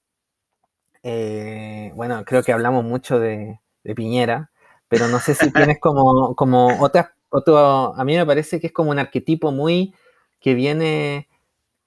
[1.04, 4.52] eh, bueno, creo que hablamos mucho de, de Piñera,
[4.88, 8.74] pero no sé si tienes como, como otras, otro, a mí me parece que es
[8.74, 9.94] como un arquetipo muy
[10.40, 11.28] que viene,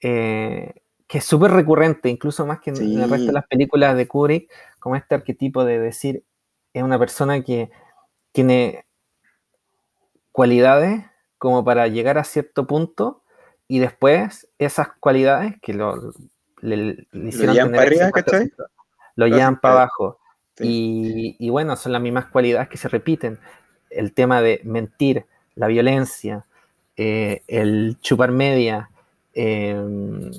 [0.03, 0.75] eh,
[1.07, 4.09] que es súper recurrente, incluso más que en, en el resto de las películas de
[4.09, 6.25] Kubrick, como este arquetipo de decir,
[6.73, 7.71] es una persona que
[8.33, 8.87] tiene
[10.33, 11.05] cualidades
[11.39, 13.23] como para llegar a cierto punto
[13.69, 16.13] y después esas cualidades que lo,
[16.61, 18.09] le, le hicieron llevan tener para
[18.39, 18.65] arriba, lo
[19.17, 20.19] Lo llevan para abajo.
[20.57, 21.37] Sí.
[21.39, 23.39] Y, y bueno, son las mismas cualidades que se repiten.
[23.91, 26.47] El tema de mentir, la violencia,
[26.97, 28.91] eh, el chupar media.
[29.35, 30.31] eh,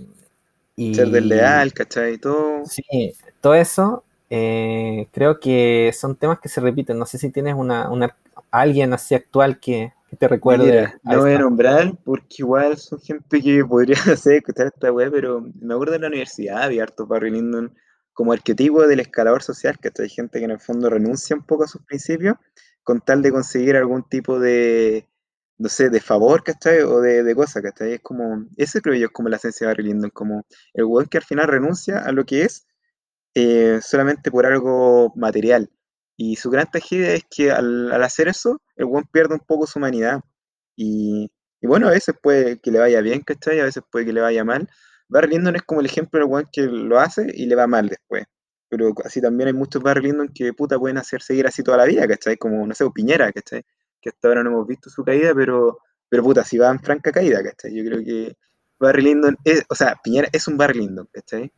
[0.76, 2.18] y, Ser desleal, ¿cachai?
[2.18, 2.66] Todo.
[2.66, 6.98] Sí, todo eso eh, creo que son temas que se repiten.
[6.98, 8.16] No sé si tienes una, una
[8.52, 10.66] alguien así actual que, que te recuerde.
[10.66, 15.12] Mira, no voy a nombrar porque igual son gente que podría hacer escuchar esta web,
[15.12, 17.74] pero me acuerdo de la universidad, había harto Barry Lyndon
[18.14, 21.66] como arquetipo del escalador social, que hay gente que en el fondo renuncia un poco
[21.66, 22.36] a sus principios
[22.82, 25.06] con tal de conseguir algún tipo de,
[25.58, 26.82] no sé, de favor, ¿cachai?
[26.82, 27.94] O de, de cosa, ¿cachai?
[27.94, 31.08] Es como, ese creo yo es como la esencia de Barry Lyndon, como el weón
[31.08, 32.68] que al final renuncia a lo que es
[33.36, 35.70] eh, solamente por algo material.
[36.18, 39.68] Y su gran tragedia es que al, al hacer eso, el weón pierde un poco
[39.68, 40.22] su humanidad.
[40.76, 43.60] Y, y bueno, a veces puede que le vaya bien, ¿cachai?
[43.60, 44.70] A veces puede que le vaya mal.
[45.08, 47.90] Barry Lyndon es como el ejemplo del weón que lo hace y le va mal
[47.90, 48.26] después.
[48.70, 51.86] Pero así también hay muchos Barry Lyndon que puta pueden hacer seguir así toda la
[51.86, 52.38] vida, ¿cachai?
[52.38, 53.64] Como, no sé, Piñera, ¿cachai?
[54.06, 57.12] Que hasta ahora no hemos visto su caída, pero, pero puta, si va en franca
[57.12, 57.74] caída, ¿cachai?
[57.74, 58.38] Yo creo que
[58.78, 61.52] Barry Lyndon es, o sea, Piñera es un Barry Lyndon, ¿cachai?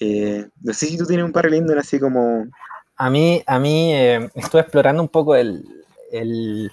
[0.00, 2.48] Eh, no sé si tú tienes un Barry Lyndon así como...
[2.96, 5.64] A mí, a mí eh, estuve explorando un poco el,
[6.10, 6.68] el,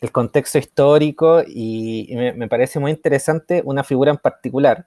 [0.00, 4.86] el contexto histórico y, y me, me parece muy interesante una figura en particular,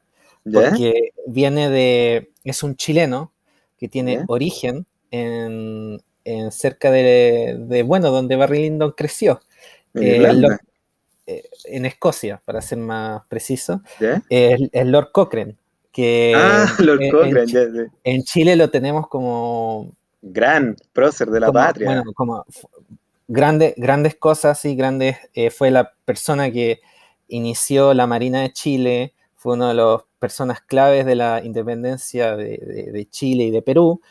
[0.52, 3.32] porque viene de, es un chileno
[3.78, 9.42] que tiene origen en, en cerca de, de, bueno, donde Barry Lyndon creció,
[9.94, 10.60] En eh, Lord-
[11.26, 13.82] eh, en Escocia, para ser más preciso,
[14.30, 15.56] es, es Lord Cochrane,
[15.92, 17.88] que ah, Lord en- en, Cochrane, Chi- ya, ya.
[18.04, 19.92] en Chile lo tenemos como
[20.22, 21.86] Gran prócer de la como, patria.
[21.86, 22.46] bueno, como
[23.28, 26.80] grande- grandes cosas y grandes, eh, fue la persona que
[27.28, 32.58] inició la Marina de Chile, fue una de las personas claves de la independencia de,
[32.58, 34.02] de- de Chile y de Perú,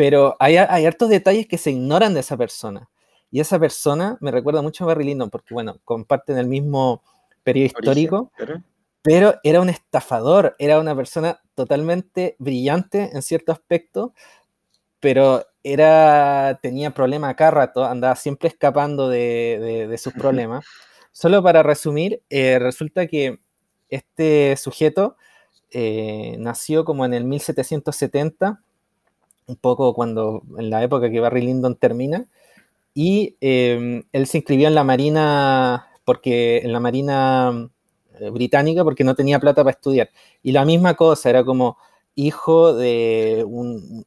[0.00, 2.88] pero hay, hay hartos detalles que se ignoran de esa persona.
[3.30, 7.02] Y esa persona me recuerda mucho a Barry Lyndon, porque bueno, comparten el mismo
[7.42, 8.32] periodo Origen, histórico,
[9.02, 14.14] pero era un estafador, era una persona totalmente brillante en cierto aspecto,
[15.00, 20.64] pero era, tenía problemas cada rato, andaba siempre escapando de, de- de sus problemas.
[21.12, 23.38] Solo para resumir, eh, resulta que
[23.90, 25.16] este sujeto
[25.72, 28.62] eh, nació como en el 1770,
[29.50, 32.26] un poco cuando, en la época que Barry Lyndon termina,
[32.94, 37.70] y eh, él se inscribió en la Marina, porque en la Marina
[38.20, 40.10] eh, británica, porque no tenía plata para estudiar.
[40.42, 41.78] Y la misma cosa, era como
[42.14, 44.04] hijo de, un,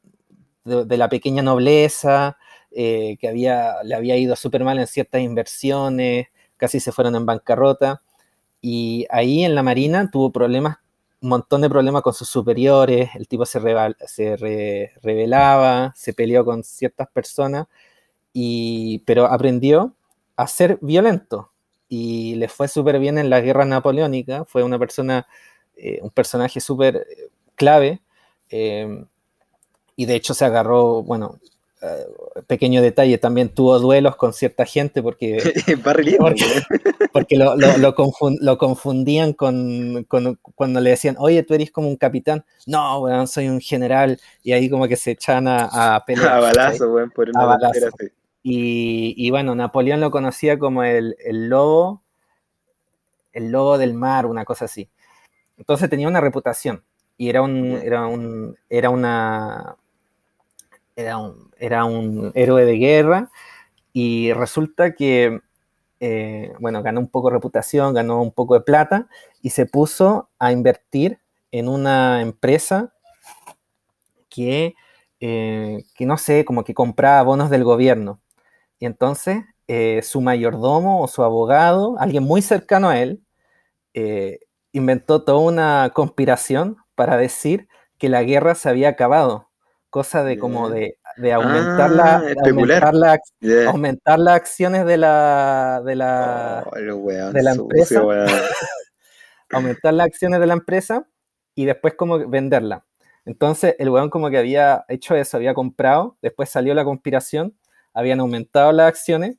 [0.64, 2.36] de, de la pequeña nobleza,
[2.76, 6.26] eh, que había, le había ido súper mal en ciertas inversiones,
[6.56, 8.02] casi se fueron en bancarrota.
[8.60, 10.78] Y ahí en la Marina tuvo problemas,
[11.24, 16.14] un montón de problemas con sus superiores, el tipo se, rebel- se re- rebelaba, se
[16.14, 17.66] peleó con ciertas personas,
[18.32, 19.94] y, pero aprendió
[20.36, 21.52] a ser violento
[21.88, 25.26] y le fue súper bien en la guerra napoleónica, fue una persona,
[25.76, 28.02] eh, un personaje súper eh, clave,
[28.50, 29.04] eh,
[29.96, 31.38] y de hecho se agarró, bueno,
[31.84, 32.06] eh,
[32.46, 35.38] pequeño detalle, también tuvo duelos con cierta gente porque
[36.18, 36.44] Porque-
[37.12, 41.70] porque lo, lo- lo confun- lo confundían con, con- cuando le decían, oye, tú eres
[41.70, 42.44] como un capitán.
[42.66, 44.18] No, weón, soy un general.
[44.42, 46.28] Y ahí como que se echan a, a pelear.
[46.38, 47.88] A balazo, weón, por una A balazo.
[48.42, 52.02] Y, y bueno, Napoleón lo conocía como el, el lobo,
[53.32, 54.88] el lobo del mar, una cosa así.
[55.56, 56.82] Entonces tenía una reputación.
[57.16, 59.76] Y era un, era un, era una,
[60.96, 63.30] era un, era un héroe de guerra.
[63.92, 65.40] Y resulta que,
[66.00, 69.08] eh, bueno, ganó un poco de reputación, ganó un poco de plata
[69.42, 71.20] y se puso a invertir
[71.52, 72.92] en una empresa
[74.28, 74.74] que,
[75.20, 78.20] eh, que no sé, como que compraba bonos del gobierno.
[78.80, 83.22] Y entonces eh, su mayordomo o su abogado, alguien muy cercano a él,
[83.94, 84.40] eh,
[84.72, 87.68] inventó toda una conspiración para decir
[87.98, 89.50] que la guerra se había acabado,
[89.94, 92.84] cosa de como de, de aumentar, Ah, la, especular.
[92.84, 93.70] aumentar, la, Yeah.
[93.70, 98.02] aumentar las acciones de la, de la, Oh, weón de la empresa.
[99.50, 101.06] aumentar las acciones de la empresa
[101.54, 102.84] y después como venderla.
[103.24, 107.56] Entonces el weón como que había hecho eso, había comprado, después salió la conspiración,
[107.92, 109.36] habían aumentado las acciones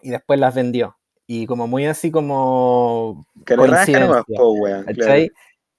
[0.00, 0.96] y después las vendió.
[1.26, 4.54] Y como muy así como Que coincidencia, claro.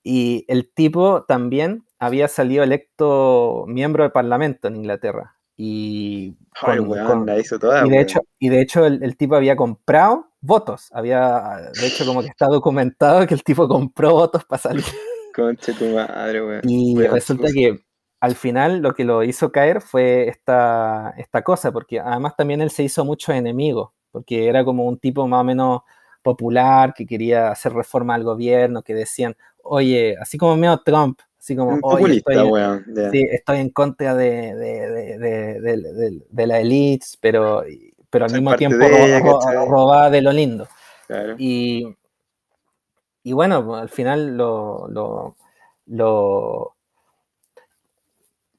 [0.04, 5.36] Y el tipo también había salido electo miembro del Parlamento en Inglaterra.
[5.58, 8.02] Y, Ay, con- weón, con- la hizo toda, y de weón.
[8.04, 10.88] hecho, y de hecho el, el tipo había comprado votos.
[10.94, 14.86] Había, de hecho, como que está documentado que el tipo compró votos para salir.
[15.36, 16.62] Conche tu madre, weón.
[16.64, 17.80] Y Weón resulta que
[18.22, 22.72] al final lo que lo hizo caer fue esta, esta cosa, porque además también él
[22.72, 25.82] se hizo muchos enemigos, porque era como un tipo más o menos
[26.22, 31.56] popular que quería hacer reforma al gobierno, que decían, oye, así como medio Trump, así
[31.56, 32.86] como, Un oye, estoy, weón.
[33.12, 37.64] sí, estoy en contra de, de, de, la élite, pero,
[38.10, 40.68] pero al Soy mismo tiempo ella, de lo lindo.
[41.08, 41.36] Claro.
[41.38, 41.96] Y,
[43.24, 45.36] y bueno, al final lo, lo,
[45.88, 46.76] lo,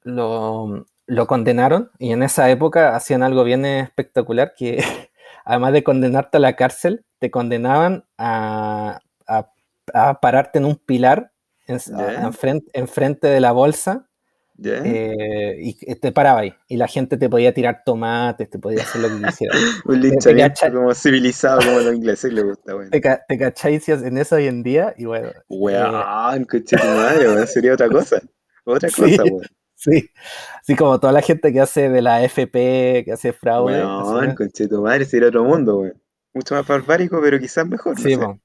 [0.02, 4.82] lo, lo condenaron y en esa época hacían algo bien espectacular que
[5.50, 9.50] además de condenarte a la cárcel, te condenaban a, a-
[9.92, 11.32] a pararte en un pilar
[11.66, 12.22] en, Ya.
[12.22, 14.06] enfrente, enfrente de la bolsa
[14.56, 14.80] ¿Ya?
[14.84, 19.00] eh, y te paraba ahí y la gente te podía tirar tomates, te podía hacer
[19.00, 19.54] lo que quisiera.
[19.86, 22.90] Un linchamiento como civilizado como los ingleses les gusta, weón.
[22.90, 24.94] ¿Te, ca- te cachai si hacen eso hoy en día?
[24.96, 27.46] Y bueno, eh, Weón, coche tu madre.
[27.46, 28.20] Sería otra cosa.
[28.64, 29.00] Otra Sí.
[29.02, 29.46] cosa, weón.
[29.82, 30.10] Sí,
[30.60, 33.80] así como toda la gente que hace de la FP, que hace fraude.
[33.82, 36.02] Así, conche tu madre, sería otro mundo, weón.
[36.34, 37.96] Mucho más barbárico, pero quizás mejor.
[37.96, 38.18] no Sí, sé.
[38.18, 38.38] po.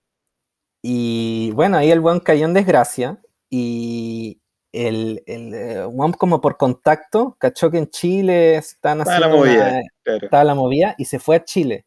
[0.81, 4.39] Y bueno, ahí el weón cayó en desgracia y
[4.71, 9.43] el, el eh, weón como por contacto cachó que en Chile están Estaba la haciendo
[9.43, 10.25] una- movida, claro.
[10.25, 11.85] estaba la movida y se fue a Chile.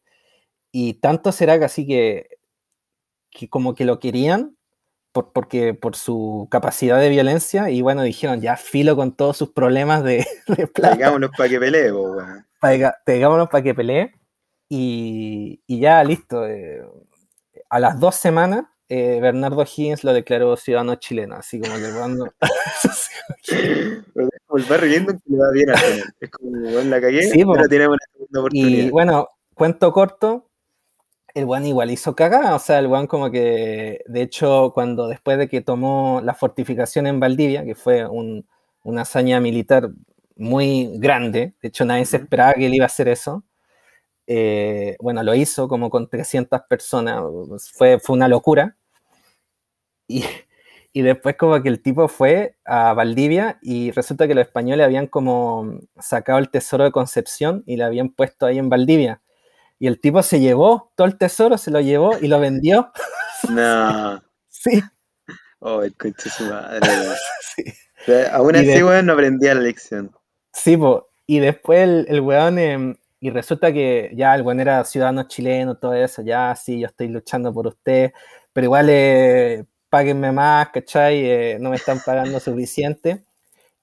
[0.71, 2.29] Y tanto será que así que,
[3.31, 4.58] que como que lo querían
[5.13, 9.51] por, porque, por su capacidad de violencia y bueno, dijeron ya filo con todos sus
[9.51, 10.97] problemas de, de plata.
[10.97, 12.47] Traigámonos para que pelee, weón.
[13.05, 14.13] Pegámonos para que pelee
[14.69, 16.47] y, y ya listo.
[16.47, 16.83] eh,
[17.71, 21.85] a las dos semanas, eh, Bernardo Higgins lo declaró ciudadano chileno, así como que
[24.57, 25.75] el Barry Lyndon que le va bien a.
[26.21, 28.87] Es como, weón, la cagué, Sí, pero tenemos una segunda oportunidad.
[28.87, 30.48] Y bueno, cuento corto,
[31.35, 35.39] el weón igual hizo cagada, o sea, el weón como que, de hecho, cuando después
[35.39, 38.47] de que tomó la fortificación en Valdivia, que fue un-
[38.85, 39.91] una hazaña militar
[40.37, 43.45] muy grande, de hecho nadie se esperaba que él iba a hacer eso,
[44.27, 47.23] eh, bueno, lo hizo como con 300 personas,
[47.75, 48.77] fue, fue una locura.
[50.07, 50.25] Y,
[50.93, 55.07] y después como que el tipo fue a Valdivia y resulta que los españoles habían
[55.07, 59.21] como sacado el tesoro de Concepción y lo habían puesto ahí en Valdivia.
[59.79, 62.93] Y el tipo se llevó todo el tesoro, se lo llevó y lo vendió.
[63.51, 64.21] No.
[64.49, 64.83] Sí,
[65.61, 66.81] Oh, el coche de su madre.
[67.55, 67.65] Sí.
[68.03, 70.11] O sea, aún Y así, de- weón, no aprendía la lección.
[70.53, 71.09] Sí, po.
[71.27, 75.77] Y después el, el weón, em, y resulta que ya el weón era ciudadano chileno,
[75.77, 78.13] todo eso, ya sí, yo estoy luchando por usted,
[78.53, 81.19] pero igual eh, páguenme más, ¿cachai?
[81.25, 83.25] Eh, no me están pagando suficiente.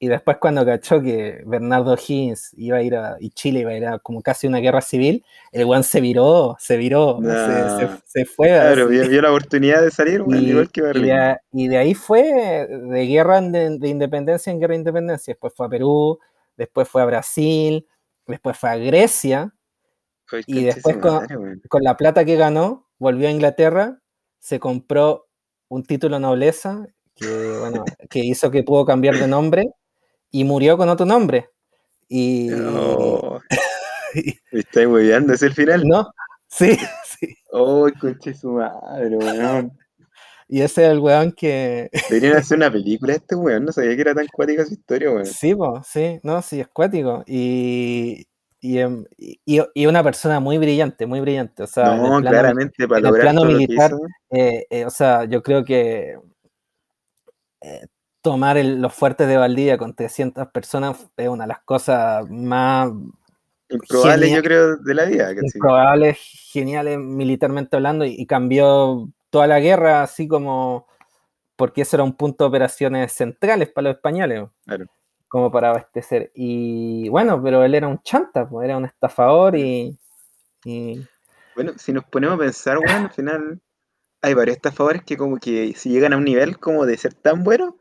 [0.05, 3.75] Y después cuando cachó que Bernardo Higgins iba a ir a, y Chile iba a
[3.75, 7.77] ir a como casi una guerra civil, el weón se viró, se viró, se, Nah.
[7.79, 8.49] se- se fue.
[8.49, 11.05] Claro, vio, vio la oportunidad de salir, Y, igual que y Berlín.
[11.07, 15.33] de, y de ahí fue de guerra de, de independencia en guerra de independencia.
[15.33, 16.19] Después fue a Perú,
[16.55, 17.87] después fue a Brasil,
[18.27, 19.55] después fue a Grecia.
[20.31, 21.61] Ay, y después con- madre.
[21.67, 23.99] Con la plata que ganó, volvió a Inglaterra,
[24.39, 25.25] se compró
[25.67, 29.63] un título nobleza que, bueno, que hizo que pudo cambiar de nombre
[30.39, 31.49] y murió con otro nombre.
[32.09, 33.39] Y No.
[34.51, 35.83] Me estáis hueveando, ¿es el final?
[35.87, 36.11] no,
[36.47, 36.77] sí,
[37.19, 37.35] sí.
[37.51, 39.71] Oh, conche su madre, weón.
[40.47, 44.01] Y ese es el weón que, Deberían hacer una película este weón, no sabía que
[44.01, 45.25] era tan cuática su historia, weón.
[45.25, 47.23] Sí, po, sí, no, sí, es cuático.
[47.27, 48.25] Y,
[48.59, 49.39] y, em, y-
[49.73, 51.63] y una persona muy brillante, muy brillante.
[51.63, 54.01] O sea, no, plano, claramente, para lograr plano todo lo que militar, hizo.
[54.31, 56.17] eh, eh, o sea, yo creo que
[57.61, 57.85] eh,
[58.25, 62.91] tomar el- los fuertes de Valdivia con 300 personas es una de las cosas más
[63.69, 64.41] Improbable, genial.
[64.41, 65.31] yo creo, de la vida.
[65.53, 66.17] improbables,
[66.51, 70.87] geniales militarmente hablando, y, y cambió toda la guerra, así como
[71.55, 74.49] porque eso era un punto de operaciones centrales para los españoles.
[74.65, 74.85] Claro.
[75.27, 76.31] como para abastecer.
[76.33, 79.97] Y bueno, pero él era un chanta, pues, era un estafador y,
[80.63, 81.05] y-
[81.55, 83.59] Bueno, si nos ponemos a pensar, weón, al final
[84.21, 87.43] hay varios estafadores que como que si llegan a un nivel como de ser tan
[87.43, 87.73] buenos,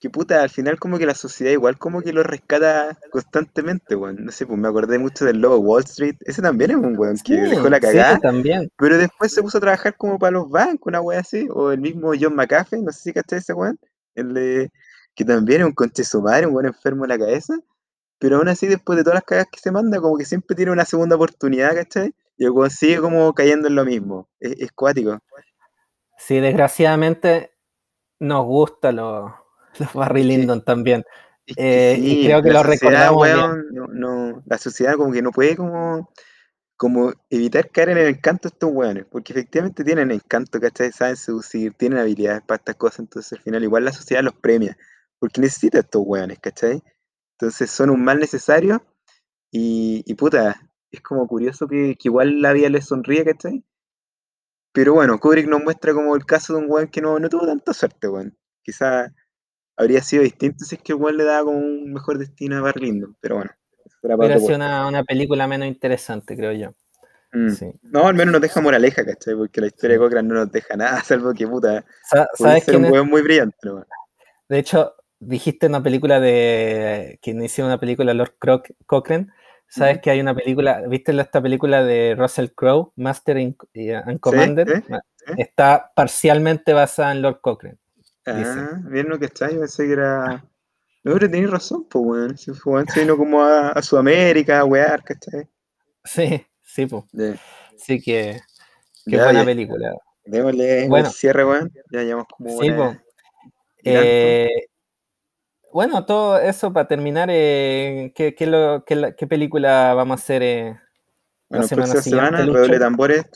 [0.00, 4.24] que puta, al final como que la sociedad igual como que los rescata constantemente, weón.
[4.24, 6.16] No sé, pues me acordé mucho del lobo Wall Street.
[6.20, 8.70] Ese también es un weón que Sí, dejó la sí, cagada, también.
[8.76, 11.48] pero después se puso a trabajar como para los bancos, una wea así.
[11.52, 13.78] O el mismo John McAfee, no sé si cachai ese weón.
[14.14, 14.70] El de-
[15.14, 17.54] que también es un conche su madre, un buen enfermo de la cabeza.
[18.18, 20.72] Pero aún así, después de todas las cagadas que se manda, como que siempre tiene
[20.72, 22.14] una segunda oportunidad, ¿cachai?
[22.36, 24.28] Y el weón sigue como cayendo en lo mismo.
[24.40, 25.18] Es, es cuático.
[26.16, 27.54] Sí, desgraciadamente
[28.20, 28.92] nos gusta
[29.94, 30.28] Barry Sí.
[30.28, 31.04] Lyndon también.
[31.46, 33.36] Es que Eh, y creo que lo recordamos bien.
[33.72, 36.10] no, no- la sociedad como que no puede como,
[36.76, 40.92] como evitar caer en el encanto de estos weones, porque efectivamente tienen encanto, ¿cachai?
[40.92, 44.76] Saben seducir, tienen habilidades para estas cosas, entonces al final igual la sociedad los premia,
[45.18, 46.82] porque necesita a estos weones, ¿cachai?
[47.38, 48.84] Entonces son un mal necesario
[49.52, 50.60] y, y puta,
[50.90, 53.64] es como curioso que, que igual la vida les sonríe, ¿cachai?
[54.72, 57.46] Pero bueno, Kubrick nos muestra como el caso de un weón que no, no tuvo
[57.46, 58.36] tanta suerte, weón.
[58.62, 59.12] Quizá
[59.76, 62.60] habría sido distinto si es que el weón le daba como un mejor destino a
[62.60, 63.50] Barry Lyndon, pero bueno,
[64.02, 66.74] Hubiera sido una, una película menos interesante, creo yo.
[67.32, 67.50] Mm.
[67.50, 67.72] Sí.
[67.82, 69.34] No, al menos nos deja moraleja, ¿cachai?
[69.34, 70.00] Porque la historia de.
[70.00, 73.04] Cochrane no nos deja nada, salvo que puta, Sa- ¿Sabes ser un es?
[73.06, 73.56] muy brillante.
[74.48, 77.18] De hecho, dijiste una película de.
[77.22, 79.28] que inició una película Lord Croc- Cochrane.
[79.66, 80.82] ¿Sabes que hay una película?
[80.86, 84.84] ¿Viste esta película de Russell Crowe, Master and Sí, Commander?
[84.86, 84.94] sí.
[85.38, 87.78] Está parcialmente basada en Lord Cochrane.
[88.26, 89.54] Ah, bien, no, ¿cachai?
[89.54, 90.44] Yo pensé que era.
[91.02, 92.38] No, pero tenéis razón, pues, weón.
[92.38, 95.46] Si weón se vino como a, a Sudamérica, a wear, ¿cachai?
[96.04, 97.04] Sí, sí, pues.
[97.12, 97.36] Ya,
[97.76, 98.40] Sí que.
[99.04, 99.92] Qué ya, buena película.
[100.24, 101.08] démosle Bueno.
[101.08, 101.70] el cierre, weón.
[101.90, 102.96] Ya llevamos como Sí, pues.
[103.84, 104.48] Eh,
[105.72, 110.22] bueno, todo eso para terminar, eh, ¿qué, qué lo- qué la- qué película vamos a
[110.22, 113.26] hacer eh, la Bueno, semana próxima siguiente, semana, redoble de tambores.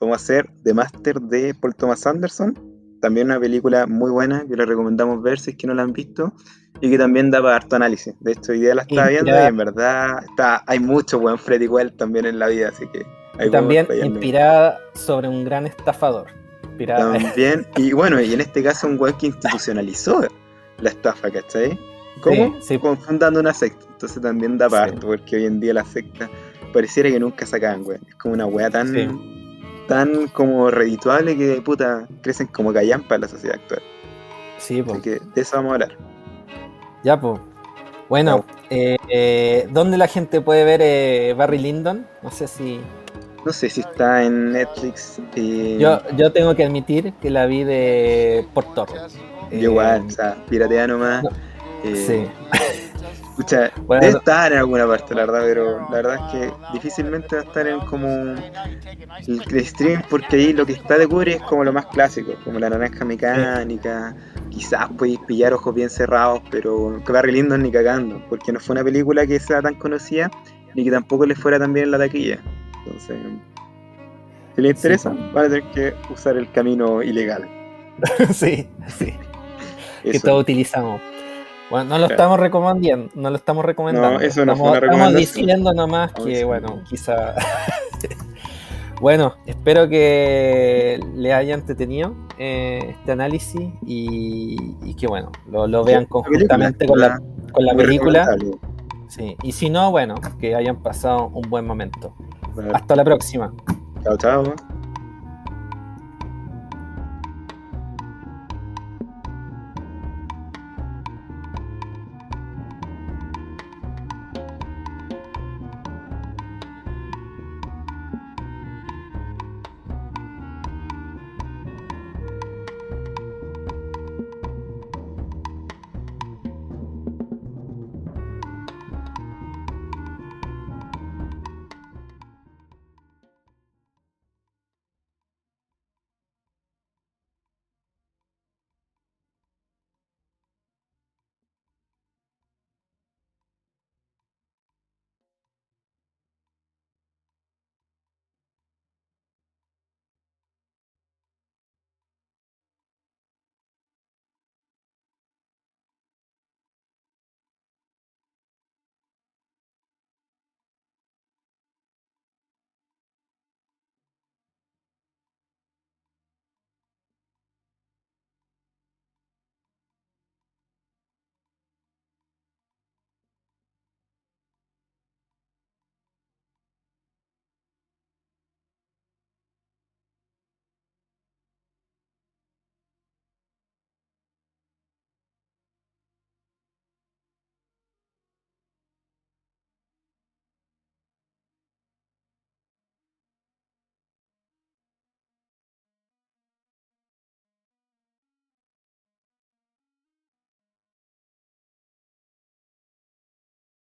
[0.00, 2.73] Vamos a hacer The Master de Paul Thomas Anderson.
[3.04, 5.92] También una película muy buena que les recomendamos ver si es que no la han
[5.92, 6.32] visto.
[6.80, 8.14] Y que también da para harto análisis.
[8.20, 11.68] De hecho, hoy día la estaba viendo y en verdad está, hay mucho buen Freddy
[11.68, 13.06] Well también en la vida, así que
[13.38, 16.28] ahí Y también inspirada sobre un gran estafador.
[16.64, 20.22] Inspirada, También, y bueno, y en este caso un weón que institucionalizó
[20.80, 21.78] la estafa, ¿cachai?
[22.22, 22.54] ¿Cómo?
[22.60, 22.78] Sí, sí.
[22.78, 23.84] Con- fundando una secta.
[23.92, 24.72] Entonces también da Sí.
[24.74, 26.28] parto, porque hoy en día las sectas
[26.72, 28.00] pareciera que nunca sacaban, weón.
[28.08, 29.08] Es como una weá tan, Sí.
[29.88, 33.82] Tan como redituable que puta crecen como callampa en la sociedad actual.
[34.58, 34.92] Sí, po.
[34.92, 35.98] Así que de eso vamos a hablar.
[37.02, 37.40] Ya, pues.
[38.08, 42.06] Bueno, eh, eh, ¿dónde la gente puede ver eh, Barry Lyndon?
[42.22, 42.80] No sé si.
[43.44, 45.20] No sé si está en Netflix.
[45.36, 49.10] eh, Yo, yo tengo que admitir que la vi de por torrent.
[49.10, 49.18] yo
[49.50, 51.22] Eh, igual, o sea, piratea nomás.
[51.24, 51.30] no,
[51.84, 52.26] eh, Sí.
[53.34, 57.34] Escucha, Bueno, debe estar en alguna parte, la verdad, pero la verdad es que difícilmente
[57.34, 61.36] va a estar en como el el stream, porque ahí lo que está de Kubrick
[61.38, 64.14] es como lo más clásico, como la naranja mecánica,
[64.50, 68.74] quizás podéis pillar ojos bien cerrados, pero que Barry Lyndon ni cagando, porque no fue
[68.74, 70.30] una película que sea tan conocida,
[70.76, 72.38] ni que tampoco le fuera tan bien en la taquilla.
[72.84, 73.18] Entonces,
[74.54, 75.32] si les interesa, pues.
[75.32, 77.48] van a tener que usar el camino ilegal.
[78.32, 79.12] sí, sí.
[80.04, 81.00] Que todos utilizamos.
[81.70, 82.14] Bueno, no lo Claro.
[82.14, 84.18] estamos recomendando, no lo estamos recomendando.
[84.18, 85.16] No, eso no estamos, fue una estamos recomendación.
[85.46, 87.34] diciendo nomás Estamos que, bueno, quizá.
[89.00, 95.84] bueno, espero que le haya entretenido eh, este análisis y, y que, bueno, lo, lo
[95.84, 97.20] vean conjuntamente con la,
[97.52, 98.36] con la película.
[99.08, 99.36] Sí.
[99.42, 102.14] Y si no, bueno, que hayan pasado un buen momento.
[102.72, 103.52] Hasta la próxima.
[104.02, 104.73] Chao, chao.